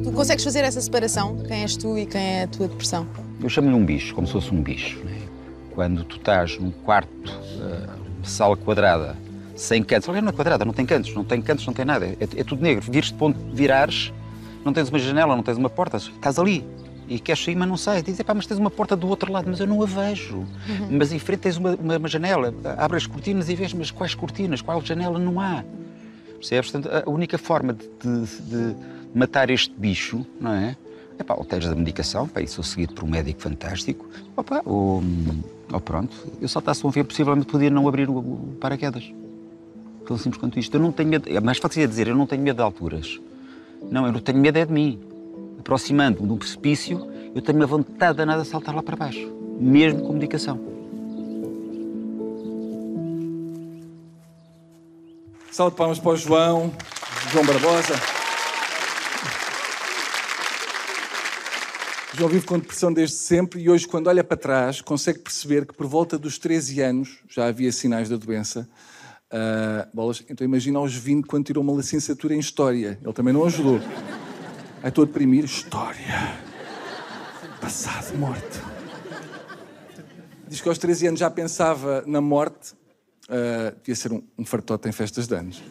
Tu 0.03 0.11
consegues 0.11 0.43
fazer 0.43 0.63
essa 0.63 0.81
separação? 0.81 1.37
Quem 1.47 1.61
és 1.61 1.77
tu 1.77 1.97
e 1.97 2.05
quem 2.05 2.21
é 2.21 2.43
a 2.43 2.47
tua 2.47 2.67
depressão? 2.67 3.07
Eu 3.41 3.47
chamo-lhe 3.47 3.75
um 3.75 3.85
bicho, 3.85 4.13
como 4.15 4.27
se 4.27 4.33
fosse 4.33 4.53
um 4.53 4.61
bicho. 4.61 4.99
não 5.03 5.11
é? 5.11 5.19
Quando 5.73 6.03
tu 6.03 6.17
estás 6.17 6.57
num 6.59 6.71
quarto, 6.71 7.09
eh, 7.61 7.89
sala 8.23 8.57
quadrada, 8.57 9.15
sem 9.59 9.83
cantos, 9.83 10.07
aliás, 10.07 10.23
não 10.23 10.31
é 10.31 10.33
quadrada, 10.33 10.63
não 10.63 10.73
tem 10.73 10.85
cantos, 10.85 11.13
não 11.13 11.23
tem 11.23 11.41
cantos, 11.41 11.65
não 11.65 11.73
tem 11.73 11.83
nada, 11.85 12.05
é, 12.05 12.17
é 12.21 12.43
tudo 12.43 12.61
negro. 12.61 12.83
Vires 12.89 13.09
de 13.09 13.15
ponto, 13.15 13.37
virares, 13.53 14.13
não 14.63 14.71
tens 14.71 14.89
uma 14.89 14.97
janela, 14.99 15.35
não 15.35 15.43
tens 15.43 15.57
uma 15.57 15.69
porta, 15.69 15.97
estás 15.97 16.39
ali. 16.39 16.65
E 17.07 17.19
queres 17.19 17.43
sair, 17.43 17.55
mas 17.55 17.67
não 17.67 17.75
sai. 17.75 18.03
Dizes, 18.03 18.21
pá, 18.21 18.33
mas 18.35 18.45
tens 18.45 18.57
uma 18.59 18.69
porta 18.69 18.95
do 18.95 19.07
outro 19.07 19.31
lado, 19.31 19.47
mas 19.49 19.59
eu 19.59 19.65
não 19.67 19.81
a 19.81 19.85
vejo. 19.85 20.45
Mas 20.91 21.11
em 21.11 21.17
frente 21.17 21.39
tens 21.39 21.57
uma, 21.57 21.75
uma- 21.75 21.97
uma 21.97 22.07
janela. 22.07 22.53
Abre 22.77 22.97
as 22.97 23.07
cortinas 23.07 23.49
e 23.49 23.55
vês, 23.55 23.73
mas 23.73 23.89
quais 23.89 24.13
cortinas, 24.13 24.61
qual 24.61 24.79
janela? 24.85 25.17
Não 25.17 25.39
há. 25.39 25.63
Percebes? 26.37 26.69
Portanto, 26.71 27.03
a 27.05 27.09
única 27.09 27.37
forma 27.39 27.73
de, 27.73 27.87
de- 27.99 28.41
de 28.43 28.75
matar 29.13 29.49
este 29.49 29.73
bicho, 29.75 30.23
não 30.39 30.53
é? 30.53 30.77
É 31.17 31.23
pá, 31.23 31.33
ou 31.33 31.43
tens 31.43 31.65
da 31.67 31.75
medicação, 31.75 32.27
para 32.27 32.43
isso 32.43 32.55
sou 32.55 32.63
seguido 32.63 32.93
por 32.93 33.03
um 33.03 33.07
médico 33.07 33.41
fantástico, 33.41 34.07
ou 34.37 34.43
pá, 34.43 34.61
ou, 34.63 35.03
ou 35.73 35.81
pronto, 35.81 36.15
eu 36.39 36.47
saltasse 36.47 36.85
um 36.85 36.89
avião, 36.89 37.03
possivelmente 37.05 37.47
podia 37.47 37.69
não 37.71 37.87
abrir 37.89 38.07
o, 38.07 38.19
o 38.19 38.55
paraquedas. 38.61 39.11
Tão 40.09 40.17
simples 40.17 40.41
quanto 40.41 40.57
isto. 40.57 40.73
Eu 40.73 40.81
não 40.81 40.91
tenho 40.91 41.07
medo, 41.07 41.29
é 41.29 41.39
mais 41.39 41.59
fácil 41.59 41.87
dizer, 41.87 42.07
eu 42.07 42.15
não 42.15 42.25
tenho 42.25 42.41
medo 42.41 42.55
de 42.55 42.63
alturas. 42.63 43.19
Não, 43.91 44.07
eu 44.07 44.11
não 44.11 44.19
tenho 44.19 44.39
medo 44.39 44.57
é 44.57 44.65
de 44.65 44.73
mim. 44.73 44.99
Aproximando-me 45.59 46.25
de 46.25 46.33
um 46.33 46.35
precipício, 46.35 47.07
eu 47.35 47.39
tenho 47.43 47.59
uma 47.59 47.67
vontade 47.67 48.17
danada 48.17 48.41
de 48.41 48.47
saltar 48.47 48.73
lá 48.75 48.81
para 48.81 48.95
baixo, 48.95 49.31
mesmo 49.59 50.01
com 50.01 50.13
medicação. 50.13 50.59
Salve 55.51 55.77
palmas 55.77 55.99
para 55.99 56.09
o 56.09 56.17
João, 56.17 56.73
João 57.31 57.45
Barbosa. 57.45 57.93
João 62.15 62.29
vive 62.31 62.47
com 62.47 62.57
depressão 62.57 62.91
desde 62.91 63.15
sempre 63.15 63.61
e 63.61 63.69
hoje, 63.69 63.87
quando 63.87 64.07
olha 64.07 64.23
para 64.23 64.35
trás, 64.35 64.81
consegue 64.81 65.19
perceber 65.19 65.67
que 65.67 65.73
por 65.75 65.85
volta 65.85 66.17
dos 66.17 66.39
13 66.39 66.81
anos 66.81 67.19
já 67.29 67.45
havia 67.45 67.71
sinais 67.71 68.09
da 68.09 68.15
doença. 68.15 68.67
Ah, 69.31 69.87
bolas, 69.93 70.23
então 70.27 70.43
imagina 70.43 70.79
aos 70.79 70.95
20 70.95 71.25
quando 71.25 71.45
tirou 71.45 71.63
uma 71.63 71.73
licenciatura 71.73 72.33
em 72.33 72.39
História. 72.39 72.99
Ele 73.01 73.13
também 73.13 73.33
não 73.33 73.45
ajudou. 73.45 73.79
Aí 74.81 74.89
estou 74.89 75.03
a 75.03 75.07
deprimir. 75.07 75.45
História. 75.45 76.39
Passado, 77.61 78.17
morte. 78.17 78.59
Diz 80.47 80.61
que 80.61 80.69
aos 80.69 80.77
13 80.77 81.07
anos 81.07 81.19
já 81.19 81.29
pensava 81.29 82.03
na 82.07 82.21
morte. 82.21 82.73
Ah, 83.29 83.73
devia 83.77 83.95
ser 83.95 84.11
um, 84.11 84.23
um 84.37 84.45
fartote 84.45 84.89
em 84.89 84.91
festas 84.91 85.27
de 85.27 85.35
anos. 85.35 85.61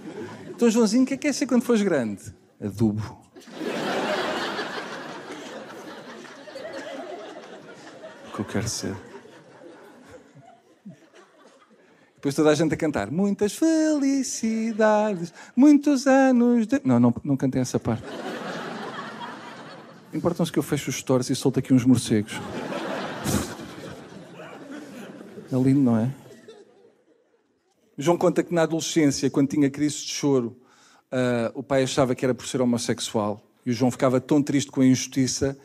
Então, 0.48 0.70
Joãozinho, 0.70 1.02
o 1.02 1.06
que 1.06 1.14
é 1.14 1.16
que 1.16 1.26
quer 1.26 1.32
ser 1.32 1.46
quando 1.46 1.62
fores 1.62 1.82
grande? 1.82 2.34
Adubo. 2.60 3.18
O 8.26 8.34
que 8.34 8.40
eu 8.40 8.44
quero 8.44 8.68
ser. 8.68 9.07
Depois 12.18 12.34
toda 12.34 12.50
a 12.50 12.54
gente 12.54 12.74
a 12.74 12.76
cantar. 12.76 13.12
Muitas 13.12 13.54
felicidades, 13.54 15.32
muitos 15.54 16.04
anos 16.04 16.66
de... 16.66 16.80
Não, 16.84 16.98
não, 16.98 17.14
não 17.22 17.36
cantem 17.36 17.62
essa 17.62 17.78
parte. 17.78 18.02
Importam-se 20.12 20.50
que 20.50 20.58
eu 20.58 20.62
feche 20.64 20.90
os 20.90 20.96
stores 20.96 21.30
e 21.30 21.36
solto 21.36 21.60
aqui 21.60 21.72
uns 21.72 21.84
morcegos. 21.84 22.32
É 25.52 25.56
lindo, 25.56 25.80
não 25.80 25.96
é? 25.96 26.10
João 27.96 28.18
conta 28.18 28.42
que 28.42 28.52
na 28.52 28.62
adolescência, 28.62 29.30
quando 29.30 29.50
tinha 29.50 29.70
crises 29.70 30.00
de 30.00 30.12
choro, 30.12 30.56
ah, 31.12 31.52
o 31.54 31.62
pai 31.62 31.84
achava 31.84 32.16
que 32.16 32.24
era 32.24 32.34
por 32.34 32.48
ser 32.48 32.60
homossexual. 32.60 33.40
E 33.64 33.70
o 33.70 33.72
João 33.72 33.92
ficava 33.92 34.20
tão 34.20 34.42
triste 34.42 34.72
com 34.72 34.80
a 34.80 34.86
injustiça 34.86 35.56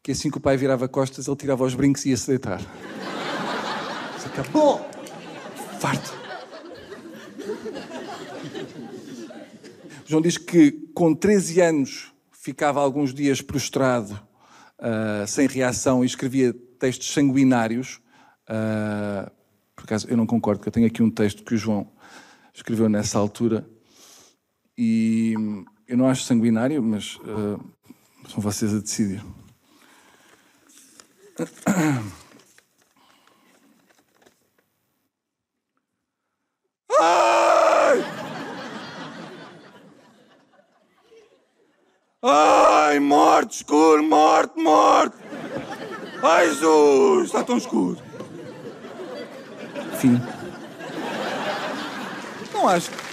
que 0.00 0.12
assim 0.12 0.30
que 0.30 0.38
o 0.38 0.40
pai 0.40 0.56
virava 0.56 0.86
costas, 0.86 1.26
ele 1.26 1.36
tirava 1.36 1.64
os 1.64 1.74
brincos 1.74 2.06
e 2.06 2.10
ia 2.10 2.16
se 2.16 2.28
deitar. 2.28 2.60
Acabou! 4.24 4.97
Farto! 5.78 6.12
João 10.04 10.22
diz 10.22 10.38
que 10.38 10.72
com 10.94 11.14
13 11.14 11.60
anos 11.60 12.12
ficava 12.32 12.80
alguns 12.80 13.12
dias 13.12 13.42
prostrado, 13.42 14.18
ah, 14.78 15.24
sem 15.26 15.46
reação, 15.46 16.02
e 16.02 16.06
escrevia 16.06 16.54
textos 16.78 17.12
sanguinários. 17.12 18.00
Ah, 18.48 19.30
por 19.76 19.84
acaso, 19.84 20.08
eu 20.08 20.16
não 20.16 20.26
concordo, 20.26 20.60
porque 20.60 20.68
eu 20.68 20.72
tenho 20.72 20.86
aqui 20.86 21.02
um 21.02 21.10
texto 21.10 21.44
que 21.44 21.54
o 21.54 21.58
João 21.58 21.92
escreveu 22.54 22.88
nessa 22.88 23.18
altura. 23.18 23.68
E 24.76 25.34
eu 25.86 25.96
não 25.96 26.08
acho 26.08 26.24
sanguinário, 26.24 26.82
mas 26.82 27.18
ah, 27.24 27.60
são 28.28 28.40
vocês 28.40 28.74
a 28.74 28.78
decidir. 28.78 29.22
Ai! 37.00 38.04
Ai, 42.22 42.98
morte, 43.00 43.56
escuro, 43.56 44.02
morte, 44.02 44.58
morte! 44.60 45.16
Ai, 46.22 46.48
Jesus, 46.48 47.26
está 47.26 47.44
tão 47.44 47.56
escuro. 47.56 47.98
Fim. 49.98 50.20
Não 52.52 52.68
acho. 52.68 52.90
que- 52.90 53.08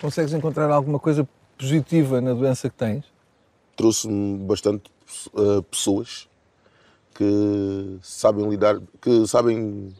Consegues 0.00 0.32
encontrar 0.32 0.70
alguma 0.70 0.98
coisa 0.98 1.28
positiva 1.56 2.20
na 2.20 2.34
doença 2.34 2.68
que 2.68 2.76
tens? 2.76 3.04
Trouxe-me 3.76 4.38
bastante 4.44 4.90
eh, 5.34 5.62
pessoas 5.70 6.28
que 7.14 7.98
sabem 8.02 8.48
lidar, 8.48 8.80
que 9.00 9.26
sabem 9.26 9.94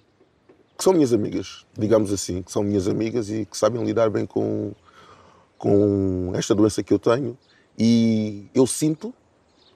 que 0.76 0.82
são 0.84 0.92
minhas 0.92 1.12
amigas, 1.12 1.64
digamos 1.78 2.12
assim, 2.12 2.42
que 2.42 2.50
são 2.50 2.62
minhas 2.62 2.88
amigas 2.88 3.30
e 3.30 3.44
que 3.46 3.56
sabem 3.56 3.84
lidar 3.84 4.10
bem 4.10 4.26
com, 4.26 4.72
com 5.58 6.32
esta 6.34 6.54
doença 6.54 6.82
que 6.82 6.92
eu 6.92 6.98
tenho. 6.98 7.36
E 7.78 8.46
eu 8.54 8.66
sinto 8.66 9.14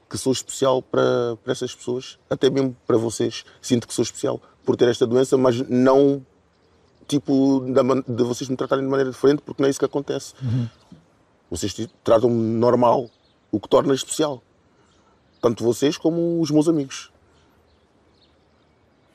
que 0.09 0.16
sou 0.18 0.32
especial 0.32 0.82
para, 0.82 1.37
para 1.43 1.53
essas 1.53 1.74
pessoas, 1.74 2.18
até 2.28 2.49
mesmo 2.51 2.76
para 2.87 2.97
vocês. 2.97 3.45
Sinto 3.61 3.87
que 3.87 3.95
sou 3.95 4.03
especial 4.03 4.41
por 4.64 4.76
ter 4.76 4.89
esta 4.89 5.07
doença, 5.07 5.37
mas 5.37 5.61
não 5.68 6.24
tipo 7.09 7.64
de 8.07 8.22
vocês 8.24 8.49
me 8.51 8.57
tratarem 8.57 8.84
de 8.84 8.91
maneira 8.91 9.11
diferente, 9.11 9.41
porque 9.45 9.62
não 9.62 9.68
é 9.68 9.70
isso 9.70 9.78
que 9.78 9.84
acontece. 9.84 10.34
Vocês 11.49 11.72
te- 11.72 11.89
tratam-me 12.03 12.34
normal, 12.37 13.09
o 13.53 13.61
que 13.61 13.68
torna 13.68 13.95
especial. 13.95 14.43
Tanto 15.41 15.62
vocês 15.62 15.97
como 15.97 16.41
os 16.41 16.51
meus 16.51 16.68
amigos. 16.68 17.12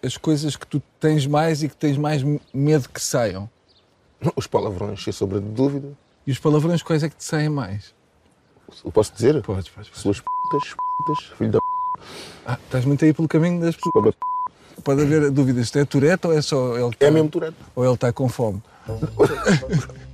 As 0.04 0.18
coisas 0.18 0.56
que 0.56 0.66
tu 0.66 0.82
tens 1.00 1.28
mais 1.28 1.62
e 1.64 1.70
que 1.70 1.76
tens 1.76 1.98
mais 1.98 2.24
medo 2.54 2.90
que 2.90 3.02
saiam. 3.02 3.50
Os 4.36 4.48
palavrões, 4.48 5.04
sem 5.04 5.14
sombra 5.14 5.40
de 5.40 5.48
dúvida. 5.48 5.90
E 6.26 6.32
os 6.32 6.40
palavrões, 6.40 6.82
quais 6.84 7.04
é 7.04 7.10
que 7.10 7.16
te 7.16 7.24
saem 7.24 7.50
mais? 7.50 7.94
Eu 8.86 8.92
posso 8.92 9.14
dizer? 9.14 9.34
Podes, 9.42 9.70
podes. 9.70 9.90
podes. 9.90 10.02
Suas 10.02 10.20
putas, 10.20 10.74
putas, 10.98 11.38
filho 11.38 11.52
da 11.52 11.60
p. 11.60 11.66
Ah, 12.46 12.58
estás 12.64 12.86
muito 12.86 13.04
aí 13.06 13.14
pelo 13.14 13.28
caminho 13.28 13.60
das. 13.62 13.76
Como 13.76 14.14
Pode 14.84 15.02
haver 15.02 15.30
dúvidas 15.30 15.70
se 15.70 15.80
é 15.80 15.86
Tourette 15.86 16.26
ou 16.26 16.34
é 16.34 16.42
só 16.42 16.76
ele 16.78 16.96
É 17.00 17.06
tá- 17.06 17.12
mesmo 17.12 17.30
Tourette. 17.30 17.58
Ou 17.76 17.86
ele 17.86 17.94
está 17.94 18.12
com 18.12 18.28
fome. 18.30 18.62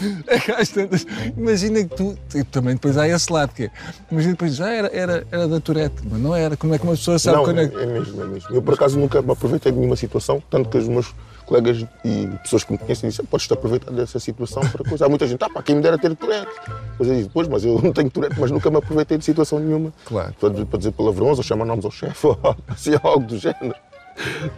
É 0.26 0.60
às 0.60 0.68
tantas, 0.68 1.06
imagina 1.36 1.82
que 1.84 1.96
tu, 1.96 2.16
e 2.34 2.44
também 2.44 2.74
depois 2.74 2.96
há 2.96 3.08
esse 3.08 3.32
lado 3.32 3.54
que 3.54 3.64
é, 3.64 3.70
imagina 4.10 4.32
depois 4.34 4.54
já 4.54 4.70
era, 4.70 4.88
era, 4.92 5.26
era 5.30 5.48
da 5.48 5.60
Tourette, 5.60 6.02
mas 6.10 6.20
não 6.20 6.34
era. 6.34 6.56
Como 6.56 6.74
é 6.74 6.78
que 6.78 6.84
uma 6.84 6.94
pessoa 6.94 7.18
sabe 7.18 7.36
Não, 7.36 7.44
quando 7.44 7.60
é, 7.60 7.64
é 7.64 7.68
que. 7.68 7.76
é 7.76 7.86
mesmo, 7.86 8.22
é 8.22 8.26
mesmo. 8.26 8.54
Eu 8.54 8.62
por 8.62 8.74
acaso 8.74 8.98
nunca 8.98 9.22
me 9.22 9.32
aproveitei 9.32 9.72
de 9.72 9.78
nenhuma 9.78 9.96
situação, 9.96 10.42
tanto 10.50 10.68
que 10.68 10.78
os 10.78 10.88
meus 10.88 11.14
colegas 11.46 11.86
e 12.04 12.26
pessoas 12.42 12.64
que 12.64 12.72
me 12.72 12.78
conhecem 12.78 13.08
dizem, 13.08 13.24
podes-te 13.24 13.52
aproveitar 13.52 13.90
dessa 13.92 14.18
situação 14.18 14.62
para 14.68 14.84
coisa. 14.84 15.06
Há 15.06 15.08
muita 15.08 15.26
gente, 15.26 15.42
ah 15.42 15.48
pá, 15.48 15.62
quem 15.62 15.76
me 15.76 15.82
dera 15.82 15.96
ter 15.96 16.14
Tourette. 16.14 16.50
Mas 16.98 17.08
eu 17.08 17.14
digo, 17.16 17.30
pois, 17.32 17.48
mas 17.48 17.64
eu 17.64 17.80
não 17.80 17.92
tenho 17.92 18.10
Tourette, 18.10 18.38
mas 18.38 18.50
nunca 18.50 18.68
me 18.70 18.76
aproveitei 18.76 19.16
de 19.16 19.24
situação 19.24 19.58
nenhuma. 19.58 19.92
Claro. 20.04 20.34
Para, 20.38 20.66
para 20.66 20.78
dizer 20.78 20.92
palavrões 20.92 21.38
ou 21.38 21.44
chamar 21.44 21.64
nomes 21.64 21.84
ao 21.84 21.90
chefe, 21.90 22.26
ou 22.26 22.38
assim, 22.68 22.92
algo 23.02 23.26
do 23.26 23.38
género. 23.38 23.74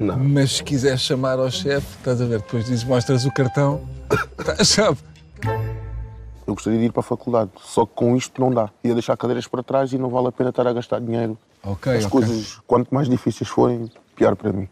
Não. 0.01 0.19
Mas 0.19 0.57
se 0.57 0.65
quiseres 0.65 1.01
chamar 1.01 1.39
ao 1.39 1.51
chefe, 1.51 1.87
estás 1.99 2.21
a 2.23 2.25
ver, 2.25 2.39
depois 2.39 2.65
dizes, 2.65 2.85
mostras 2.85 3.25
o 3.25 3.33
cartão, 3.33 3.83
tá, 4.45 4.65
sabe? 4.65 4.99
Eu 6.47 6.55
gostaria 6.55 6.79
de 6.79 6.87
ir 6.87 6.93
para 6.93 7.01
a 7.01 7.05
faculdade, 7.05 7.51
só 7.63 7.85
que 7.85 7.93
com 7.95 8.17
isto 8.17 8.41
não 8.41 8.51
dá. 8.51 8.71
Ia 8.83 8.95
deixar 8.95 9.17
cadeiras 9.17 9.47
para 9.47 9.63
trás 9.63 9.93
e 9.93 9.99
não 9.99 10.09
vale 10.09 10.29
a 10.29 10.33
pena 10.33 10.49
estar 10.51 10.67
a 10.67 10.73
gastar 10.73 11.01
dinheiro. 11.01 11.37
Ok, 11.63 11.93
As 11.95 12.05
ok. 12.07 12.11
coisas, 12.11 12.59
quanto 12.67 12.95
mais 12.95 13.09
difíceis 13.09 13.49
forem, 13.51 13.91
pior 14.17 14.35
para 14.35 14.53
mim. 14.53 14.67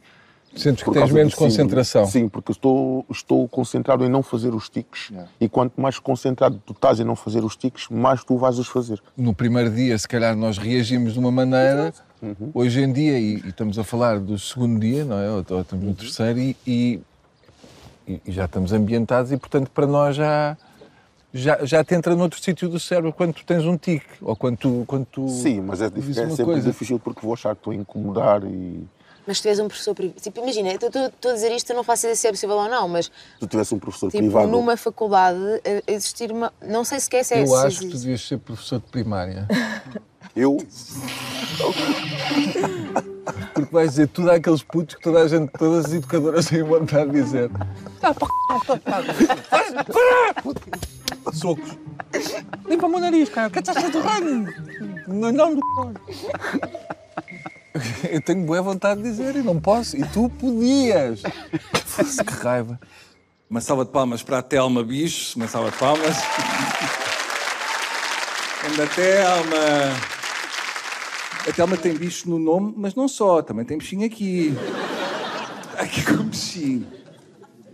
Sentes 0.54 0.82
que 0.82 0.90
tens 0.90 1.10
menos 1.12 1.34
concentração. 1.34 2.06
Sim, 2.06 2.30
porque 2.30 2.50
estou, 2.50 3.04
estou 3.10 3.46
concentrado 3.46 4.02
em 4.06 4.08
não 4.08 4.22
fazer 4.22 4.54
os 4.54 4.70
tiques. 4.70 5.12
E 5.38 5.50
quanto 5.50 5.78
mais 5.78 5.98
concentrado 5.98 6.58
tu 6.64 6.72
estás 6.72 6.98
em 6.98 7.04
não 7.04 7.14
fazer 7.14 7.44
os 7.44 7.54
tiques, 7.56 7.88
mais 7.90 8.24
tu 8.24 8.38
vais 8.38 8.58
os 8.58 8.66
fazer. 8.66 9.02
No 9.14 9.34
primeiro 9.34 9.70
dia, 9.70 9.98
se 9.98 10.08
calhar, 10.08 10.34
nós 10.34 10.56
reagimos 10.56 11.12
de 11.12 11.18
uma 11.18 11.30
maneira. 11.30 11.92
Hoje 12.54 12.80
em 12.80 12.90
dia, 12.90 13.18
e, 13.20 13.34
e 13.44 13.48
estamos 13.48 13.78
a 13.78 13.84
falar 13.84 14.18
do 14.18 14.38
segundo 14.38 14.80
dia, 14.80 15.04
não 15.04 15.18
é? 15.18 15.28
Ou, 15.30 15.44
ou 15.50 15.60
estamos 15.60 15.84
no 15.84 15.94
terceiro, 15.94 16.38
e, 16.38 16.56
e- 16.66 17.00
e 18.06 18.20
já 18.32 18.44
estamos 18.44 18.72
ambientados, 18.72 19.32
e 19.32 19.36
portanto, 19.36 19.70
para 19.70 19.86
nós 19.86 20.16
já. 20.16 20.56
Já, 21.34 21.62
já 21.66 21.84
te 21.84 21.94
entra 21.94 22.14
noutro 22.16 22.40
sítio 22.40 22.66
do 22.66 22.80
cérebro 22.80 23.12
quando 23.12 23.34
tu 23.34 23.44
tens 23.44 23.62
um 23.66 23.76
tique, 23.76 24.06
ou 24.22 24.34
quando 24.34 24.56
tu. 24.56 24.84
Quando 24.86 25.04
tu 25.04 25.28
Sim, 25.28 25.60
mas 25.60 25.82
é, 25.82 25.86
é 25.86 25.90
sempre 25.90 26.44
coisa. 26.44 26.70
difícil 26.70 26.98
porque 26.98 27.20
vou 27.20 27.34
achar 27.34 27.54
que 27.54 27.60
estou 27.60 27.72
a 27.72 27.76
incomodar 27.76 28.42
e 28.44 28.82
Mas 29.26 29.40
tu 29.40 29.48
és 29.48 29.58
um 29.58 29.68
professor 29.68 29.94
privado. 29.94 30.18
Tipo, 30.18 30.40
imagina, 30.40 30.72
estou 30.72 31.30
a 31.30 31.34
dizer 31.34 31.52
isto, 31.52 31.68
eu 31.68 31.76
não 31.76 31.84
faço 31.84 32.06
ideia 32.06 32.16
se 32.16 32.26
é 32.26 32.30
possível 32.30 32.56
ou 32.56 32.70
não, 32.70 32.88
mas 32.88 33.06
se 33.06 33.12
tu 33.38 33.46
tivesse 33.46 33.74
um 33.74 33.78
professor 33.78 34.10
tipo, 34.10 34.22
privado. 34.22 34.48
numa 34.48 34.78
faculdade 34.78 35.38
eh, 35.64 35.82
existir 35.88 36.32
uma. 36.32 36.50
Não 36.62 36.84
sei 36.84 37.00
sequer 37.00 37.22
se 37.22 37.34
é 37.34 37.42
Eu 37.42 37.48
se 37.48 37.66
acho 37.66 37.80
que 37.80 37.88
tu 37.88 37.98
devias 37.98 38.22
ser 38.22 38.38
professor 38.38 38.78
de 38.80 38.86
primária. 38.86 39.46
Eu, 40.36 40.58
Porque 43.54 43.72
vais 43.72 43.90
dizer 43.90 44.08
tudo 44.08 44.30
àqueles 44.30 44.62
putos 44.62 44.96
que 44.96 45.02
toda 45.02 45.20
a 45.22 45.28
gente, 45.28 45.50
todas 45.52 45.86
as 45.86 45.92
educadoras 45.94 46.44
têm 46.46 46.62
vontade 46.62 47.10
de 47.10 47.22
dizer. 47.22 47.50
Socos. 51.32 51.78
Limpa-me 52.68 52.96
o 52.96 52.98
nariz, 52.98 53.30
cara. 53.30 53.48
Que 53.48 53.60
estás 53.60 53.82
a 53.82 53.90
torrando? 53.90 54.52
Não, 55.08 55.32
não, 55.32 55.54
não. 55.54 55.94
Eu 58.10 58.20
tenho 58.20 58.44
boa 58.44 58.60
vontade 58.60 59.02
de 59.02 59.08
dizer 59.10 59.36
e 59.36 59.42
não 59.42 59.58
posso. 59.58 59.96
E 59.96 60.04
tu 60.08 60.28
podias. 60.28 61.22
Fosse 61.84 62.22
que 62.22 62.32
raiva. 62.34 62.78
Uma 63.48 63.62
salva 63.62 63.84
de 63.84 63.90
palmas 63.90 64.22
para 64.22 64.38
a 64.38 64.42
Telma 64.42 64.84
Bicho, 64.84 65.36
uma 65.36 65.48
salva 65.48 65.70
de 65.70 65.78
palmas. 65.78 66.16
Anda 68.64 68.86
Telma. 68.88 70.15
A 71.48 71.52
Telma 71.52 71.76
tem 71.76 71.94
bicho 71.94 72.28
no 72.28 72.40
nome, 72.40 72.74
mas 72.76 72.96
não 72.96 73.06
só, 73.06 73.40
também 73.40 73.64
tem 73.64 73.78
bichinho 73.78 74.04
aqui. 74.04 74.52
Aqui 75.78 76.04
com 76.04 76.24
bichinho. 76.24 76.86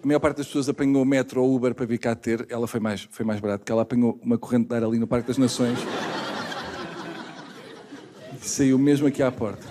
A 0.02 0.06
maior 0.06 0.18
parte 0.18 0.36
das 0.38 0.46
pessoas 0.46 0.68
apanhou 0.68 1.02
o 1.02 1.06
metro 1.06 1.42
ou 1.42 1.54
Uber 1.54 1.74
para 1.74 1.86
vir 1.86 1.98
cá 1.98 2.14
ter. 2.14 2.46
Ela 2.50 2.66
foi 2.66 2.80
mais, 2.80 3.08
foi 3.10 3.24
mais 3.24 3.40
barato, 3.40 3.60
porque 3.60 3.72
ela 3.72 3.82
apanhou 3.82 4.18
uma 4.22 4.36
corrente 4.36 4.68
de 4.68 4.74
ar 4.74 4.84
ali 4.84 4.98
no 4.98 5.06
Parque 5.06 5.28
das 5.28 5.38
Nações. 5.38 5.78
E 8.42 8.46
saiu 8.46 8.78
mesmo 8.78 9.06
aqui 9.06 9.22
à 9.22 9.32
porta. 9.32 9.66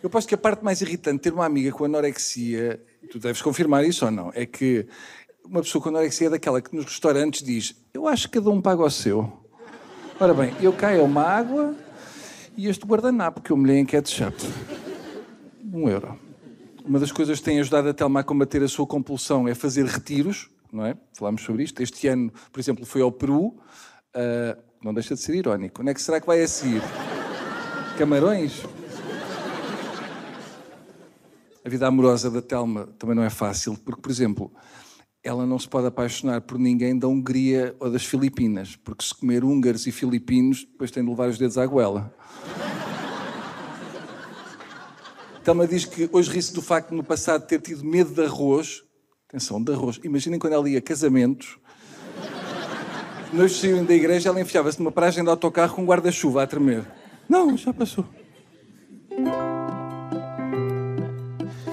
Eu 0.00 0.06
aposto 0.06 0.28
que 0.28 0.34
a 0.34 0.38
parte 0.38 0.62
mais 0.62 0.82
irritante 0.82 1.16
de 1.16 1.22
ter 1.22 1.32
uma 1.32 1.46
amiga 1.46 1.72
com 1.72 1.84
anorexia, 1.84 2.80
tu 3.10 3.18
deves 3.18 3.40
confirmar 3.42 3.84
isso 3.84 4.04
ou 4.04 4.10
não, 4.10 4.30
é 4.34 4.44
que 4.44 4.86
uma 5.44 5.62
pessoa 5.62 5.82
com 5.82 5.88
anorexia 5.88 6.26
é 6.28 6.30
daquela 6.30 6.60
que 6.60 6.76
nos 6.76 6.84
restaurantes 6.84 7.42
diz: 7.42 7.74
Eu 7.92 8.06
acho 8.06 8.28
que 8.28 8.38
cada 8.38 8.50
um 8.50 8.60
paga 8.60 8.82
o 8.82 8.90
seu. 8.90 9.32
Ora 10.20 10.32
bem, 10.32 10.54
eu 10.60 10.72
caio 10.72 11.02
uma 11.02 11.22
água 11.22 11.74
e 12.56 12.68
este 12.68 12.86
guardanapo 12.86 13.40
que 13.40 13.50
eu 13.50 13.56
molhei 13.56 13.78
em 13.78 13.86
ketchup. 13.86 14.36
Um 15.72 15.88
euro. 15.88 16.18
Uma 16.84 16.98
das 16.98 17.10
coisas 17.10 17.38
que 17.38 17.44
tem 17.44 17.58
ajudado 17.60 17.88
a 17.88 17.94
Telma 17.94 18.20
a 18.20 18.24
combater 18.24 18.62
a 18.62 18.68
sua 18.68 18.86
compulsão 18.86 19.48
é 19.48 19.54
fazer 19.54 19.86
retiros, 19.86 20.50
não 20.72 20.84
é? 20.84 20.96
Falámos 21.16 21.42
sobre 21.42 21.64
isto. 21.64 21.82
Este 21.82 22.06
ano, 22.08 22.32
por 22.52 22.60
exemplo, 22.60 22.84
foi 22.84 23.00
ao 23.00 23.10
Peru. 23.10 23.56
Ah, 24.14 24.56
não 24.82 24.92
deixa 24.92 25.14
de 25.14 25.20
ser 25.20 25.34
irónico. 25.34 25.80
Onde 25.80 25.90
é 25.90 25.94
que 25.94 26.02
será 26.02 26.20
que 26.20 26.26
vai 26.26 26.42
a 26.42 26.46
seguir? 26.46 26.82
Camarões? 27.98 28.62
A 31.64 31.68
vida 31.68 31.86
amorosa 31.86 32.30
da 32.30 32.42
Telma 32.42 32.86
também 32.98 33.16
não 33.16 33.22
é 33.22 33.30
fácil, 33.30 33.78
porque, 33.82 34.02
por 34.02 34.10
exemplo, 34.10 34.52
ela 35.24 35.46
não 35.46 35.58
se 35.58 35.66
pode 35.66 35.86
apaixonar 35.86 36.42
por 36.42 36.58
ninguém 36.58 36.98
da 36.98 37.08
Hungria 37.08 37.74
ou 37.80 37.90
das 37.90 38.04
Filipinas, 38.04 38.76
porque 38.76 39.02
se 39.02 39.14
comer 39.14 39.42
húngaros 39.42 39.86
e 39.86 39.92
filipinos, 39.92 40.66
depois 40.70 40.90
tem 40.90 41.02
de 41.02 41.08
levar 41.08 41.30
os 41.30 41.38
dedos 41.38 41.56
à 41.56 41.64
goela. 41.64 42.14
Telma 45.42 45.66
diz 45.66 45.86
que 45.86 46.08
hoje 46.12 46.30
ri-se 46.30 46.52
do 46.54 46.60
facto 46.60 46.90
de 46.90 46.96
no 46.96 47.02
passado 47.02 47.46
ter 47.46 47.60
tido 47.60 47.84
medo 47.84 48.14
de 48.14 48.22
arroz. 48.22 48.82
Atenção, 49.28 49.62
de 49.62 49.72
arroz. 49.72 49.98
Imaginem 50.04 50.38
quando 50.38 50.52
ela 50.52 50.68
ia 50.68 50.78
a 50.78 50.82
casamentos. 50.82 51.58
Nós 53.32 53.52
saíam 53.56 53.84
da 53.84 53.94
igreja, 53.94 54.28
ela 54.28 54.40
enfiava-se 54.40 54.78
numa 54.78 54.92
paragem 54.92 55.24
de 55.24 55.30
autocarro 55.30 55.74
com 55.74 55.82
um 55.82 55.86
guarda-chuva 55.86 56.42
a 56.42 56.46
tremer. 56.46 56.86
Não, 57.28 57.56
já 57.56 57.72
passou. 57.72 58.06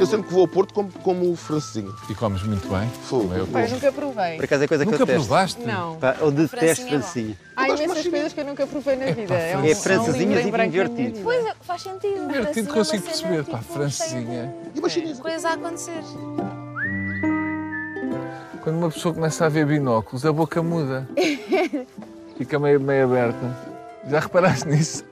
Eu 0.02 0.08
sempre 0.08 0.28
que 0.28 0.34
vou 0.34 0.42
ao 0.42 0.48
Porto 0.48 0.74
como, 0.74 0.92
como 0.92 1.32
o 1.32 1.36
francesinho. 1.36 1.94
E 2.10 2.16
comes 2.16 2.42
muito 2.44 2.68
bem. 2.68 2.90
Fogo. 3.04 3.24
Também 3.24 3.38
eu 3.40 3.48
Pai, 3.48 3.64
como. 3.64 3.76
nunca 3.76 3.92
provei. 3.92 4.36
Por 4.36 4.46
acaso 4.46 4.64
é 4.64 4.68
coisa 4.68 4.86
que 4.86 4.92
Nunca 4.92 5.04
eu 5.04 5.06
detesto. 5.08 5.28
provaste? 5.28 5.62
Não. 5.62 5.96
Pá, 5.98 6.16
eu 6.20 6.32
detesto 6.32 6.58
Francinha 6.58 6.88
é 6.88 6.92
bom. 6.92 7.02
francinha. 7.04 7.38
Há 7.56 7.70
imensas 7.70 8.08
coisas 8.08 8.34
que 8.34 8.40
eu 8.40 8.46
nunca 8.46 8.68
provei 8.68 8.96
na 8.96 9.06
vida. 9.12 9.34
É, 9.36 9.58
um, 9.58 9.66
É 9.66 9.72
um 9.72 9.76
francesinhas 9.76 10.46
e 10.46 10.52
branco 10.52 10.72
vinho 10.72 10.84
na 10.84 10.90
minha 10.90 10.98
vertido. 10.98 11.08
vida. 11.14 11.20
Pois 11.24 11.46
é, 11.46 11.54
faz 11.62 11.82
sentido. 11.84 12.28
Divertido, 12.28 12.70
é 12.70 12.74
consigo 12.74 13.04
perceber. 13.04 13.38
tipo, 13.44 13.52
Pá, 13.52 13.58
francesinha. 13.60 14.56
E 14.76 14.80
uma 14.80 14.90
chinesa. 14.90 15.22
Coisas 15.22 15.46
a 15.46 15.54
acontecer. 15.54 16.02
Quando 18.64 18.78
uma 18.78 18.92
pessoa 18.92 19.14
começa 19.14 19.46
a 19.46 19.50
ver 19.50 19.66
binóculos, 19.66 20.26
a 20.26 20.32
boca 20.32 20.62
muda. 20.62 21.08
Fica 22.38 22.60
meio, 22.60 22.80
meio 22.80 23.06
aberta. 23.06 23.58
Já 24.08 24.20
reparaste 24.20 24.68
nisso? 24.68 25.04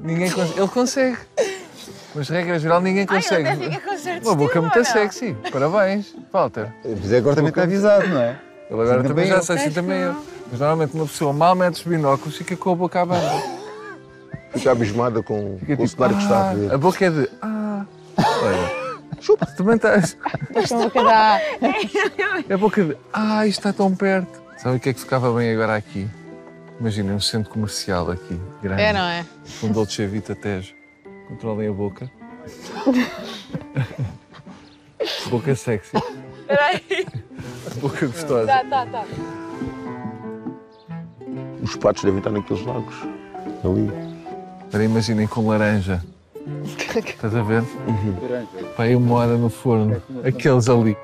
Ninguém 0.00 0.30
consegue. 0.30 0.58
Ele 0.60 0.68
consegue. 0.68 1.18
Mas, 2.16 2.28
regra 2.30 2.58
geral, 2.58 2.80
ninguém 2.80 3.04
consegue. 3.04 3.46
Ai, 3.46 3.54
ele 3.56 3.66
até 3.66 3.74
fica 3.76 3.90
com 3.90 3.98
certo 3.98 4.24
Uma 4.26 4.34
boca 4.34 4.58
estilo, 4.58 4.62
muito 4.74 4.84
sexy. 4.84 5.36
Parabéns, 5.52 6.14
Walter. 6.32 6.72
Mas 6.84 7.12
agora 7.12 7.36
também 7.36 7.50
está 7.50 7.62
avisado, 7.64 8.08
não 8.08 8.20
é? 8.20 8.40
Ele 8.70 8.80
agora 8.80 9.02
Sim, 9.02 9.08
também 9.08 9.26
já 9.26 9.42
sei, 9.42 9.56
assim 9.56 9.70
também 9.70 10.00
eu. 10.00 10.16
Mas 10.50 10.58
normalmente 10.60 10.94
uma 10.94 11.06
pessoa 11.06 11.32
mal 11.32 11.54
mete 11.54 11.74
os 11.74 11.82
binóculos 11.82 12.36
fica 12.36 12.56
com 12.56 12.72
a 12.72 12.74
boca 12.74 13.02
aberta. 13.02 13.42
Fica 14.52 14.72
abismada 14.72 15.22
com, 15.22 15.58
Fica 15.60 15.76
com 15.76 15.82
o 15.82 15.86
tipo, 15.86 15.96
cenário 15.96 16.16
que 16.16 16.22
está 16.22 16.36
a 16.36 16.50
"Ah", 16.50 16.54
ver. 16.54 16.72
A 16.74 16.78
boca 16.78 17.04
é 17.04 17.10
de. 17.10 17.30
Ah. 17.42 17.84
Olha. 18.18 18.86
Chupa. 19.20 19.46
Também 19.46 19.76
estás. 19.76 20.16
A 20.24 20.74
boca 20.76 21.04
dá. 21.04 21.40
É 22.48 22.54
a 22.54 22.56
boca 22.58 22.84
de. 22.84 22.96
Ah, 23.12 23.46
isto 23.46 23.60
está 23.60 23.72
tão 23.72 23.94
perto. 23.94 24.40
Sabe 24.56 24.76
o 24.76 24.80
que 24.80 24.88
é 24.88 24.92
que 24.94 25.00
ficava 25.00 25.32
bem 25.34 25.52
agora 25.52 25.76
aqui? 25.76 26.08
Imaginem 26.80 27.14
um 27.14 27.20
centro 27.20 27.50
comercial 27.50 28.10
aqui, 28.10 28.40
grande. 28.62 28.82
É, 28.82 28.92
não 28.92 29.00
é? 29.06 29.24
Com 29.60 29.68
Dolce 29.68 30.06
Vita 30.06 30.34
Tejo. 30.34 30.74
Controlem 31.28 31.68
a 31.68 31.72
boca. 31.72 32.10
boca 35.28 35.54
sexy. 35.54 35.96
Espera 35.96 36.66
aí. 36.66 37.06
Boca 37.80 38.06
gostosa. 38.06 38.46
Tá, 38.46 38.64
tá, 38.64 38.86
tá. 38.86 39.04
Os 41.62 41.76
patos 41.76 42.04
devem 42.04 42.18
estar 42.18 42.30
naqueles 42.30 42.64
lagos. 42.64 42.94
Ali. 43.64 43.90
Agora 44.68 44.84
imaginem 44.84 45.26
com 45.26 45.48
laranja. 45.48 46.02
Estás 46.96 47.34
a 47.34 47.42
ver? 47.42 47.62
Vai 48.76 48.94
uma 48.94 49.16
hora 49.16 49.36
no 49.36 49.50
forno. 49.50 50.00
Aqueles 50.24 50.68
ali. 50.68 50.96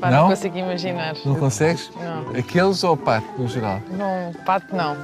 Pá, 0.00 0.10
Não? 0.10 0.22
não 0.22 0.28
consigo 0.30 0.58
imaginar. 0.58 1.14
Não 1.24 1.36
consegues? 1.36 1.90
Não. 1.94 2.30
Aqueles 2.36 2.82
ou 2.82 2.94
o 2.94 2.96
pato, 2.96 3.26
no 3.38 3.46
geral? 3.46 3.80
Não, 3.90 4.32
pato 4.44 4.74
não. 4.74 4.96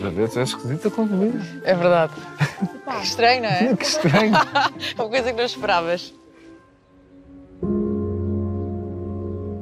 Já 0.00 0.08
vês, 0.08 0.34
é 0.34 0.42
esquisita 0.42 0.90
com 0.90 1.06
comida. 1.06 1.38
É 1.62 1.74
verdade. 1.74 2.14
Que 2.86 3.04
estranho, 3.04 3.42
não 3.42 3.48
é? 3.50 3.76
Que 3.76 3.84
estranho. 3.84 4.32
Uma 4.96 5.08
coisa 5.10 5.30
que 5.30 5.36
não 5.36 5.44
esperavas. 5.44 6.14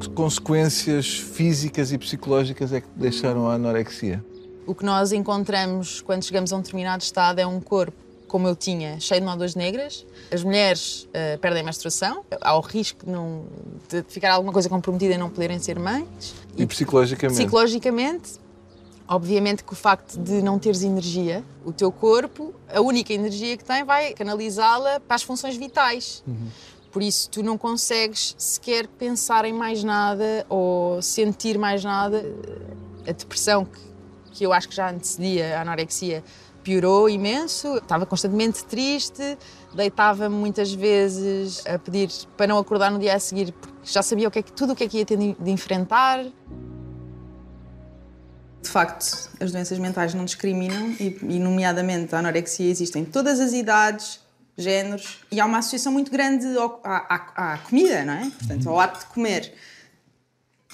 Que 0.00 0.08
consequências 0.10 1.18
físicas 1.18 1.90
e 1.90 1.98
psicológicas 1.98 2.72
é 2.72 2.80
que 2.80 2.86
te 2.86 2.98
deixaram 2.98 3.48
a 3.48 3.54
anorexia? 3.54 4.24
O 4.64 4.76
que 4.76 4.84
nós 4.84 5.10
encontramos 5.10 6.00
quando 6.00 6.22
chegamos 6.22 6.52
a 6.52 6.56
um 6.56 6.60
determinado 6.60 7.02
estado 7.02 7.40
é 7.40 7.46
um 7.46 7.60
corpo, 7.60 7.96
como 8.28 8.46
eu 8.46 8.54
tinha, 8.54 9.00
cheio 9.00 9.20
de 9.20 9.26
nódulas 9.26 9.56
negras. 9.56 10.06
As 10.30 10.44
mulheres 10.44 11.08
eh, 11.12 11.36
perdem 11.38 11.62
a 11.62 11.64
menstruação, 11.64 12.24
há 12.40 12.56
o 12.56 12.60
risco 12.60 13.04
de, 13.04 13.10
não, 13.10 13.44
de 13.88 14.04
ficar 14.08 14.30
alguma 14.32 14.52
coisa 14.52 14.68
comprometida 14.68 15.14
e 15.14 15.18
não 15.18 15.30
poderem 15.30 15.58
ser 15.58 15.80
mães. 15.80 16.34
E 16.56 16.64
psicologicamente? 16.64 17.40
Psicologicamente, 17.40 18.32
obviamente 19.08 19.64
que 19.64 19.72
o 19.72 19.76
facto 19.76 20.18
de 20.18 20.42
não 20.42 20.58
teres 20.58 20.82
energia, 20.82 21.42
o 21.64 21.72
teu 21.72 21.90
corpo, 21.90 22.54
a 22.72 22.80
única 22.80 23.12
energia 23.12 23.56
que 23.56 23.64
tem, 23.64 23.82
vai 23.82 24.12
canalizá-la 24.12 25.00
para 25.00 25.16
as 25.16 25.22
funções 25.22 25.56
vitais. 25.56 26.22
Por 26.92 27.02
isso, 27.02 27.28
tu 27.30 27.42
não 27.42 27.56
consegues 27.56 28.34
sequer 28.38 28.86
pensar 28.86 29.44
em 29.44 29.52
mais 29.52 29.82
nada 29.82 30.44
ou 30.48 31.00
sentir 31.02 31.58
mais 31.58 31.84
nada. 31.84 32.24
A 33.06 33.12
depressão, 33.12 33.64
que, 33.64 33.80
que 34.32 34.44
eu 34.44 34.52
acho 34.52 34.68
que 34.68 34.74
já 34.74 34.90
antecedia 34.90 35.58
a 35.58 35.62
anorexia, 35.62 36.22
piorou 36.62 37.08
imenso. 37.08 37.76
Estava 37.76 38.04
constantemente 38.04 38.64
triste, 38.64 39.38
deitava-me 39.74 40.34
muitas 40.34 40.72
vezes 40.72 41.66
a 41.66 41.78
pedir 41.78 42.10
para 42.36 42.46
não 42.46 42.58
acordar 42.58 42.90
no 42.90 42.98
dia 42.98 43.14
a 43.14 43.18
seguir, 43.18 43.52
porque 43.52 43.74
já 43.84 44.02
sabia 44.02 44.28
o 44.28 44.30
que 44.30 44.38
é 44.38 44.42
que, 44.42 44.52
tudo 44.52 44.72
o 44.72 44.76
que 44.76 44.84
é 44.84 44.88
que 44.88 44.98
ia 44.98 45.06
ter 45.06 45.16
de 45.16 45.50
enfrentar. 45.50 46.24
De 48.62 48.68
facto, 48.68 49.30
as 49.40 49.52
doenças 49.52 49.78
mentais 49.78 50.14
não 50.14 50.24
discriminam 50.24 50.90
e, 51.00 51.16
e, 51.22 51.38
nomeadamente, 51.38 52.14
a 52.14 52.18
anorexia 52.18 52.68
existe 52.70 52.98
em 52.98 53.04
todas 53.04 53.40
as 53.40 53.52
idades, 53.52 54.20
géneros 54.56 55.20
e 55.30 55.40
há 55.40 55.46
uma 55.46 55.58
associação 55.58 55.92
muito 55.92 56.10
grande 56.10 56.44
ao- 56.56 56.80
à, 56.84 57.14
à- 57.36 57.52
à 57.54 57.58
comida, 57.58 58.04
não 58.04 58.14
é? 58.14 58.30
Portanto, 58.38 58.68
ao 58.68 58.80
ato 58.80 58.98
de 59.00 59.06
comer. 59.06 59.54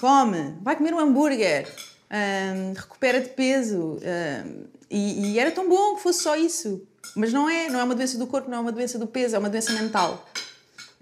Come, 0.00 0.56
vai 0.62 0.74
comer 0.76 0.92
um 0.94 0.98
hambúrguer, 0.98 1.68
hum, 2.10 2.72
recupera 2.74 3.20
de 3.20 3.28
peso 3.28 3.98
hum, 4.00 4.64
e, 4.90 5.32
e 5.32 5.38
era 5.38 5.50
tão 5.52 5.68
bom 5.68 5.96
que 5.96 6.02
fosse 6.02 6.22
só 6.22 6.34
isso. 6.36 6.82
Mas 7.14 7.32
não 7.32 7.48
é, 7.48 7.68
não 7.68 7.78
é 7.78 7.84
uma 7.84 7.94
doença 7.94 8.16
do 8.18 8.26
corpo, 8.26 8.50
não 8.50 8.58
é 8.58 8.60
uma 8.60 8.72
doença 8.72 8.98
do 8.98 9.06
peso, 9.06 9.36
é 9.36 9.38
uma 9.38 9.50
doença 9.50 9.72
mental. 9.72 10.26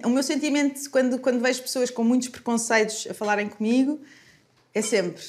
O 0.04 0.08
meu 0.10 0.22
sentimento 0.22 0.90
quando, 0.90 1.18
quando 1.20 1.40
vejo 1.40 1.62
pessoas 1.62 1.88
com 1.90 2.02
muitos 2.02 2.28
preconceitos 2.28 3.06
a 3.08 3.14
falarem 3.14 3.48
comigo 3.48 4.00
é 4.74 4.82
sempre: 4.82 5.22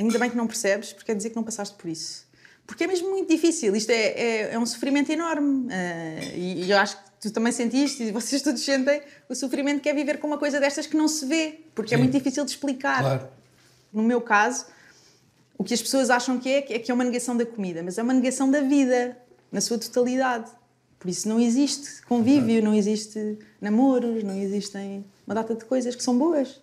ainda 0.00 0.18
bem 0.18 0.30
que 0.30 0.36
não 0.36 0.46
percebes, 0.46 0.92
porque 0.92 1.06
quer 1.06 1.16
dizer 1.16 1.30
que 1.30 1.36
não 1.36 1.42
passaste 1.42 1.76
por 1.76 1.88
isso. 1.88 2.28
Porque 2.66 2.84
é 2.84 2.86
mesmo 2.86 3.10
muito 3.10 3.28
difícil, 3.28 3.74
isto 3.74 3.90
é, 3.90 3.94
é, 3.94 4.54
é 4.54 4.58
um 4.58 4.66
sofrimento 4.66 5.10
enorme. 5.10 5.66
eh, 5.70 6.32
e, 6.36 6.64
e 6.64 6.70
eu 6.70 6.78
acho 6.78 6.96
que 6.96 7.02
tu 7.20 7.30
também 7.30 7.52
sentiste, 7.52 8.04
e 8.04 8.12
vocês 8.12 8.40
todos 8.42 8.64
sentem, 8.64 9.02
o 9.28 9.34
sofrimento 9.34 9.80
que 9.80 9.88
é 9.88 9.94
viver 9.94 10.18
com 10.18 10.26
uma 10.26 10.38
coisa 10.38 10.60
destas 10.60 10.86
que 10.86 10.96
não 10.96 11.08
se 11.08 11.26
vê, 11.26 11.60
porque 11.74 11.94
é 11.94 11.98
muito 11.98 12.12
difícil 12.12 12.44
de 12.44 12.52
explicar. 12.52 13.00
Claro. 13.00 13.28
No 13.92 14.02
meu 14.02 14.20
caso, 14.20 14.66
o 15.58 15.64
que 15.64 15.74
as 15.74 15.82
pessoas 15.82 16.08
acham 16.10 16.38
que 16.38 16.48
é, 16.48 16.58
é 16.58 16.78
que 16.78 16.90
é 16.90 16.94
uma 16.94 17.04
negação 17.04 17.36
da 17.36 17.44
comida, 17.44 17.82
mas 17.82 17.98
é 17.98 18.02
uma 18.02 18.14
negação 18.14 18.50
da 18.50 18.60
vida, 18.62 19.18
na 19.52 19.60
sua 19.60 19.78
totalidade. 19.78 20.50
Por 20.98 21.10
isso 21.10 21.28
não 21.28 21.40
existe 21.40 22.02
convívio, 22.02 22.62
não 22.62 22.74
existe 22.74 23.38
namoros, 23.60 24.22
não 24.22 24.36
existem 24.36 25.04
uma 25.26 25.34
data 25.34 25.54
de 25.54 25.64
coisas 25.64 25.94
que 25.96 26.02
são 26.02 26.16
boas. 26.16 26.60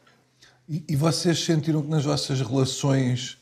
E, 0.68 0.84
e 0.89 0.95
vocês 0.95 1.43
sentiram 1.43 1.82
que 1.82 1.88
nas 1.89 2.03
vossas 2.03 2.41
relações 2.41 3.38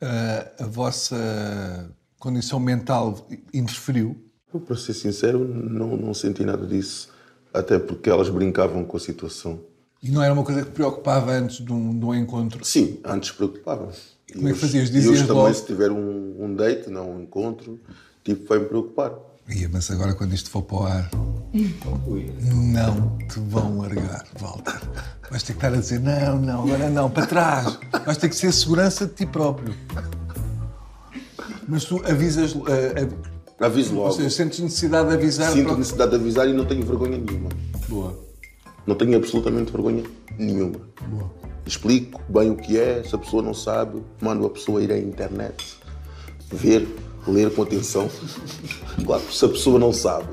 ah, 0.00 0.50
a 0.58 0.66
vossa 0.66 1.90
condição 2.18 2.60
mental 2.60 3.26
interferiu? 3.52 4.16
Eu, 4.52 4.60
para 4.60 4.76
ser 4.76 4.94
sincero, 4.94 5.46
não, 5.46 5.96
não 5.96 6.12
senti 6.14 6.44
nada 6.44 6.66
disso. 6.66 7.10
Até 7.52 7.78
porque 7.78 8.08
elas 8.10 8.28
brincavam 8.28 8.84
com 8.84 8.96
a 8.96 9.00
situação. 9.00 9.60
E 10.02 10.10
não 10.10 10.22
era 10.22 10.32
uma 10.32 10.44
coisa 10.44 10.64
que 10.64 10.70
preocupava 10.70 11.32
antes 11.32 11.64
de 11.64 11.72
um, 11.72 11.98
de 11.98 12.04
um 12.04 12.14
encontro? 12.14 12.64
Sim, 12.64 12.98
antes 13.04 13.32
preocupava. 13.32 13.92
E 14.28 14.32
Como 14.34 14.48
é 14.48 14.52
que 14.52 14.58
fazias? 14.58 14.88
E 14.88 14.92
Dizias 14.92 15.12
hoje 15.12 15.26
também, 15.26 15.42
logo? 15.42 15.54
se 15.54 15.66
tiver 15.66 15.90
um, 15.90 16.44
um 16.44 16.54
date, 16.54 16.88
não 16.88 17.16
um 17.16 17.22
encontro, 17.22 17.78
tipo, 18.24 18.46
vai-me 18.46 18.66
preocupar. 18.66 19.12
Ia, 19.48 19.68
mas 19.72 19.90
agora 19.90 20.14
quando 20.14 20.32
isto 20.34 20.50
for 20.50 20.62
para 20.62 20.76
o 20.76 20.82
ar, 20.84 21.10
não 21.52 23.18
te 23.18 23.40
vão 23.40 23.78
largar, 23.78 24.24
Walter. 24.38 24.80
Vais 25.30 25.42
ter 25.42 25.52
que 25.54 25.58
estar 25.58 25.72
a 25.72 25.80
dizer, 25.80 26.00
não, 26.00 26.38
não, 26.38 26.64
agora 26.64 26.90
não, 26.90 27.10
para 27.10 27.26
trás. 27.26 27.78
Vais 28.04 28.16
ter 28.16 28.28
que 28.28 28.36
ser 28.36 28.52
segurança 28.52 29.06
de 29.06 29.14
ti 29.14 29.26
próprio. 29.26 29.74
Mas 31.66 31.84
tu 31.84 32.02
avisas, 32.04 32.54
ah, 32.66 33.66
Aviso 33.66 33.92
ah, 33.92 33.96
ou 33.96 34.02
logo. 34.04 34.16
seja, 34.16 34.30
sentes 34.30 34.58
necessidade 34.60 35.08
de 35.08 35.14
avisar 35.14 35.52
Sinto 35.52 35.66
para 35.66 35.76
necessidade 35.76 36.10
de 36.10 36.16
avisar 36.16 36.48
e 36.48 36.52
não 36.52 36.64
tenho 36.64 36.84
vergonha 36.84 37.18
nenhuma. 37.18 37.50
Boa. 37.88 38.18
Não 38.86 38.94
tenho 38.94 39.16
absolutamente 39.16 39.70
vergonha 39.70 40.02
nenhuma. 40.38 40.80
Explico 41.66 42.20
bem 42.28 42.50
o 42.50 42.56
que 42.56 42.78
é, 42.78 43.02
se 43.04 43.14
a 43.14 43.18
pessoa 43.18 43.42
não 43.42 43.52
sabe, 43.52 44.02
mando 44.20 44.46
a 44.46 44.50
pessoa 44.50 44.82
ir 44.82 44.90
à 44.90 44.98
internet, 44.98 45.76
ver, 46.50 46.88
ler 47.26 47.54
com 47.54 47.62
atenção. 47.62 48.10
Claro, 49.04 49.32
se 49.32 49.44
a 49.44 49.48
pessoa 49.48 49.78
não 49.78 49.92
sabe, 49.92 50.28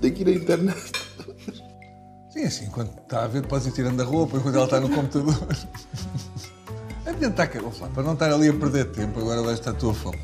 tem 0.00 0.12
que 0.12 0.22
ir 0.22 0.28
à 0.28 0.32
internet. 0.32 0.92
Sim, 2.30 2.44
assim, 2.44 2.64
enquanto 2.66 2.98
está 3.02 3.24
a 3.24 3.26
ver, 3.28 3.46
podes 3.46 3.66
ir 3.66 3.72
tirando 3.72 4.00
a 4.00 4.04
roupa, 4.04 4.36
enquanto 4.36 4.54
ela 4.54 4.64
está 4.64 4.80
no 4.80 4.90
computador. 4.90 5.34
Adiantar 7.06 7.50
que 7.50 7.58
lá, 7.58 7.70
para 7.70 8.02
não 8.02 8.12
estar 8.12 8.30
ali 8.32 8.48
a 8.48 8.52
perder 8.52 8.90
tempo, 8.90 9.18
agora 9.18 9.42
vais 9.42 9.58
estar 9.58 9.70
à 9.70 9.74
tua 9.74 9.94
fome. 9.94 10.18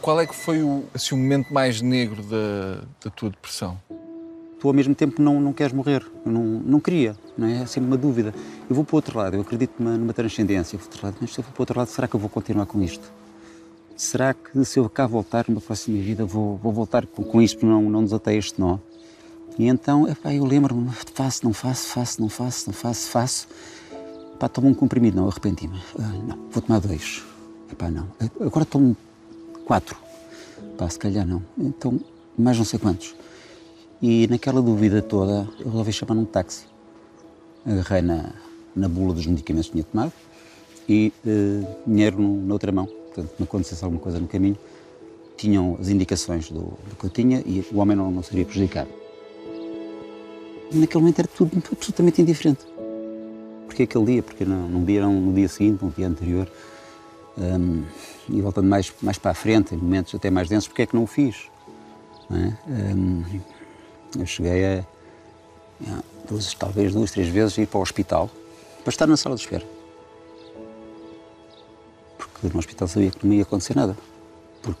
Qual 0.00 0.20
é 0.20 0.26
que 0.26 0.34
foi 0.34 0.62
o, 0.62 0.84
assim, 0.92 1.14
o 1.14 1.18
momento 1.18 1.52
mais 1.52 1.80
negro 1.80 2.22
da, 2.22 2.82
da 3.04 3.10
tua 3.10 3.30
depressão? 3.30 3.80
Tu 4.62 4.68
ao 4.68 4.72
mesmo 4.72 4.94
tempo 4.94 5.20
não, 5.20 5.40
não 5.40 5.52
queres 5.52 5.72
morrer. 5.72 6.06
Não, 6.24 6.44
não 6.44 6.78
queria, 6.78 7.16
não 7.36 7.48
é? 7.48 7.62
É 7.62 7.66
sempre 7.66 7.88
uma 7.88 7.96
dúvida. 7.96 8.32
Eu 8.70 8.76
vou 8.76 8.84
para 8.84 8.94
o 8.94 8.96
outro 8.96 9.18
lado, 9.18 9.34
eu 9.34 9.40
acredito 9.40 9.72
numa, 9.76 9.96
numa 9.96 10.12
transcendência. 10.12 10.78
Vou 10.78 10.86
outro 10.86 11.04
lado, 11.04 11.16
mas 11.20 11.34
se 11.34 11.40
eu 11.40 11.44
for 11.44 11.50
para 11.50 11.60
o 11.60 11.62
outro 11.62 11.78
lado, 11.80 11.88
será 11.88 12.06
que 12.06 12.14
eu 12.14 12.20
vou 12.20 12.30
continuar 12.30 12.64
com 12.66 12.80
isto? 12.80 13.12
Será 13.96 14.32
que 14.32 14.64
se 14.64 14.78
eu 14.78 14.88
cá 14.88 15.04
voltar 15.04 15.46
numa 15.48 15.60
próxima 15.60 16.00
vida, 16.00 16.24
vou, 16.24 16.58
vou 16.58 16.72
voltar 16.72 17.04
com, 17.08 17.24
com 17.24 17.42
isto, 17.42 17.66
não, 17.66 17.82
não 17.90 18.04
desatei 18.04 18.38
este 18.38 18.60
nó? 18.60 18.78
E 19.58 19.66
então, 19.66 20.08
epá, 20.08 20.32
eu 20.32 20.44
lembro-me, 20.44 20.88
faço, 21.12 21.44
não 21.44 21.52
faço, 21.52 21.88
faço, 21.88 22.20
não 22.20 22.28
faço, 22.28 22.68
não 22.68 22.72
faço, 22.72 23.08
faço. 23.08 23.48
Pá, 24.38 24.48
tomo 24.48 24.68
um 24.68 24.74
comprimido, 24.74 25.16
não, 25.16 25.28
arrependi-me. 25.28 25.82
Ah, 25.98 26.12
não, 26.24 26.38
vou 26.52 26.62
tomar 26.62 26.78
dois. 26.78 27.24
Epá, 27.70 27.90
não. 27.90 28.06
Agora 28.40 28.64
tomo 28.64 28.96
quatro. 29.64 29.96
Pá, 30.78 30.88
se 30.88 31.00
calhar 31.00 31.26
não. 31.26 31.42
Então, 31.58 31.98
mais 32.38 32.56
não 32.56 32.64
sei 32.64 32.78
quantos. 32.78 33.21
E 34.02 34.26
naquela 34.26 34.60
dúvida 34.60 35.00
toda, 35.00 35.48
eu 35.60 35.66
resolvi 35.66 35.92
chamar 35.92 36.16
um 36.16 36.24
táxi. 36.24 36.64
Agarrei 37.64 38.02
na, 38.02 38.30
na 38.74 38.88
bula 38.88 39.14
dos 39.14 39.24
medicamentos 39.26 39.68
que 39.68 39.72
tinha 39.74 39.84
tomado 39.84 40.12
e 40.88 41.12
eh, 41.24 41.60
dinheiro 41.86 42.20
no- 42.20 42.44
na 42.44 42.52
outra 42.54 42.72
mão. 42.72 42.86
Portanto, 42.86 43.32
me 43.38 43.44
acontecesse 43.44 43.84
alguma 43.84 44.02
coisa 44.02 44.18
no 44.18 44.26
caminho, 44.26 44.58
tinham 45.36 45.76
as 45.80 45.88
indicações 45.88 46.50
do, 46.50 46.60
do 46.62 46.96
que 46.98 47.04
eu 47.04 47.10
tinha 47.10 47.40
e 47.46 47.64
o 47.72 47.78
homem 47.78 47.96
não, 47.96 48.10
não 48.10 48.22
seria 48.24 48.44
prejudicado. 48.44 48.90
Naquele 50.72 51.00
momento 51.00 51.18
era 51.20 51.28
tudo 51.28 51.62
absolutamente 51.70 52.20
indiferente. 52.22 52.66
Porque 53.66 53.84
aquele 53.84 54.04
dia, 54.06 54.22
porque 54.22 54.44
não, 54.44 54.68
não 54.68 54.80
não, 54.80 55.12
no 55.20 55.32
dia 55.32 55.48
seguinte, 55.48 55.84
no 55.84 55.90
dia 55.90 56.08
anterior, 56.08 56.50
hum, 57.38 57.84
e 58.28 58.40
voltando 58.40 58.68
mais, 58.68 58.92
mais 59.00 59.18
para 59.18 59.30
a 59.30 59.34
frente, 59.34 59.74
em 59.74 59.78
momentos 59.78 60.14
até 60.14 60.30
mais 60.30 60.48
densos, 60.48 60.66
porque 60.66 60.82
é 60.82 60.86
que 60.86 60.94
não 60.96 61.04
o 61.04 61.06
fiz? 61.06 61.36
não 62.28 62.38
é? 62.38 62.58
Hum, 62.68 63.22
eu 64.18 64.26
cheguei 64.26 64.64
a, 64.64 64.84
a 65.88 66.02
duas, 66.28 66.54
talvez 66.54 66.92
duas, 66.92 67.10
três 67.10 67.28
vezes 67.28 67.58
ir 67.58 67.66
para 67.66 67.78
o 67.78 67.82
hospital 67.82 68.30
para 68.82 68.90
estar 68.90 69.06
na 69.06 69.16
sala 69.16 69.36
de 69.36 69.42
espera. 69.42 69.64
Porque 72.18 72.48
no 72.52 72.58
hospital 72.58 72.88
sabia 72.88 73.10
que 73.10 73.26
não 73.26 73.34
ia 73.34 73.42
acontecer 73.42 73.76
nada. 73.76 73.96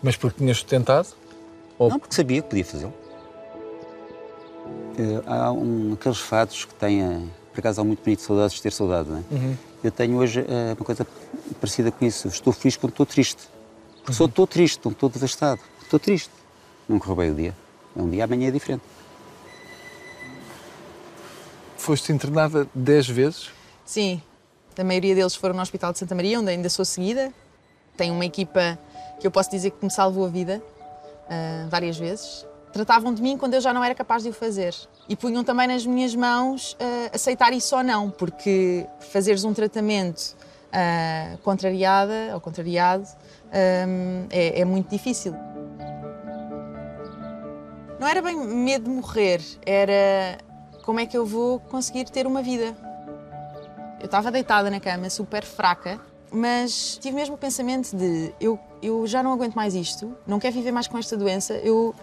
Mas 0.02 0.16
porque 0.16 0.38
tinhas 0.38 0.62
tentado? 0.62 1.08
Não, 1.78 1.98
porque 1.98 2.14
sabia 2.14 2.42
que 2.42 2.48
podia 2.48 2.64
fazê-lo. 2.64 2.94
Eh, 4.98 5.22
há 5.26 5.50
um, 5.52 5.94
aqueles 5.94 6.18
fatos 6.18 6.64
que 6.64 6.74
têm, 6.74 7.30
por 7.52 7.60
acaso 7.60 7.80
há 7.80 7.84
muito 7.84 8.02
bonito 8.04 8.22
saudades 8.22 8.56
de 8.56 8.62
ter 8.62 8.72
saudade, 8.72 9.08
não 9.08 9.18
é? 9.18 9.22
Uhum. 9.30 9.56
Eu 9.82 9.90
tenho 9.90 10.16
hoje 10.16 10.40
eh, 10.40 10.74
uma 10.78 10.84
coisa 10.84 11.06
parecida 11.60 11.90
com 11.90 12.04
isso. 12.04 12.28
Estou 12.28 12.52
feliz 12.52 12.76
quando 12.76 12.92
estou 12.92 13.06
triste. 13.06 13.48
Porque 14.02 14.12
só 14.12 14.26
estou 14.26 14.46
triste, 14.46 14.80
não 14.84 14.92
estou 14.92 15.08
devastado. 15.08 15.60
Estou 15.82 15.98
triste. 15.98 16.30
Não 16.88 16.98
correu 16.98 17.16
bem 17.16 17.30
o 17.30 17.34
dia. 17.34 17.56
Um 17.96 18.08
dia 18.08 18.24
amanhã 18.24 18.48
é 18.48 18.50
diferente. 18.50 18.82
Foste 21.82 22.12
internada 22.12 22.68
10 22.72 23.08
vezes? 23.08 23.50
Sim, 23.84 24.22
a 24.78 24.84
maioria 24.84 25.16
deles 25.16 25.34
foram 25.34 25.56
no 25.56 25.60
Hospital 25.60 25.92
de 25.92 25.98
Santa 25.98 26.14
Maria, 26.14 26.38
onde 26.38 26.48
ainda 26.48 26.68
sou 26.68 26.84
seguida. 26.84 27.32
Tenho 27.96 28.14
uma 28.14 28.24
equipa 28.24 28.78
que 29.18 29.26
eu 29.26 29.32
posso 29.32 29.50
dizer 29.50 29.72
que 29.72 29.84
me 29.84 29.90
salvou 29.90 30.24
a 30.24 30.28
vida 30.28 30.62
ah, 31.28 31.66
várias 31.68 31.98
vezes. 31.98 32.46
Tratavam 32.72 33.12
de 33.12 33.20
mim 33.20 33.36
quando 33.36 33.54
eu 33.54 33.60
já 33.60 33.72
não 33.74 33.82
era 33.82 33.96
capaz 33.96 34.22
de 34.22 34.28
o 34.28 34.32
fazer. 34.32 34.72
E 35.08 35.16
punham 35.16 35.42
também 35.42 35.66
nas 35.66 35.84
minhas 35.84 36.14
mãos 36.14 36.76
ah, 36.78 37.10
aceitar 37.16 37.52
isso 37.52 37.74
ou 37.74 37.82
não, 37.82 38.10
porque 38.10 38.86
fazeres 39.00 39.42
um 39.42 39.52
tratamento 39.52 40.36
ah, 40.72 41.36
contrariada 41.42 42.30
ou 42.32 42.40
contrariado 42.40 43.08
ah, 43.50 44.28
é, 44.30 44.60
é 44.60 44.64
muito 44.64 44.88
difícil. 44.88 45.34
Não 47.98 48.06
era 48.06 48.22
bem 48.22 48.36
medo 48.36 48.84
de 48.84 48.90
morrer, 48.90 49.40
era 49.66 50.38
como 50.82 51.00
é 51.00 51.06
que 51.06 51.16
eu 51.16 51.24
vou 51.24 51.60
conseguir 51.60 52.04
ter 52.10 52.26
uma 52.26 52.42
vida. 52.42 52.76
Eu 54.00 54.06
estava 54.06 54.30
deitada 54.30 54.70
na 54.70 54.80
cama, 54.80 55.08
super 55.08 55.44
fraca, 55.44 56.00
mas 56.30 56.98
tive 57.00 57.14
mesmo 57.14 57.36
o 57.36 57.38
pensamento 57.38 57.94
de 57.96 58.34
eu, 58.40 58.58
eu 58.82 59.06
já 59.06 59.22
não 59.22 59.32
aguento 59.32 59.54
mais 59.54 59.74
isto, 59.74 60.16
não 60.26 60.40
quero 60.40 60.54
viver 60.54 60.72
mais 60.72 60.88
com 60.88 60.98
esta 60.98 61.16
doença, 61.16 61.54
eu 61.54 61.94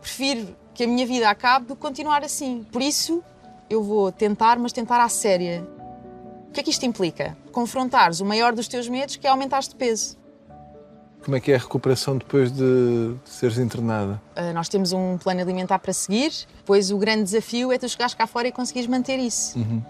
prefiro 0.00 0.56
que 0.72 0.84
a 0.84 0.86
minha 0.86 1.06
vida 1.06 1.28
acabe 1.28 1.66
do 1.66 1.74
que 1.74 1.82
continuar 1.82 2.22
assim. 2.22 2.64
Por 2.70 2.80
isso, 2.80 3.22
eu 3.68 3.82
vou 3.82 4.12
tentar, 4.12 4.58
mas 4.58 4.72
tentar 4.72 5.02
à 5.02 5.08
séria. 5.08 5.66
O 6.48 6.52
que 6.52 6.60
é 6.60 6.62
que 6.62 6.70
isto 6.70 6.84
implica? 6.86 7.36
Confrontares 7.52 8.20
o 8.20 8.24
maior 8.24 8.54
dos 8.54 8.68
teus 8.68 8.88
medos, 8.88 9.16
que 9.16 9.26
é 9.26 9.30
aumentares 9.30 9.68
de 9.68 9.74
peso. 9.74 10.16
Como 11.24 11.36
é 11.36 11.40
que 11.40 11.52
é 11.52 11.54
a 11.54 11.58
recuperação 11.58 12.16
depois 12.16 12.50
de, 12.50 13.14
de 13.22 13.30
seres 13.30 13.58
internada? 13.58 14.20
Uh, 14.36 14.54
nós 14.54 14.68
temos 14.68 14.92
um 14.92 15.18
plano 15.18 15.40
alimentar 15.40 15.78
para 15.78 15.92
seguir, 15.92 16.32
pois 16.64 16.90
o 16.90 16.96
grande 16.96 17.24
desafio 17.24 17.70
é 17.70 17.78
tu 17.78 17.88
chegares 17.88 18.14
cá 18.14 18.26
fora 18.26 18.48
e 18.48 18.52
conseguires 18.52 18.88
manter 18.88 19.18
isso. 19.18 19.58
Uhum. 19.58 19.82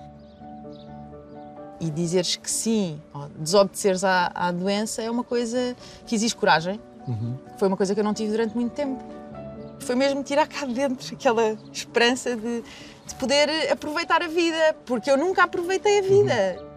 E 1.81 1.89
dizeres 1.89 2.37
que 2.37 2.51
sim, 2.51 3.01
ou 3.15 3.29
desobedeceres 3.39 4.03
à, 4.03 4.31
à 4.35 4.51
doença, 4.51 5.03
é 5.03 5.11
uma 5.11 5.25
coisa 5.25 5.77
que 6.05 6.15
exige 6.15 6.35
coragem. 6.35 6.81
Uhum. 7.07 7.39
Foi 7.59 7.69
uma 7.69 7.77
coisa 7.77 7.95
que 7.95 8.01
eu 8.01 8.05
não 8.05 8.13
tive 8.13 8.33
durante 8.33 8.55
muito 8.55 8.73
tempo. 8.73 9.03
Foi 9.79 9.95
mesmo 9.95 10.23
tirar 10.23 10.47
cá 10.47 10.67
de 10.67 10.75
dentro 10.75 11.15
aquela 11.15 11.57
esperança 11.73 12.37
de, 12.37 12.63
de 13.07 13.15
poder 13.15 13.73
aproveitar 13.73 14.23
a 14.23 14.29
vida, 14.29 14.77
porque 14.85 15.11
eu 15.11 15.17
nunca 15.17 15.45
aproveitei 15.45 16.01
a 16.01 16.03
vida. 16.03 16.71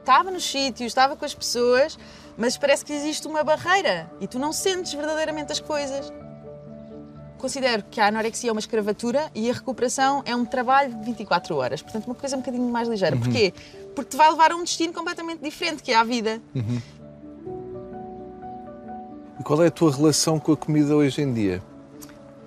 Estava 0.00 0.30
nos 0.30 0.50
sítios, 0.50 0.86
estava 0.86 1.14
com 1.14 1.24
as 1.24 1.34
pessoas, 1.34 1.98
mas 2.38 2.56
parece 2.56 2.84
que 2.84 2.92
existe 2.92 3.26
uma 3.26 3.42
barreira 3.42 4.08
e 4.20 4.28
tu 4.28 4.38
não 4.38 4.52
sentes 4.52 4.94
verdadeiramente 4.94 5.50
as 5.50 5.58
coisas. 5.58 6.12
Considero 7.36 7.82
que 7.90 8.00
a 8.00 8.06
anorexia 8.06 8.50
é 8.50 8.52
uma 8.52 8.60
escravatura 8.60 9.30
e 9.34 9.50
a 9.50 9.52
recuperação 9.52 10.22
é 10.24 10.34
um 10.34 10.44
trabalho 10.44 10.94
de 10.94 11.04
24 11.04 11.56
horas. 11.56 11.82
Portanto, 11.82 12.06
uma 12.06 12.14
coisa 12.14 12.36
um 12.36 12.40
bocadinho 12.40 12.68
mais 12.70 12.88
ligeira. 12.88 13.16
Uhum. 13.16 13.22
Porquê? 13.22 13.52
Porque 13.94 14.10
te 14.10 14.16
vai 14.16 14.30
levar 14.30 14.52
a 14.52 14.56
um 14.56 14.62
destino 14.62 14.92
completamente 14.92 15.42
diferente, 15.42 15.82
que 15.82 15.92
é 15.92 15.96
a 15.96 16.04
vida. 16.04 16.40
Uhum. 16.54 16.80
E 19.40 19.42
qual 19.42 19.62
é 19.62 19.66
a 19.66 19.70
tua 19.70 19.94
relação 19.94 20.38
com 20.38 20.52
a 20.52 20.56
comida 20.56 20.94
hoje 20.94 21.20
em 21.22 21.32
dia? 21.32 21.62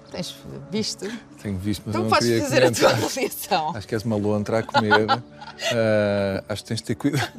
Tens 0.10 0.36
visto? 0.70 1.10
Tenho 1.42 1.58
visto, 1.58 1.84
mas 1.86 1.96
Então 1.96 2.04
não 2.04 2.10
podes 2.10 2.28
queria 2.28 2.44
fazer 2.44 2.64
a 2.64 2.72
tua 2.72 2.89
comentar. 2.89 3.06
avaliação. 3.10 3.76
Acho 3.76 3.88
que 3.88 3.96
és 3.96 4.04
uma 4.04 4.16
lontra 4.16 4.60
a 4.60 4.64
comer. 4.64 5.08
Ah, 5.10 6.44
acho 6.50 6.62
que 6.64 6.68
tens 6.68 6.78
de 6.78 6.84
ter 6.84 6.96
cuidado. 6.96 7.32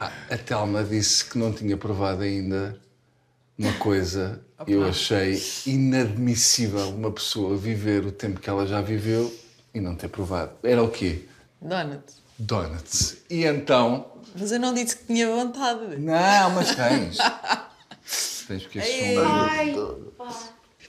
Ah, 0.00 0.10
a 0.30 0.38
Telma 0.38 0.82
disse 0.82 1.24
que 1.24 1.36
não 1.38 1.52
tinha 1.52 1.76
provado 1.76 2.22
ainda 2.22 2.78
uma 3.58 3.72
coisa. 3.74 4.40
Eu 4.66 4.84
achei 4.86 5.42
inadmissível 5.66 6.88
uma 6.90 7.10
pessoa 7.10 7.56
viver 7.56 8.06
o 8.06 8.12
tempo 8.12 8.40
que 8.40 8.48
ela 8.48 8.66
já 8.66 8.80
viveu 8.80 9.32
e 9.74 9.80
não 9.80 9.94
ter 9.94 10.08
provado. 10.08 10.52
Era 10.62 10.82
o 10.82 10.88
quê? 10.88 11.24
Donut. 11.60 12.02
Donuts. 12.38 13.16
E 13.30 13.44
então. 13.44 14.06
Mas 14.38 14.52
eu 14.52 14.60
não 14.60 14.72
disse 14.74 14.96
que 14.96 15.04
tinha 15.06 15.26
vontade. 15.28 15.96
Não, 15.98 16.50
mas 16.50 16.74
tens. 16.74 17.16
tens 18.46 18.62
porque 18.62 18.78
estes 18.78 19.14
são 19.14 19.24
Ai, 19.26 19.74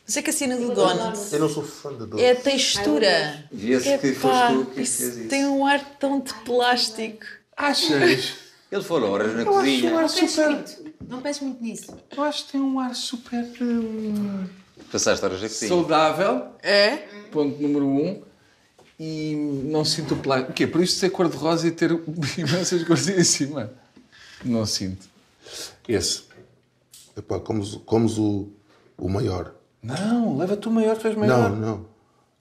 Mas 0.07 0.15
é 0.17 0.21
que 0.21 0.29
a 0.29 0.33
cena 0.33 0.55
do 0.55 0.73
donut 0.73 1.19
Eu 1.33 1.39
não 1.39 1.49
sou 1.49 1.63
fã 1.63 1.91
de 1.97 2.05
doce. 2.05 2.23
é 2.23 2.31
a 2.31 2.35
textura. 2.35 3.43
E 3.51 3.71
esse 3.73 3.89
É 3.89 3.97
que 3.97 4.13
pá, 4.13 4.19
foste 4.49 4.53
tu 4.65 4.71
que 4.71 4.81
isso 4.81 5.01
fez 5.01 5.17
isso. 5.17 5.27
tem 5.29 5.45
um 5.45 5.65
ar 5.65 5.83
tão 5.99 6.19
de 6.21 6.33
plástico. 6.45 7.25
Achas? 7.55 8.33
Eles 8.71 8.85
foram 8.85 9.09
horas 9.11 9.33
na 9.33 9.41
Eu 9.43 9.57
acho 9.57 9.85
um 9.85 9.97
ar 9.97 10.01
Não 10.03 10.09
penses 10.09 10.31
super. 10.31 10.49
muito. 10.49 10.93
Não 11.07 11.21
penses 11.21 11.41
muito 11.41 11.63
nisso. 11.63 11.97
Eu 12.15 12.23
acho 12.23 12.45
que 12.45 12.51
tem 12.53 12.61
um 12.61 12.79
ar 12.79 12.95
super. 12.95 13.45
hum, 13.61 14.45
Passaste 14.91 15.23
horas 15.25 15.41
na 15.41 15.47
cozinha. 15.49 15.69
saudável. 15.69 16.47
É? 16.61 16.97
Ponto 17.31 17.61
número 17.61 17.85
um. 17.85 18.21
E 18.99 19.35
não 19.65 19.85
sinto 19.85 20.15
o 20.15 20.17
plástico. 20.17 20.51
O 20.51 20.53
quê? 20.53 20.65
Por 20.67 20.81
isto 20.81 20.99
ser 20.99 21.09
cor-de-rosa 21.11 21.67
e 21.67 21.71
ter 21.71 21.91
imensas 22.37 22.83
coisas 22.83 23.09
em 23.17 23.23
cima? 23.23 23.71
Não 24.43 24.65
sinto. 24.65 25.07
Esse. 25.87 26.23
Epá, 27.15 27.39
comes, 27.39 27.75
comes 27.85 28.17
o, 28.17 28.49
o 28.97 29.07
maior. 29.09 29.53
Não, 29.83 30.37
leva-te 30.37 30.67
o 30.67 30.71
maior, 30.71 30.97
tu 30.97 31.07
és 31.07 31.15
maior. 31.15 31.49
Não, 31.51 31.55
não. 31.55 31.85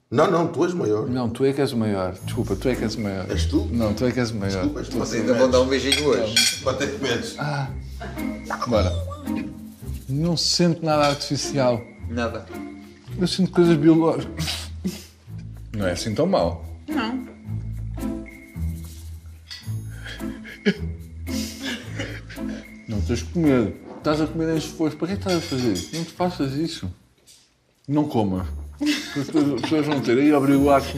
Não, 0.09 0.31
não, 0.31 0.47
tu 0.47 0.63
és 0.63 0.73
maior. 0.73 1.09
Não, 1.09 1.29
tu 1.29 1.43
é 1.43 1.51
que 1.51 1.59
és 1.59 1.73
o 1.73 1.77
maior. 1.77 2.13
Desculpa, 2.23 2.55
tu 2.55 2.69
é 2.69 2.75
que 2.75 2.83
és 2.83 2.95
o 2.95 3.01
maior. 3.01 3.29
És 3.29 3.45
tu? 3.45 3.67
Não, 3.71 3.93
tu 3.93 4.05
é 4.05 4.11
que 4.11 4.19
és 4.19 4.31
o 4.31 4.35
maior. 4.35 4.61
Desculpa, 4.61 4.79
és 4.79 4.89
tu. 4.89 4.97
Vocês 4.97 5.21
ainda 5.21 5.33
vão 5.33 5.49
dar 5.49 5.61
um 5.61 5.67
beijinho 5.67 6.07
hoje. 6.07 6.61
Quanto 6.63 6.83
é 6.83 6.87
que 6.87 7.03
medes? 7.03 7.35
Bora. 8.67 8.91
Não 10.07 10.37
sinto 10.37 10.83
nada 10.85 11.07
artificial. 11.07 11.81
Nada. 12.09 12.45
Eu 13.19 13.27
sinto 13.27 13.51
coisas 13.51 13.75
biológicas. 13.75 14.69
Não 15.75 15.85
é 15.85 15.91
assim 15.91 16.15
tão 16.15 16.25
mal. 16.25 16.65
Não. 16.87 17.27
Não 22.87 23.01
tens 23.01 23.21
que 23.23 23.33
comer. 23.33 23.75
Estás 23.97 24.21
a 24.21 24.27
comer 24.27 24.53
em 24.53 24.57
esforço. 24.57 24.95
Para 24.95 25.07
que 25.09 25.13
estás 25.15 25.37
a 25.37 25.41
fazer? 25.41 25.97
Não 25.97 26.05
te 26.05 26.11
faças 26.13 26.53
isso. 26.53 26.89
Não. 27.87 28.07
Para 28.07 29.21
as 29.21 29.27
pessoas- 29.27 29.53
as 29.53 29.61
pessoas 29.61 29.85
vão 29.85 30.01
ter 30.01 30.17
aí 30.17 30.33
abrigar-te. 30.33 30.97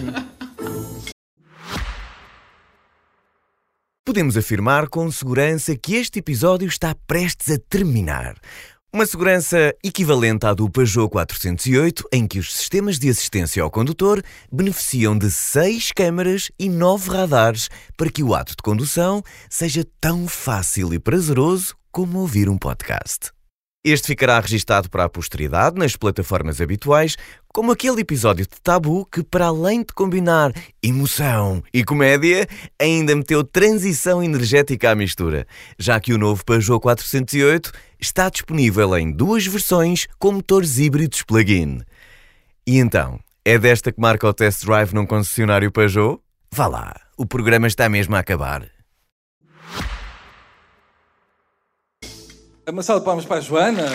Podemos 4.06 4.36
afirmar 4.36 4.88
com 4.90 5.10
segurança 5.12 5.76
que 5.78 5.96
este 5.96 6.20
episódio 6.20 6.68
está 6.68 6.96
prestes 7.06 7.54
a 7.56 7.60
terminar. 7.70 8.36
Uma 8.92 9.06
segurança 9.06 9.72
equivalente 9.84 10.48
à 10.48 10.54
do 10.56 10.68
Peugeot 10.68 11.10
408, 11.12 12.06
em 12.12 12.26
que 12.28 12.40
os 12.40 12.52
sistemas 12.56 12.98
de 12.98 13.08
assistência 13.08 13.62
ao 13.62 13.70
condutor 13.70 14.24
beneficiam 14.52 15.16
de 15.16 15.30
seis 15.30 15.92
câmaras 15.92 16.50
e 16.58 16.68
nove 16.68 17.12
radares 17.12 17.70
para 17.96 18.10
que 18.10 18.24
o 18.24 18.34
ato 18.34 18.54
de 18.54 18.64
condução 18.64 19.22
seja 19.48 19.86
tão 20.02 20.28
fácil 20.28 20.92
e 20.92 20.98
prazeroso 20.98 21.76
como 21.92 22.18
ouvir 22.18 22.50
um 22.50 22.58
podcast. 22.58 23.30
Este 23.92 24.06
ficará 24.06 24.40
registado 24.40 24.88
para 24.88 25.06
a 25.06 25.10
posteridade 25.10 25.76
nas 25.80 25.96
plataformas 25.96 26.62
habituais, 26.62 27.18
como 27.48 27.72
aquele 27.72 28.02
episódio 28.02 28.46
de 28.46 28.62
Tabu 28.62 29.04
que, 29.12 29.24
para 29.24 29.48
além 29.48 29.80
de 29.80 29.92
combinar 29.96 30.54
emoção 30.84 31.64
e 31.74 31.84
comédia, 31.84 32.48
ainda 32.80 33.16
meteu 33.16 33.44
transição 33.44 34.24
energética 34.24 34.92
à 34.92 34.96
mistura, 34.96 35.48
já 35.80 36.00
que 36.00 36.14
o 36.14 36.20
novo 36.20 36.46
Peugeot 36.46 36.80
408 36.80 37.72
está 38.00 38.30
disponível 38.30 38.96
em 38.96 39.12
duas 39.12 39.48
versões 39.48 40.08
com 40.20 40.34
motores 40.34 40.78
híbridos 40.78 41.24
plug-in. 41.24 41.82
E 42.68 42.78
então, 42.78 43.20
é 43.44 43.58
desta 43.58 43.92
que 43.92 44.00
marca 44.00 44.28
o 44.28 44.34
test 44.36 44.64
drive 44.64 44.94
num 44.94 45.08
concessionário 45.08 45.72
Peugeot? 45.72 46.20
Vá 46.52 46.68
lá, 46.68 46.94
o 47.18 47.26
programa 47.26 47.66
está 47.66 47.90
mesmo 47.90 48.16
a 48.16 48.20
acabar. 48.20 48.70
Uma 52.72 52.84
salva 52.84 53.00
de 53.00 53.06
palmas 53.06 53.26
para 53.26 53.38
a 53.38 53.42
Joana. 53.42 53.88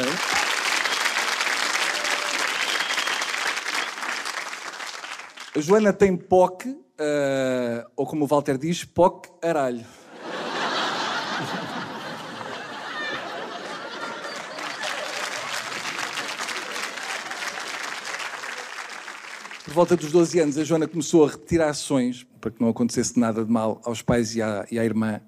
A 5.57 5.61
Joana 5.61 5.93
tem 5.93 6.16
POC, 6.16 6.77
eh, 6.99 7.87
ou 7.95 8.05
como 8.05 8.25
o 8.25 8.27
Walter 8.27 8.59
diz, 8.59 8.85
POC 8.85 9.29
aralho. 9.41 9.85
Por 19.75 19.81
volta 19.81 19.97
dos 19.97 20.12
12 20.12 20.39
anos, 20.39 20.57
a 20.57 20.62
Joana 20.62 20.87
começou 20.87 21.25
a 21.25 21.31
repetir 21.31 21.61
ações 21.61 22.25
para 22.41 22.53
que 22.53 22.61
não 22.61 22.68
acontecesse 22.68 23.18
nada 23.18 23.45
de 23.45 23.51
mal 23.51 23.83
aos 23.85 24.01
pais 24.01 24.37
e 24.37 24.41
à, 24.41 24.64
e 24.70 24.79
à 24.79 24.85
irmã, 24.85 25.20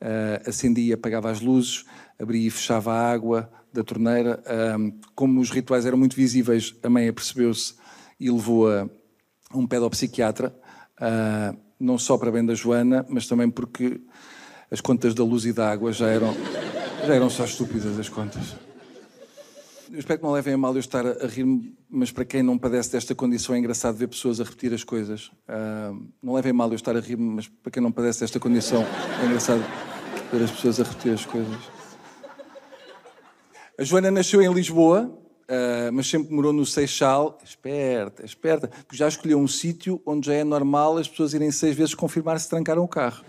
ah, 0.00 0.40
acendia 0.46 0.94
apagava 0.94 1.30
as 1.30 1.42
luzes, 1.42 1.84
abria 2.18 2.46
e 2.46 2.50
fechava 2.50 2.94
a 2.94 3.12
água 3.12 3.52
da 3.70 3.84
torneira. 3.84 4.42
Ah, 4.46 4.78
como 5.14 5.38
os 5.38 5.50
rituais 5.50 5.84
eram 5.84 5.98
muito 5.98 6.16
visíveis, 6.16 6.74
a 6.82 6.88
mãe 6.88 7.08
apercebeu-se 7.08 7.74
e 8.18 8.30
levou-a 8.30 8.88
a 9.50 9.58
um 9.58 9.66
pedopsiquiatra, 9.66 10.58
ah, 10.98 11.54
não 11.78 11.98
só 11.98 12.16
para 12.16 12.32
bem 12.32 12.46
da 12.46 12.54
Joana, 12.54 13.04
mas 13.06 13.26
também 13.26 13.50
porque 13.50 14.00
as 14.70 14.80
contas 14.80 15.12
da 15.12 15.22
luz 15.22 15.44
e 15.44 15.52
da 15.52 15.70
água 15.70 15.92
já 15.92 16.08
eram, 16.08 16.34
já 17.06 17.14
eram 17.14 17.28
só 17.28 17.44
estúpidas 17.44 17.98
as 17.98 18.08
contas. 18.08 18.69
Eu 19.92 19.98
espero 19.98 20.20
que 20.20 20.24
não 20.24 20.32
levem 20.32 20.54
a 20.54 20.56
mal 20.56 20.72
eu 20.72 20.78
estar 20.78 21.04
a, 21.04 21.26
rir-me, 21.26 21.76
mas 21.88 22.12
para 22.12 22.24
quem 22.24 22.44
não 22.44 22.56
padece 22.56 22.92
desta 22.92 23.12
condição 23.12 23.56
é 23.56 23.58
engraçado 23.58 23.96
ver 23.96 24.06
pessoas 24.06 24.40
a 24.40 24.44
repetir 24.44 24.72
as 24.72 24.84
coisas. 24.84 25.32
Ah, 25.48 25.92
não 26.22 26.34
levem 26.34 26.50
a 26.50 26.54
mal 26.54 26.68
eu 26.68 26.76
estar 26.76 26.96
a 26.96 27.00
rir-me, 27.00 27.28
mas 27.28 27.48
para 27.48 27.72
quem 27.72 27.82
não 27.82 27.90
padece 27.90 28.20
desta 28.20 28.38
condição 28.38 28.86
é 29.20 29.26
engraçado 29.26 29.64
ver 30.32 30.44
as 30.44 30.50
pessoas 30.52 30.78
a 30.78 30.84
repetir 30.84 31.12
as 31.12 31.26
coisas. 31.26 31.58
A 33.76 33.82
Joana 33.82 34.12
nasceu 34.12 34.40
em 34.40 34.52
Lisboa, 34.52 35.12
ah, 35.48 35.90
mas 35.92 36.06
sempre 36.06 36.32
morou 36.32 36.52
no 36.52 36.64
Seixal. 36.64 37.36
Esperta, 37.44 38.24
esperta, 38.24 38.68
porque 38.68 38.96
já 38.96 39.08
escolheu 39.08 39.40
um 39.40 39.48
sítio 39.48 40.00
onde 40.06 40.28
já 40.28 40.34
é 40.34 40.44
normal 40.44 40.98
as 40.98 41.08
pessoas 41.08 41.34
irem 41.34 41.50
seis 41.50 41.74
vezes 41.74 41.94
confirmar 41.96 42.38
se 42.38 42.48
trancaram 42.48 42.84
o 42.84 42.88
carro. 42.88 43.24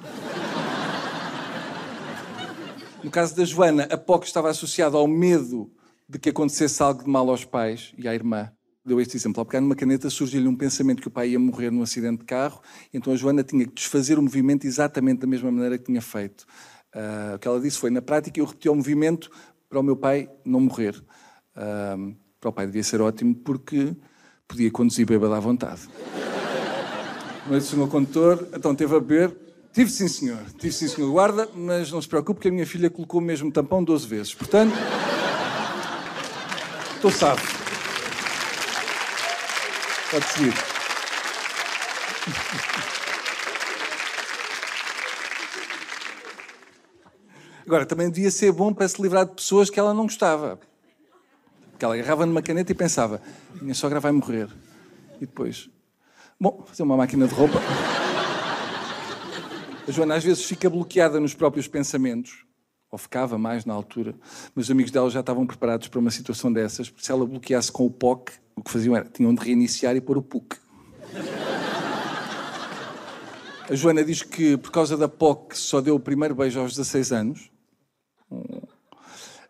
No 3.04 3.10
caso 3.10 3.36
da 3.36 3.44
Joana, 3.44 3.88
a 3.90 3.98
POC 3.98 4.28
estava 4.28 4.52
associada 4.52 4.96
ao 4.96 5.08
medo 5.08 5.72
de 6.12 6.20
que 6.20 6.30
acontecesse 6.30 6.84
algo 6.84 7.04
de 7.04 7.10
mal 7.10 7.30
aos 7.30 7.46
pais 7.46 7.94
e 7.98 8.06
à 8.06 8.14
irmã. 8.14 8.52
Deu 8.86 9.00
este 9.00 9.16
exemplo. 9.16 9.40
Ao 9.40 9.46
pegar 9.46 9.62
numa 9.62 9.76
caneta 9.76 10.10
surgiu-lhe 10.10 10.48
um 10.48 10.56
pensamento 10.56 11.02
que 11.02 11.08
o 11.08 11.12
pai 11.12 11.30
ia 11.30 11.40
morrer 11.40 11.72
num 11.72 11.82
acidente 11.82 12.20
de 12.20 12.26
carro, 12.26 12.62
então 12.94 13.14
a 13.14 13.16
Joana 13.16 13.44
tinha 13.44 13.66
que 13.66 13.74
desfazer 13.74 14.20
o 14.20 14.22
movimento 14.22 14.66
exatamente 14.68 15.20
da 15.20 15.28
mesma 15.28 15.50
maneira 15.50 15.78
que 15.78 15.86
tinha 15.86 16.02
feito. 16.02 16.46
Ah, 16.94 17.34
o 17.36 17.40
que 17.40 17.48
ela 17.48 17.62
disse 17.62 17.78
foi, 17.78 17.90
na 17.90 18.02
prática, 18.02 18.38
eu 18.42 18.46
repeti 18.46 18.68
o 18.68 18.76
movimento 18.76 19.32
para 19.70 19.80
o 19.80 19.84
meu 19.84 19.96
pai 19.96 20.30
não 20.44 20.60
morrer. 20.60 21.02
Ah, 21.56 21.96
para 22.42 22.50
o 22.50 22.54
pai 22.54 22.66
devia 22.66 22.84
ser 22.84 23.00
ótimo 23.00 23.34
porque 23.34 23.96
podia 24.46 24.70
conduzir 24.70 25.06
bêbado 25.06 25.34
à 25.34 25.40
vontade. 25.40 25.88
Mas 27.50 27.68
o 27.68 27.68
senhor 27.68 27.88
condutor, 27.88 28.50
então 28.54 28.76
teve 28.76 28.94
a 28.94 29.00
beber. 29.00 29.34
Tive 29.72 29.90
sim, 29.90 30.10
senhor. 30.10 30.44
Tive 30.60 30.74
sim, 30.74 30.90
senhor 30.90 31.10
guarda, 31.10 31.48
mas 31.56 31.90
não 31.90 32.02
se 32.02 32.08
preocupe 32.08 32.42
que 32.42 32.50
a 32.50 32.52
minha 32.52 32.66
filha 32.66 32.90
colocou 32.90 33.22
o 33.22 33.24
mesmo 33.24 33.50
tampão 33.50 33.82
12 33.82 34.06
vezes. 34.06 34.36
Portanto, 34.36 34.74
estou 37.02 37.12
salvo. 37.12 37.42
Pode 40.12 40.26
seguir. 40.28 40.54
Agora, 47.66 47.88
também 47.88 48.12
devia 48.12 48.30
ser 48.30 48.52
bom 48.52 48.72
para 48.72 48.88
se 48.88 49.02
livrar 49.02 49.26
de 49.26 49.34
pessoas 49.34 49.70
que 49.72 49.80
ela 49.80 49.96
não 49.96 50.04
gostava. 50.04 50.60
Que 51.80 51.86
ela 51.86 51.96
agarrava 51.96 52.26
numa 52.28 52.42
caneta 52.44 52.72
e 52.72 52.76
pensava: 52.76 53.20
minha 53.60 53.74
sogra 53.74 54.00
vai 54.00 54.12
morrer. 54.12 54.48
E 55.18 55.26
depois, 55.26 55.72
bom, 56.40 56.64
fazer 56.68 56.84
uma 56.84 56.98
máquina 56.98 57.28
de 57.28 57.34
roupa. 57.34 57.60
A 59.88 59.92
Joana 59.92 60.16
às 60.16 60.24
vezes 60.24 60.46
fica 60.46 60.70
bloqueada 60.70 61.20
nos 61.20 61.34
próprios 61.34 61.68
pensamentos, 61.68 62.46
ou 62.92 62.98
ficava 62.98 63.38
mais 63.38 63.64
na 63.64 63.74
altura, 63.74 64.14
mas 64.54 64.66
os 64.66 64.72
amigos 64.72 64.92
dela 64.92 65.10
já 65.10 65.22
estavam 65.22 65.48
preparados 65.48 65.88
para 65.88 66.00
uma 66.00 66.12
situação 66.12 66.52
dessas, 66.52 66.90
porque 66.90 67.06
se 67.06 67.12
ela 67.12 67.26
bloqueasse 67.26 67.72
com 67.72 67.86
o 67.86 67.90
POC, 67.90 68.34
o 68.56 68.62
que 68.62 68.70
faziam 68.70 68.96
era, 68.96 69.06
tinham 69.06 69.34
de 69.34 69.42
reiniciar 69.42 69.96
e 69.96 70.02
pôr 70.02 70.18
o 70.18 70.22
PUC. 70.22 70.58
A 73.70 73.74
Joana 73.74 74.04
diz 74.04 74.22
que 74.22 74.58
por 74.58 74.72
causa 74.72 74.98
da 74.98 75.08
POC 75.08 75.58
só 75.58 75.80
deu 75.80 75.96
o 75.96 76.00
primeiro 76.00 76.36
beijo 76.36 76.60
aos 76.60 76.76
16 76.76 77.12
anos. 77.14 77.50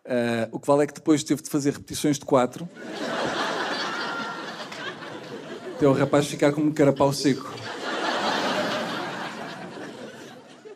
Ah, 0.05 0.49
o 0.51 0.59
que 0.59 0.67
vale 0.67 0.83
é 0.83 0.87
que 0.87 0.93
depois 0.93 1.23
teve 1.23 1.41
de 1.41 1.49
fazer 1.49 1.71
repetições 1.71 2.19
de 2.19 2.25
quatro. 2.25 2.67
Até 5.75 5.87
o 5.87 5.93
rapaz 5.93 6.27
ficar 6.27 6.51
como 6.51 6.67
um 6.67 6.71
carapau 6.71 7.11
seco. 7.13 7.51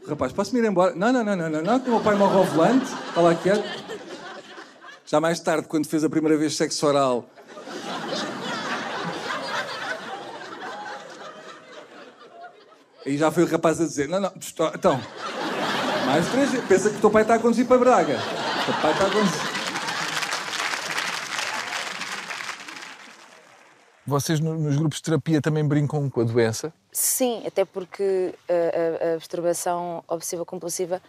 Rapaz, 0.08 0.32
posso-me 0.32 0.60
ir 0.60 0.66
embora? 0.66 0.93
Não, 0.95 1.12
não, 1.12 1.24
não, 1.24 1.36
não, 1.36 1.49
não, 1.49 1.62
não, 1.62 1.80
que 1.80 1.89
o 1.89 1.93
meu 1.93 2.01
pai 2.01 2.16
morre 2.16 2.38
ao 2.38 2.43
volante. 2.43 2.86
Está 2.86 3.22
lá 3.22 3.34
quieto. 3.34 3.64
Já 5.06 5.20
mais 5.20 5.39
tarde, 5.39 5.68
quando 5.68 5.88
fez 5.88 6.03
a 6.03 6.10
primeira 6.10 6.38
vez 6.38 6.56
sexo 6.56 6.86
oral. 6.86 7.26
Aí 13.06 13.18
já 13.18 13.32
foi 13.32 13.43
o 13.43 13.47
rapaz 13.47 13.80
a 13.82 13.86
dizer: 13.86 14.08
Não, 14.08 14.20
não, 14.20 14.32
então. 14.74 14.99
Mais 16.06 16.28
três. 16.30 16.49
Pensa 16.68 16.89
que 16.89 16.97
o 16.97 17.01
teu 17.01 17.10
pai 17.12 17.24
está 17.24 17.36
a 17.36 17.39
conduzir 17.39 17.66
para 17.66 17.78
Braga. 17.78 18.18
O 18.18 18.66
teu 18.66 18.82
pai 18.82 18.91
está 18.91 19.06
a 19.06 19.10
conduzir. 19.10 19.45
Vocês 24.08 24.39
no- 24.39 24.58
nos 24.58 24.76
grupos 24.78 24.97
de 24.99 25.03
terapia 25.03 25.41
também 25.41 25.68
brincam 25.68 26.10
com 26.10 26.22
a 26.22 26.24
doença? 26.24 26.72
Sim, 26.91 27.43
até 27.45 27.66
porque 27.66 28.34
a, 28.47 28.53
a- 28.53 29.12
a 29.12 29.14
masturbação 29.16 30.03
obsessiva-compulsiva 30.08 31.01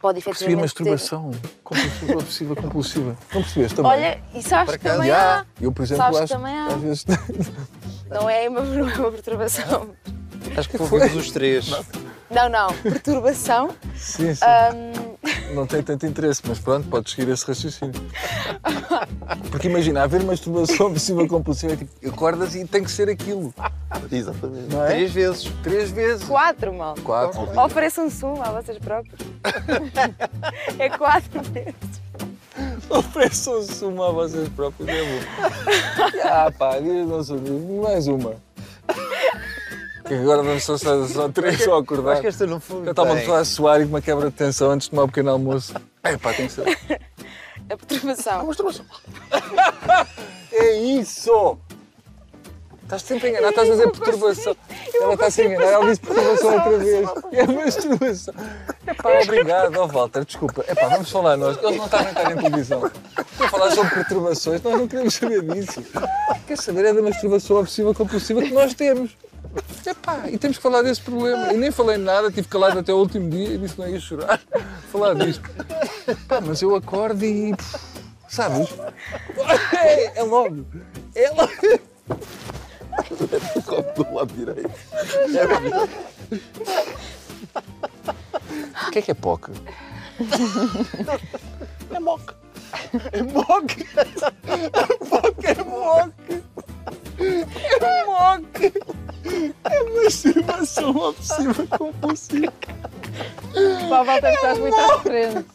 pode 0.00 0.20
Percebi 0.20 0.54
efetivamente 0.54 0.74
ter- 0.74 0.90
masturbação 0.90 1.30
compulsiva, 1.62 2.12
obsessiva, 2.18 2.56
compulsiva. 2.56 3.16
Não 3.34 3.42
percebeste 3.42 3.76
também? 3.76 3.92
Olha, 3.92 4.22
e 4.34 4.42
sabes 4.42 4.76
que 4.76 4.82
também 4.82 5.10
há. 5.10 5.46
Eu, 5.60 5.70
por 5.72 5.82
exemplo, 5.82 6.02
Sabes 6.04 6.18
que 6.18 6.24
acho 6.24 6.34
também 6.34 6.54
há. 6.58 6.66
às 6.66 6.80
vezes... 6.80 7.04
Não 8.10 8.28
é 8.28 8.46
uma, 8.46 8.60
não 8.60 8.90
é 8.90 8.94
uma 8.98 9.10
perturbação. 9.10 9.88
Acho 10.54 10.68
que 10.68 10.82
ouvimos 10.82 11.16
os 11.16 11.30
três. 11.30 11.70
Não, 12.30 12.46
não. 12.50 12.68
Perturbação. 12.82 13.70
Sim, 13.96 14.34
sim. 14.34 14.44
Ahm, 14.44 15.11
Não 15.54 15.66
tem 15.66 15.82
tanto 15.82 16.06
interesse, 16.06 16.42
mas 16.46 16.58
pronto, 16.58 16.88
podes 16.88 17.12
seguir 17.12 17.30
esse 17.30 17.46
raciocínio. 17.46 18.00
Porque 19.50 19.68
imagina, 19.68 20.02
haver 20.02 20.22
masturbação 20.24 20.86
obsessiva 20.86 21.26
compulsiva 21.26 21.74
é 21.74 21.76
tipo, 21.76 22.08
acordas 22.08 22.54
e 22.54 22.64
tem 22.66 22.82
que 22.82 22.90
ser 22.90 23.08
aquilo. 23.08 23.52
Exatamente. 24.10 24.74
É? 24.74 24.86
Três 24.86 25.12
vezes. 25.12 25.52
Três 25.62 25.90
vezes. 25.90 26.24
quatro, 26.24 26.72
mal. 26.72 26.94
Quatro. 27.02 27.40
Ofereçam 27.60 28.08
sumo 28.10 28.42
a 28.42 28.50
vocês 28.50 28.78
próprios. 28.78 29.20
é 30.78 30.88
quatro 30.88 31.42
vezes. 31.42 32.02
Ofereçam-se 32.88 33.84
uma 33.84 34.08
a 34.08 34.12
vocês 34.12 34.48
próprios, 34.50 34.88
é 34.88 35.02
bom. 35.02 36.22
Ah, 36.24 36.52
pá, 36.56 36.80
não 36.80 37.22
sou 37.22 37.38
mais 37.82 38.06
uma. 38.06 38.36
Que 40.12 40.18
agora 40.18 40.42
vamos 40.42 40.62
só, 40.62 40.76
só, 40.76 41.06
só 41.06 41.28
três 41.30 41.64
só 41.64 41.78
acordar. 41.78 42.12
Acho 42.12 42.20
que 42.20 42.26
esta 42.26 42.46
não 42.46 42.60
foi. 42.60 42.84
Já 42.84 42.90
estava 42.90 43.14
bem. 43.14 43.34
a 43.34 43.44
suar 43.46 43.80
e 43.80 43.84
com 43.84 43.88
uma 43.88 44.02
quebra 44.02 44.28
de 44.28 44.36
tensão 44.36 44.70
antes 44.70 44.84
de 44.84 44.90
tomar 44.90 45.04
o 45.04 45.06
pequeno 45.06 45.30
almoço. 45.30 45.74
É 46.04 46.18
pá, 46.18 46.34
tem 46.34 46.48
que 46.48 46.52
ser. 46.52 46.78
A 47.70 47.76
perturbação. 47.76 48.50
É 50.52 50.76
isso! 50.76 51.58
Estás 52.82 53.02
sempre 53.02 53.28
a 53.28 53.30
enganar, 53.30 53.50
estás 53.50 53.70
a 53.70 53.72
dizer 53.72 53.90
perturbação. 53.90 54.56
Ela 55.00 55.14
está 55.14 55.26
a 55.26 55.30
se 55.30 55.46
enganar, 55.46 55.64
ela 55.64 55.86
disse 55.86 56.00
perturbação 56.00 56.54
outra 56.54 56.78
vez. 56.78 57.08
É 57.32 57.46
masturbação. 57.46 58.34
É 58.86 58.94
pá, 58.94 59.20
obrigado, 59.22 59.76
ó 59.78 59.86
Walter, 59.86 60.24
desculpa. 60.26 60.62
É 60.66 60.74
pá, 60.74 60.88
vamos 60.88 61.10
falar 61.10 61.38
nós. 61.38 61.56
Eles 61.56 61.78
não 61.78 61.86
estavam 61.86 62.08
a 62.08 62.10
estar 62.10 62.32
em 62.32 62.36
televisão. 62.36 62.86
Estou 62.86 63.46
a 63.46 63.48
falar 63.48 63.70
sobre 63.70 63.94
perturbações, 63.94 64.60
nós 64.60 64.78
não 64.78 64.88
queremos 64.88 65.14
saber 65.14 65.42
disso. 65.42 65.82
Quer 66.46 66.58
saber 66.58 66.84
é 66.84 66.92
da 66.92 67.00
masturbação 67.00 67.56
obsessiva 67.56 67.94
compulsiva 67.94 68.42
que 68.42 68.52
nós 68.52 68.74
temos. 68.74 69.16
É 69.84 69.94
pá, 69.94 70.28
e 70.30 70.38
temos 70.38 70.56
que 70.56 70.62
falar 70.62 70.82
desse 70.82 71.00
problema. 71.00 71.52
Eu 71.52 71.58
nem 71.58 71.70
falei 71.70 71.96
nada, 71.96 72.30
tive 72.30 72.48
calado 72.48 72.78
até 72.78 72.92
o 72.92 72.98
último 72.98 73.28
dia 73.28 73.54
e 73.54 73.58
disse 73.58 73.74
que 73.74 73.80
não 73.80 73.88
ia 73.88 74.00
chorar. 74.00 74.40
Falar 74.92 75.14
disto. 75.14 75.42
Pá, 76.28 76.40
mas 76.40 76.62
eu 76.62 76.74
acordo 76.74 77.24
e. 77.24 77.54
Sabes? 78.28 78.68
É, 79.74 80.20
é 80.20 80.22
logo. 80.22 80.64
É 81.14 81.30
logo. 81.30 81.52
Do 83.96 84.14
lado 84.14 84.32
direito. 84.34 84.70
O 88.86 88.90
que 88.90 88.98
é 88.98 89.02
que 89.02 89.10
é 89.10 89.14
POC? 89.14 89.50
É 91.94 92.00
moca. 92.00 92.42
É 93.12 93.22
MOC! 93.22 93.86
É 95.44 95.62
MOC! 95.64 96.12
É 96.24 96.51
É 100.02 100.04
masturbação 100.04 100.96
obsessiva 100.96 101.66
compulsiva. 101.78 102.52
Pá, 103.88 104.02
Walter, 104.02 104.32
estás 104.34 104.58
muito 104.58 104.78
à 104.78 104.98
frente. 105.00 105.46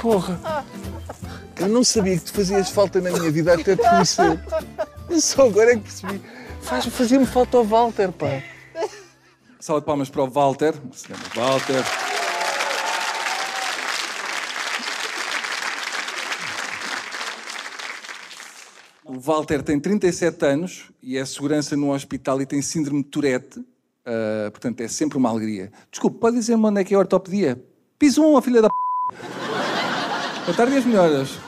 Porra! 0.00 0.64
Eu 1.58 1.68
não 1.68 1.84
sabia 1.84 2.16
que 2.18 2.24
tu 2.24 2.32
fazias 2.32 2.70
falta 2.70 3.00
na 3.00 3.10
minha 3.10 3.30
vida 3.30 3.54
até 3.54 3.76
te 3.76 3.88
conhecer. 3.88 4.40
Eu 5.08 5.20
só 5.20 5.46
agora 5.46 5.72
é 5.72 5.76
que 5.76 5.82
percebi. 5.82 6.20
Faz- 6.62 6.86
Fazia-me 6.86 7.26
falta 7.26 7.56
ao 7.58 7.64
Walter, 7.64 8.10
pá. 8.12 8.42
Salva 9.60 9.80
de 9.80 9.86
palmas 9.86 10.10
para 10.10 10.22
o 10.24 10.30
Walter. 10.30 10.74
Se 10.92 11.06
chama 11.06 11.20
Walter. 11.36 11.84
Walter 19.24 19.62
tem 19.62 19.78
37 19.78 20.44
anos 20.44 20.90
e 21.00 21.16
é 21.16 21.24
segurança 21.24 21.76
num 21.76 21.92
hospital 21.92 22.42
e 22.42 22.46
tem 22.46 22.60
síndrome 22.60 23.04
de 23.04 23.08
Tourette. 23.08 23.60
Uh, 23.60 24.50
portanto, 24.50 24.80
é 24.80 24.88
sempre 24.88 25.16
uma 25.16 25.28
alegria. 25.28 25.70
Desculpe, 25.92 26.18
pode 26.18 26.34
dizer-me 26.34 26.66
onde 26.66 26.80
é 26.80 26.84
que 26.84 26.92
é 26.92 26.96
a 26.96 26.98
ortopedia? 26.98 27.64
Piso 28.00 28.20
um, 28.20 28.36
a 28.36 28.42
filha 28.42 28.60
da 28.60 28.68
p... 28.68 28.74
Boa 30.44 30.56
tarde 30.56 30.74
e 30.74 30.76
as 30.76 30.84
melhoras. 30.84 31.38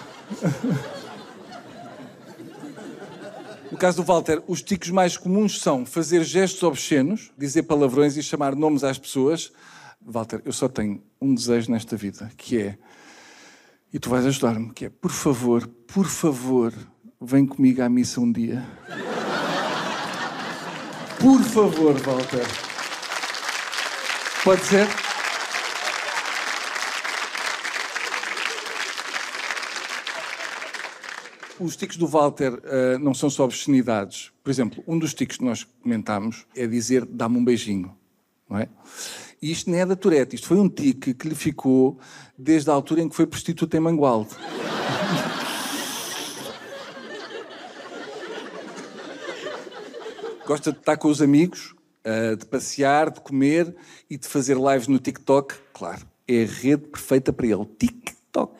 No 3.72 3.76
caso 3.76 3.96
do 3.96 4.04
Walter, 4.04 4.40
os 4.46 4.62
ticos 4.62 4.90
mais 4.90 5.16
comuns 5.16 5.60
são 5.60 5.84
fazer 5.84 6.22
gestos 6.22 6.62
obscenos, 6.62 7.32
dizer 7.36 7.64
palavrões 7.64 8.16
e 8.16 8.22
chamar 8.22 8.54
nomes 8.54 8.84
às 8.84 8.98
pessoas. 8.98 9.50
Walter, 10.00 10.40
eu 10.44 10.52
só 10.52 10.68
tenho 10.68 11.02
um 11.20 11.34
desejo 11.34 11.72
nesta 11.72 11.96
vida, 11.96 12.30
que 12.36 12.56
é, 12.56 12.78
e 13.92 13.98
tu 13.98 14.10
vais 14.10 14.24
ajudar-me, 14.26 14.72
que 14.72 14.84
é, 14.84 14.88
por 14.88 15.10
favor, 15.10 15.66
por 15.88 16.06
favor, 16.06 16.72
vem 17.24 17.46
comigo 17.46 17.82
à 17.82 17.88
missa 17.88 18.20
um 18.20 18.30
dia. 18.30 18.62
Por 21.18 21.42
favor, 21.42 21.94
Walter. 22.00 22.46
Pode 24.44 24.62
ser? 24.62 24.86
Os 31.58 31.76
tiques 31.76 31.96
do 31.96 32.06
Walter 32.06 32.52
uh, 32.52 32.98
não 33.00 33.14
são 33.14 33.30
só 33.30 33.44
obscenidades. 33.44 34.30
Por 34.42 34.50
exemplo, 34.50 34.84
um 34.86 34.98
dos 34.98 35.14
tiques 35.14 35.38
que 35.38 35.44
nós 35.44 35.64
comentámos 35.82 36.44
é 36.54 36.66
dizer 36.66 37.06
dá-me 37.06 37.38
um 37.38 37.44
beijinho. 37.44 37.96
Não 38.50 38.58
é? 38.58 38.68
E 39.40 39.50
isto 39.50 39.70
não 39.70 39.78
é 39.78 39.86
da 39.86 39.96
Tourette, 39.96 40.36
isto 40.36 40.46
foi 40.46 40.58
um 40.58 40.68
tique 40.68 41.14
que 41.14 41.28
lhe 41.28 41.34
ficou 41.34 41.98
desde 42.36 42.68
a 42.68 42.74
altura 42.74 43.00
em 43.00 43.08
que 43.08 43.16
foi 43.16 43.26
prostituta 43.26 43.76
em 43.76 43.80
Mangualde. 43.80 44.30
Gosta 50.46 50.72
de 50.72 50.78
estar 50.78 50.98
com 50.98 51.08
os 51.08 51.22
amigos, 51.22 51.74
uh, 52.04 52.36
de 52.36 52.44
passear, 52.44 53.10
de 53.10 53.20
comer 53.20 53.74
e 54.10 54.18
de 54.18 54.28
fazer 54.28 54.58
lives 54.58 54.86
no 54.86 54.98
TikTok. 54.98 55.54
Claro, 55.72 56.02
é 56.28 56.42
a 56.42 56.46
rede 56.46 56.86
perfeita 56.88 57.32
para 57.32 57.46
ele. 57.46 57.64
TikTok. 57.78 58.52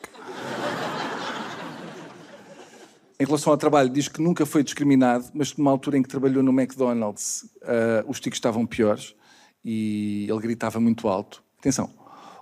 Em 3.19 3.23
relação 3.25 3.53
ao 3.53 3.57
trabalho, 3.57 3.89
diz 3.89 4.07
que 4.07 4.19
nunca 4.19 4.45
foi 4.45 4.63
discriminado, 4.63 5.25
mas 5.33 5.55
numa 5.55 5.71
altura 5.71 5.97
em 5.97 6.01
que 6.01 6.09
trabalhou 6.09 6.41
no 6.41 6.51
McDonald's, 6.51 7.43
uh, 7.61 8.09
os 8.09 8.19
ticos 8.19 8.37
estavam 8.37 8.65
piores 8.65 9.15
e 9.63 10.27
ele 10.29 10.39
gritava 10.39 10.79
muito 10.79 11.07
alto. 11.07 11.43
Atenção, 11.59 11.89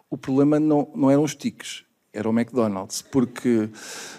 o 0.09 0.17
problema 0.17 0.59
não, 0.59 0.89
não 0.95 1.11
eram 1.11 1.23
os 1.23 1.35
tiques, 1.35 1.83
era 2.13 2.29
o 2.29 2.31
McDonald's, 2.31 3.01
porque 3.01 3.69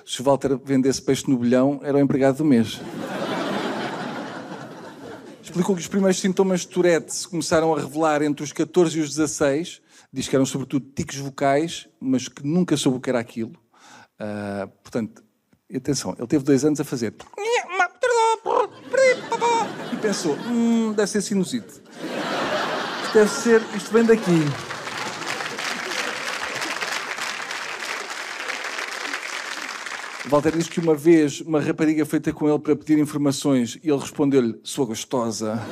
se 0.05 0.23
Walter 0.23 0.57
vendesse 0.63 1.01
peixe 1.01 1.29
no 1.29 1.39
bilhão, 1.39 1.81
era 1.83 1.97
o 1.97 2.01
empregado 2.01 2.39
do 2.39 2.45
mês. 2.45 2.81
Explicou 5.55 5.77
que 5.77 5.83
os 5.83 5.87
primeiros 5.87 6.19
sintomas 6.19 6.63
de 6.63 6.67
Tourette 6.67 7.15
se 7.15 7.29
começaram 7.29 7.73
a 7.73 7.79
revelar 7.79 8.23
entre 8.23 8.43
os 8.43 8.51
14 8.51 8.99
e 8.99 9.01
os 9.01 9.11
16. 9.11 9.81
Diz 10.13 10.27
que 10.27 10.35
eram 10.35 10.45
sobretudo 10.45 10.85
tiques 10.97 11.17
vocais, 11.19 11.87
mas 12.01 12.27
que 12.27 12.45
nunca 12.45 12.77
soube 12.77 12.99
o 12.99 13.01
que 13.01 13.09
era 13.09 13.21
aquilo. 13.21 13.53
Uh, 14.19 14.67
portanto, 14.83 15.23
atenção, 15.73 16.13
ele 16.19 16.27
teve 16.27 16.43
dois 16.43 16.65
anos 16.65 16.81
a 16.81 16.85
fazer. 16.85 17.15
E 19.93 19.97
pensou: 19.99 20.35
hum, 20.45 20.93
deve 20.93 21.09
ser 21.09 21.23
sinusite. 21.23 21.81
Isto 23.05 23.15
deve 23.15 23.31
ser, 23.31 23.63
isto 23.77 23.93
vem 23.93 24.05
daqui. 24.05 24.74
Walter 30.35 30.57
diz 30.57 30.69
que 30.69 30.81
uma 30.81 30.97
vez 30.97 31.41
uma 31.43 31.61
rapariga 31.61 32.05
foi 32.05 32.19
ter 32.19 32.35
com 32.35 32.49
ele 32.49 32.59
para 32.59 32.75
pedir 32.75 32.99
informações 32.99 33.79
e 33.85 33.89
ele 33.89 34.01
respondeu-lhe: 34.01 34.59
Sou 34.65 34.85
gostosa. 34.85 35.63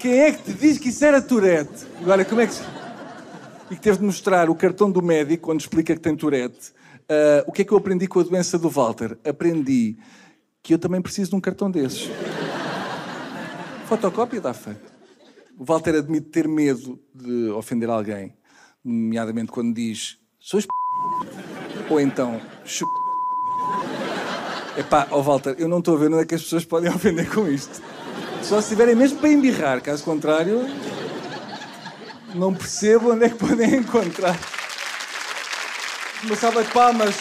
Quem 0.00 0.18
é 0.18 0.32
que 0.32 0.42
te 0.42 0.52
diz 0.52 0.78
que 0.78 0.88
isso 0.88 1.04
era 1.04 1.22
Tourette? 1.22 1.86
Agora, 2.00 2.24
como 2.24 2.40
é 2.40 2.48
que. 2.48 2.54
E 3.70 3.76
que 3.76 3.80
teve 3.80 3.98
de 3.98 4.04
mostrar 4.04 4.50
o 4.50 4.54
cartão 4.56 4.90
do 4.90 5.00
médico 5.00 5.44
quando 5.44 5.60
explica 5.60 5.94
que 5.94 6.00
tem 6.00 6.16
Tourette. 6.16 6.72
Uh, 7.02 7.46
o 7.46 7.52
que 7.52 7.62
é 7.62 7.64
que 7.64 7.70
eu 7.70 7.78
aprendi 7.78 8.08
com 8.08 8.18
a 8.18 8.24
doença 8.24 8.58
do 8.58 8.68
Walter? 8.68 9.16
Aprendi 9.24 9.96
que 10.60 10.74
eu 10.74 10.78
também 10.80 11.00
preciso 11.00 11.30
de 11.30 11.36
um 11.36 11.40
cartão 11.40 11.70
desses. 11.70 12.10
Fotocópia 13.86 14.40
dá 14.40 14.52
feito. 14.52 14.90
O 15.56 15.64
Walter 15.64 15.94
admite 15.94 16.30
ter 16.30 16.48
medo 16.48 16.98
de 17.14 17.50
ofender 17.50 17.88
alguém, 17.88 18.34
nomeadamente 18.84 19.52
quando 19.52 19.74
diz 19.74 20.18
sois 20.38 20.66
p... 20.66 20.72
ou 21.90 22.00
então 22.00 22.40
chu... 22.64 22.86
Epá, 24.76 25.06
ó 25.10 25.18
oh 25.18 25.22
Walter, 25.22 25.54
eu 25.58 25.68
não 25.68 25.80
estou 25.80 25.96
a 25.96 25.98
ver 25.98 26.06
onde 26.06 26.22
é 26.22 26.24
que 26.24 26.34
as 26.34 26.42
pessoas 26.42 26.64
podem 26.64 26.90
ofender 26.94 27.28
com 27.28 27.46
isto. 27.46 27.82
Só 28.42 28.60
se 28.60 28.70
tiverem 28.70 28.94
mesmo 28.94 29.18
para 29.18 29.28
embirrar, 29.28 29.82
caso 29.82 30.02
contrário, 30.02 30.66
não 32.34 32.54
percebo 32.54 33.12
onde 33.12 33.26
é 33.26 33.28
que 33.28 33.34
podem 33.34 33.76
encontrar. 33.80 34.38
Uma 36.22 36.36
salva 36.36 36.62
de 36.62 36.70
palmas 36.70 37.16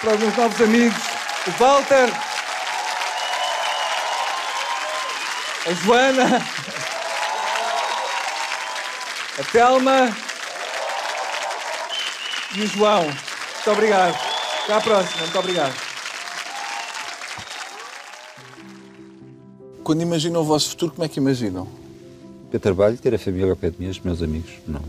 para 0.00 0.16
meus 0.16 0.36
novos 0.36 0.60
amigos, 0.60 1.02
o 1.46 1.50
Walter, 1.52 2.10
a 5.66 5.72
Joana, 5.72 6.42
a 9.38 9.44
Telma 9.50 10.33
e 12.56 12.62
o 12.62 12.66
João. 12.66 13.02
Muito 13.02 13.70
obrigado. 13.70 14.14
Até 14.64 14.74
à 14.74 14.80
próxima. 14.80 15.22
Muito 15.22 15.38
obrigado. 15.38 15.74
Quando 19.82 20.00
imaginam 20.00 20.40
o 20.40 20.44
vosso 20.44 20.70
futuro, 20.70 20.92
como 20.92 21.04
é 21.04 21.08
que 21.08 21.20
imaginam? 21.20 21.68
Ter 22.50 22.58
trabalho, 22.58 22.96
ter 22.96 23.14
a 23.14 23.18
família 23.18 23.50
ao 23.50 23.56
pé 23.56 23.70
de 23.70 23.78
mim, 23.78 23.88
os 23.88 24.00
meus 24.00 24.22
amigos. 24.22 24.52
Não, 24.66 24.80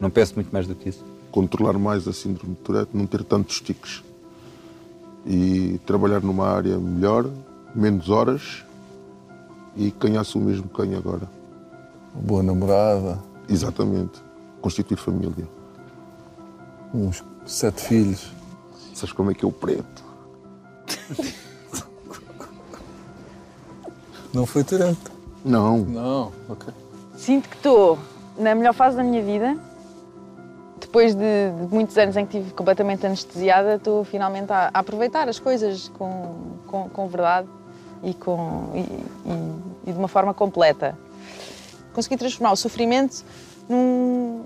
não 0.00 0.10
peço 0.10 0.34
muito 0.36 0.52
mais 0.52 0.66
do 0.66 0.74
que 0.74 0.90
isso. 0.90 1.04
Controlar 1.32 1.72
mais 1.72 2.06
a 2.06 2.12
síndrome 2.12 2.54
de 2.54 2.60
Tourette, 2.60 2.90
não 2.94 3.06
ter 3.06 3.24
tantos 3.24 3.60
tiques. 3.60 4.02
E 5.26 5.80
trabalhar 5.86 6.20
numa 6.20 6.46
área 6.46 6.78
melhor, 6.78 7.28
menos 7.74 8.10
horas 8.10 8.62
e 9.76 9.92
ganhar-se 9.98 10.36
o 10.36 10.40
mesmo 10.40 10.68
que 10.68 10.82
ganho 10.82 10.98
agora. 10.98 11.28
Boa 12.14 12.42
namorada. 12.42 13.18
Exatamente. 13.48 14.22
Constituir 14.60 14.98
família. 14.98 15.48
Uns 16.94 17.24
sete 17.44 17.82
filhos. 17.82 18.32
Sabes 18.94 19.12
como 19.12 19.32
é 19.32 19.34
que 19.34 19.44
é 19.44 19.48
o 19.48 19.52
preto? 19.52 20.04
Não 24.32 24.46
foi 24.46 24.62
Tourette? 24.62 25.00
Não. 25.44 25.78
Não, 25.78 26.32
ok. 26.48 26.72
Sinto 27.16 27.48
que 27.48 27.56
estou 27.56 27.98
na 28.38 28.54
melhor 28.54 28.72
fase 28.72 28.96
da 28.96 29.02
minha 29.02 29.22
vida. 29.22 29.56
Depois 30.80 31.14
de, 31.14 31.20
de 31.20 31.74
muitos 31.74 31.98
anos 31.98 32.16
em 32.16 32.24
que 32.24 32.38
estive 32.38 32.54
completamente 32.54 33.04
anestesiada, 33.04 33.74
estou 33.74 34.04
finalmente 34.04 34.52
a, 34.52 34.70
a 34.72 34.78
aproveitar 34.78 35.28
as 35.28 35.40
coisas 35.40 35.88
com, 35.98 36.36
com, 36.68 36.88
com 36.88 37.08
verdade 37.08 37.48
e, 38.04 38.14
com, 38.14 38.70
e, 38.74 38.78
e, 38.78 39.90
e 39.90 39.92
de 39.92 39.98
uma 39.98 40.06
forma 40.06 40.32
completa. 40.32 40.96
Consegui 41.92 42.16
transformar 42.16 42.52
o 42.52 42.56
sofrimento 42.56 43.24
num, 43.68 44.43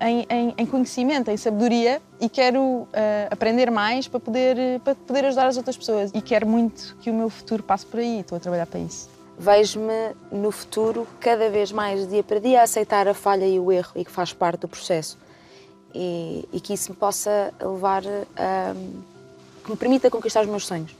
em, 0.00 0.26
em, 0.28 0.54
em, 0.58 0.66
conhecimento, 0.66 1.30
em 1.30 1.36
sabedoria 1.36 2.00
e 2.20 2.28
quero 2.28 2.60
uh, 2.60 2.88
aprender 3.30 3.70
mais 3.70 4.06
para 4.08 4.20
poder, 4.20 4.80
para 4.80 4.94
poder 4.94 5.24
ajudar 5.26 5.46
as 5.46 5.56
outras 5.56 5.76
pessoas. 5.76 6.10
E 6.14 6.20
quero 6.20 6.46
muito 6.46 6.96
que 7.00 7.10
o 7.10 7.14
meu 7.14 7.30
futuro 7.30 7.62
passe 7.62 7.86
por 7.86 8.00
aí, 8.00 8.20
estou 8.20 8.36
a 8.36 8.40
trabalhar 8.40 8.66
para 8.66 8.80
isso. 8.80 9.08
Vejo-me 9.38 10.14
no 10.32 10.50
futuro 10.50 11.06
cada 11.20 11.50
vez 11.50 11.70
mais, 11.70 12.08
dia 12.08 12.22
para 12.22 12.38
dia, 12.38 12.60
a 12.60 12.64
aceitar 12.64 13.06
a 13.06 13.14
falha 13.14 13.46
e 13.46 13.58
o 13.60 13.70
erro 13.70 13.92
e 13.94 14.04
que 14.04 14.10
faz 14.10 14.32
parte 14.32 14.60
do 14.60 14.68
processo. 14.68 15.18
E, 15.94 16.46
e 16.52 16.60
que 16.60 16.74
isso 16.74 16.90
me 16.90 16.96
possa 16.96 17.52
levar 17.60 18.02
a. 18.36 18.74
que 19.64 19.70
me 19.70 19.76
permita 19.76 20.10
conquistar 20.10 20.42
os 20.42 20.48
meus 20.48 20.66
sonhos. 20.66 20.94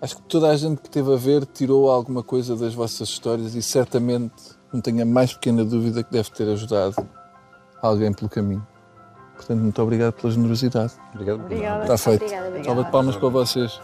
Acho 0.00 0.16
que 0.16 0.22
toda 0.22 0.50
a 0.50 0.56
gente 0.56 0.82
que 0.82 0.90
teve 0.90 1.12
a 1.12 1.16
ver 1.16 1.46
tirou 1.46 1.90
alguma 1.90 2.22
coisa 2.22 2.54
das 2.56 2.74
vossas 2.74 3.08
histórias 3.08 3.54
e 3.54 3.62
certamente 3.62 4.34
não 4.72 4.80
tenho 4.80 5.02
a 5.02 5.04
mais 5.06 5.32
pequena 5.32 5.64
dúvida 5.64 6.02
que 6.02 6.12
deve 6.12 6.30
ter 6.30 6.48
ajudado 6.48 6.96
alguém 7.88 8.12
pelo 8.12 8.28
caminho. 8.28 8.66
Portanto, 9.36 9.60
muito 9.60 9.82
obrigado 9.82 10.12
pela 10.14 10.32
generosidade. 10.32 10.94
Obrigado. 11.12 11.40
Obrigada. 11.40 11.82
Está 11.82 11.98
feito. 11.98 12.22
Obrigada, 12.22 12.48
obrigada. 12.48 12.64
Salva 12.64 12.84
de 12.84 12.90
palmas 12.90 13.16
para 13.16 13.28
vocês. 13.28 13.80